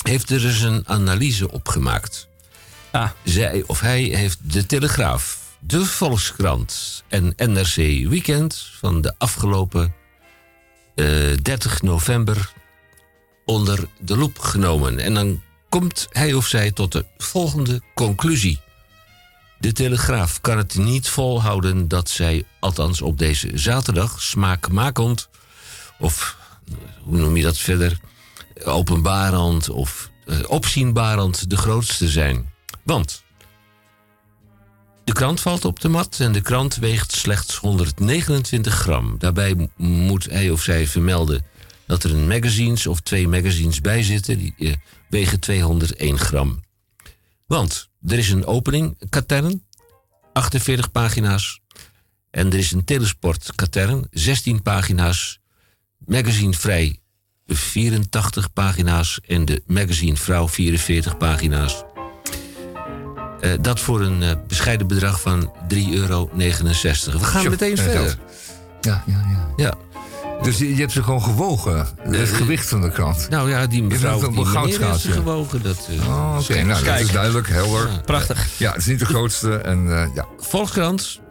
[0.02, 2.28] heeft er eens een analyse opgemaakt.
[2.90, 3.10] Ah.
[3.24, 7.74] Zij of hij heeft de Telegraaf, de Volkskrant en NRC
[8.08, 9.94] Weekend van de afgelopen
[10.94, 11.06] eh,
[11.42, 12.52] 30 november
[13.44, 14.98] onder de loep genomen.
[14.98, 18.60] En dan komt hij of zij tot de volgende conclusie.
[19.58, 25.28] De Telegraaf kan het niet volhouden dat zij, althans op deze zaterdag, smaakmakend,
[25.98, 26.36] of
[26.68, 27.98] eh, hoe noem je dat verder,
[28.64, 32.52] openbarend of eh, opzienbarend de grootste zijn.
[32.82, 33.22] Want
[35.08, 39.18] de krant valt op de mat en de krant weegt slechts 129 gram.
[39.18, 41.44] Daarbij moet hij of zij vermelden
[41.86, 44.38] dat er een magazines of twee magazines bij zitten.
[44.38, 44.72] Die eh,
[45.08, 46.60] wegen 201 gram.
[47.46, 49.64] Want er is een opening katern,
[50.32, 51.60] 48 pagina's.
[52.30, 55.40] En er is een telesport katern, 16 pagina's.
[55.98, 57.00] Magazine Vrij,
[57.46, 59.20] 84 pagina's.
[59.26, 61.84] En de Magazine Vrouw, 44 pagina's.
[63.40, 66.28] Eh, dat voor een eh, bescheiden bedrag van 3,69 euro.
[66.32, 68.16] We gaan Zo, meteen eh, verder.
[68.80, 69.46] Ja, ja, ja.
[69.56, 69.74] Ja.
[70.42, 73.26] Dus je, je hebt ze gewoon gewogen, het gewicht van de krant.
[73.30, 75.62] Nou ja, die mevrouw die meneer heeft ze gewogen.
[75.62, 77.88] Dat, eh, Oh, Oké, nou, dat is duidelijk, helder.
[77.88, 78.00] Ja.
[78.04, 78.46] Prachtig.
[78.58, 79.56] Ja, het is niet de grootste.
[79.56, 80.26] En, eh, ja.
[80.38, 81.27] Volkskrant, eh,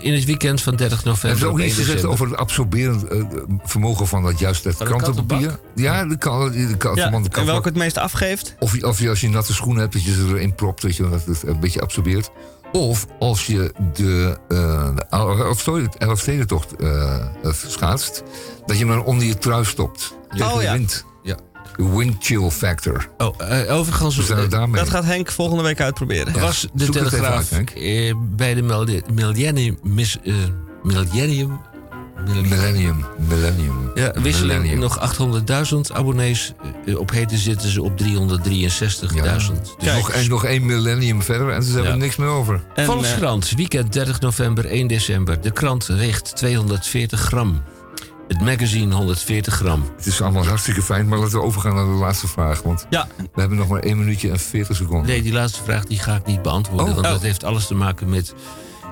[0.00, 1.38] in het weekend van 30 Er november.
[1.38, 2.12] is ook op 1 iets gezegd december.
[2.20, 3.22] over het absorberend eh,
[3.64, 5.58] vermogen van dat juist dat krantenpapier.
[5.74, 8.54] Ja, de, kan, de, kan, Ja, van de en welke het meest afgeeft?
[8.58, 11.08] Of, of je als je natte schoenen hebt, dat je ze erin propt, dat, je,
[11.08, 12.30] dat het een beetje absorbeert.
[12.72, 18.22] Of als je de, eh de Elfsteden- Elfstedentocht eh eh, schaatst,
[18.66, 20.14] dat je hem dan onder je trui stopt.
[20.30, 20.72] Tegen Oh, de ja.
[20.72, 21.04] wind.
[21.80, 21.90] Ja.
[21.90, 23.08] De wind chill factor.
[23.18, 24.80] Oh, eh, overigens We zijn daarmee.
[24.80, 26.34] Dat gaat Henk volgende week uitproberen.
[26.34, 26.40] Ja.
[26.40, 27.70] was de het Telegraaf uit, Henk.
[27.70, 28.62] eh, bij de
[29.12, 29.78] millennium...
[29.82, 30.34] Mis, eh,
[30.82, 31.60] millennium...
[33.28, 34.98] millennium ja, wisseling nog
[35.74, 36.52] 800.000 abonnees.
[36.96, 39.76] Op heden zitten ze op 363.000.
[39.78, 41.92] Dus nog, en nog één millennium verder en ze hebben Ja.
[41.96, 42.60] er niks meer over.
[42.74, 45.40] En, Volkskrant, weekend 30 november, 1 december.
[45.40, 47.62] De krant weegt 240 gram.
[48.30, 49.84] Het magazine 140 gram.
[49.96, 52.62] Het is allemaal hartstikke fijn, maar laten we overgaan naar de laatste vraag.
[52.62, 55.06] Want Ja, we hebben nog maar 1 minuutje en 40 seconden.
[55.06, 56.86] Nee, die laatste vraag die ga ik niet beantwoorden.
[56.86, 56.94] Oh.
[56.94, 57.12] want Oh.
[57.12, 58.34] dat heeft alles te maken met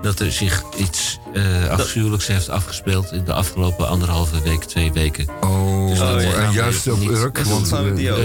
[0.03, 5.27] dat er zich iets eh afschuwelijks heeft afgespeeld in de afgelopen anderhalve week, twee weken.
[5.41, 7.81] Oh, Dus dat en gaan we juist op Urk, want eh.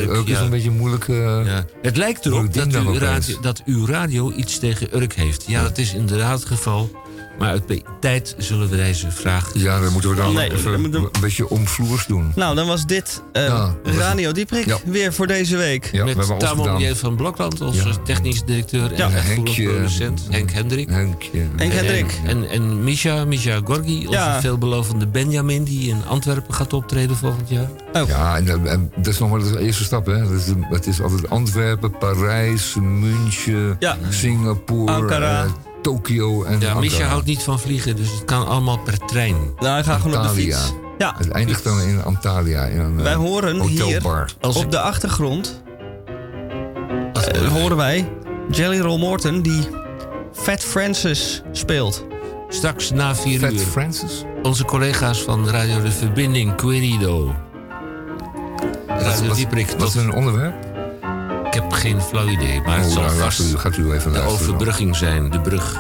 [0.07, 0.41] Urk is Ja.
[0.43, 1.07] een beetje moeilijk.
[1.07, 1.65] eh, Ja.
[1.81, 5.43] Het lijkt erop dat, uw radio, dat uw radio iets tegen Urk heeft.
[5.47, 6.91] Ja, dat is inderdaad het geval.
[7.39, 9.49] Maar uit tijd zullen we deze vraag...
[9.53, 12.31] Ja, dan moeten we dan Nee, even we- een beetje omvloers doen.
[12.35, 14.77] nou dan was dit eh, Ja, Radio Dieprik Ja.
[14.85, 15.89] weer voor deze week.
[15.91, 16.79] Ja, we met ons Tamon.
[16.79, 16.93] J.
[16.95, 17.83] van Blokland als Ja.
[18.03, 19.63] technisch directeur en Henkje.
[19.69, 20.89] producent Henk Hendrik.
[20.89, 21.37] Henkje.
[21.55, 22.19] Henk En- Hendrik.
[22.25, 24.39] En, en Misha, Misha Gorgi, onze Ja.
[24.41, 25.63] veelbelovende Benjamin...
[25.63, 27.69] die in Antwerpen gaat optreden volgend jaar.
[28.07, 30.05] Ja, en, eh, en dat is nog maar de eerste stap.
[30.05, 30.19] Hè.
[30.19, 33.97] Dat is, het is altijd Antwerpen, Parijs, München, Ja.
[34.09, 35.43] Singapore, Ankara.
[35.43, 35.49] eh,
[35.83, 39.35] Tokio en Ja, Misha houdt niet van vliegen, dus het kan allemaal per trein.
[39.59, 40.57] Nou, ga gewoon op de Antalya.
[40.57, 40.73] fiets.
[40.97, 44.29] Ja, Het eindigt dan in Antalya, in een eh, wij horen hier hotelbar.
[44.41, 45.61] Op de achtergrond
[47.13, 48.09] eh, horen wij
[48.51, 49.67] Jelly Roll Morton die
[50.33, 52.05] Fat Francis speelt.
[52.49, 54.23] Straks na vier Fat uur Francis?
[54.43, 57.35] onze collega's van Radio De Verbinding, Querido.
[58.87, 60.71] Radio Dieprik, Wat is een onderwerp?
[61.53, 63.91] Ik heb geen flauw idee, maar het Oh, zal nou, vast gaat u, gaat u
[63.93, 64.27] even de dan.
[64.27, 65.77] overbrugging zijn, de brug.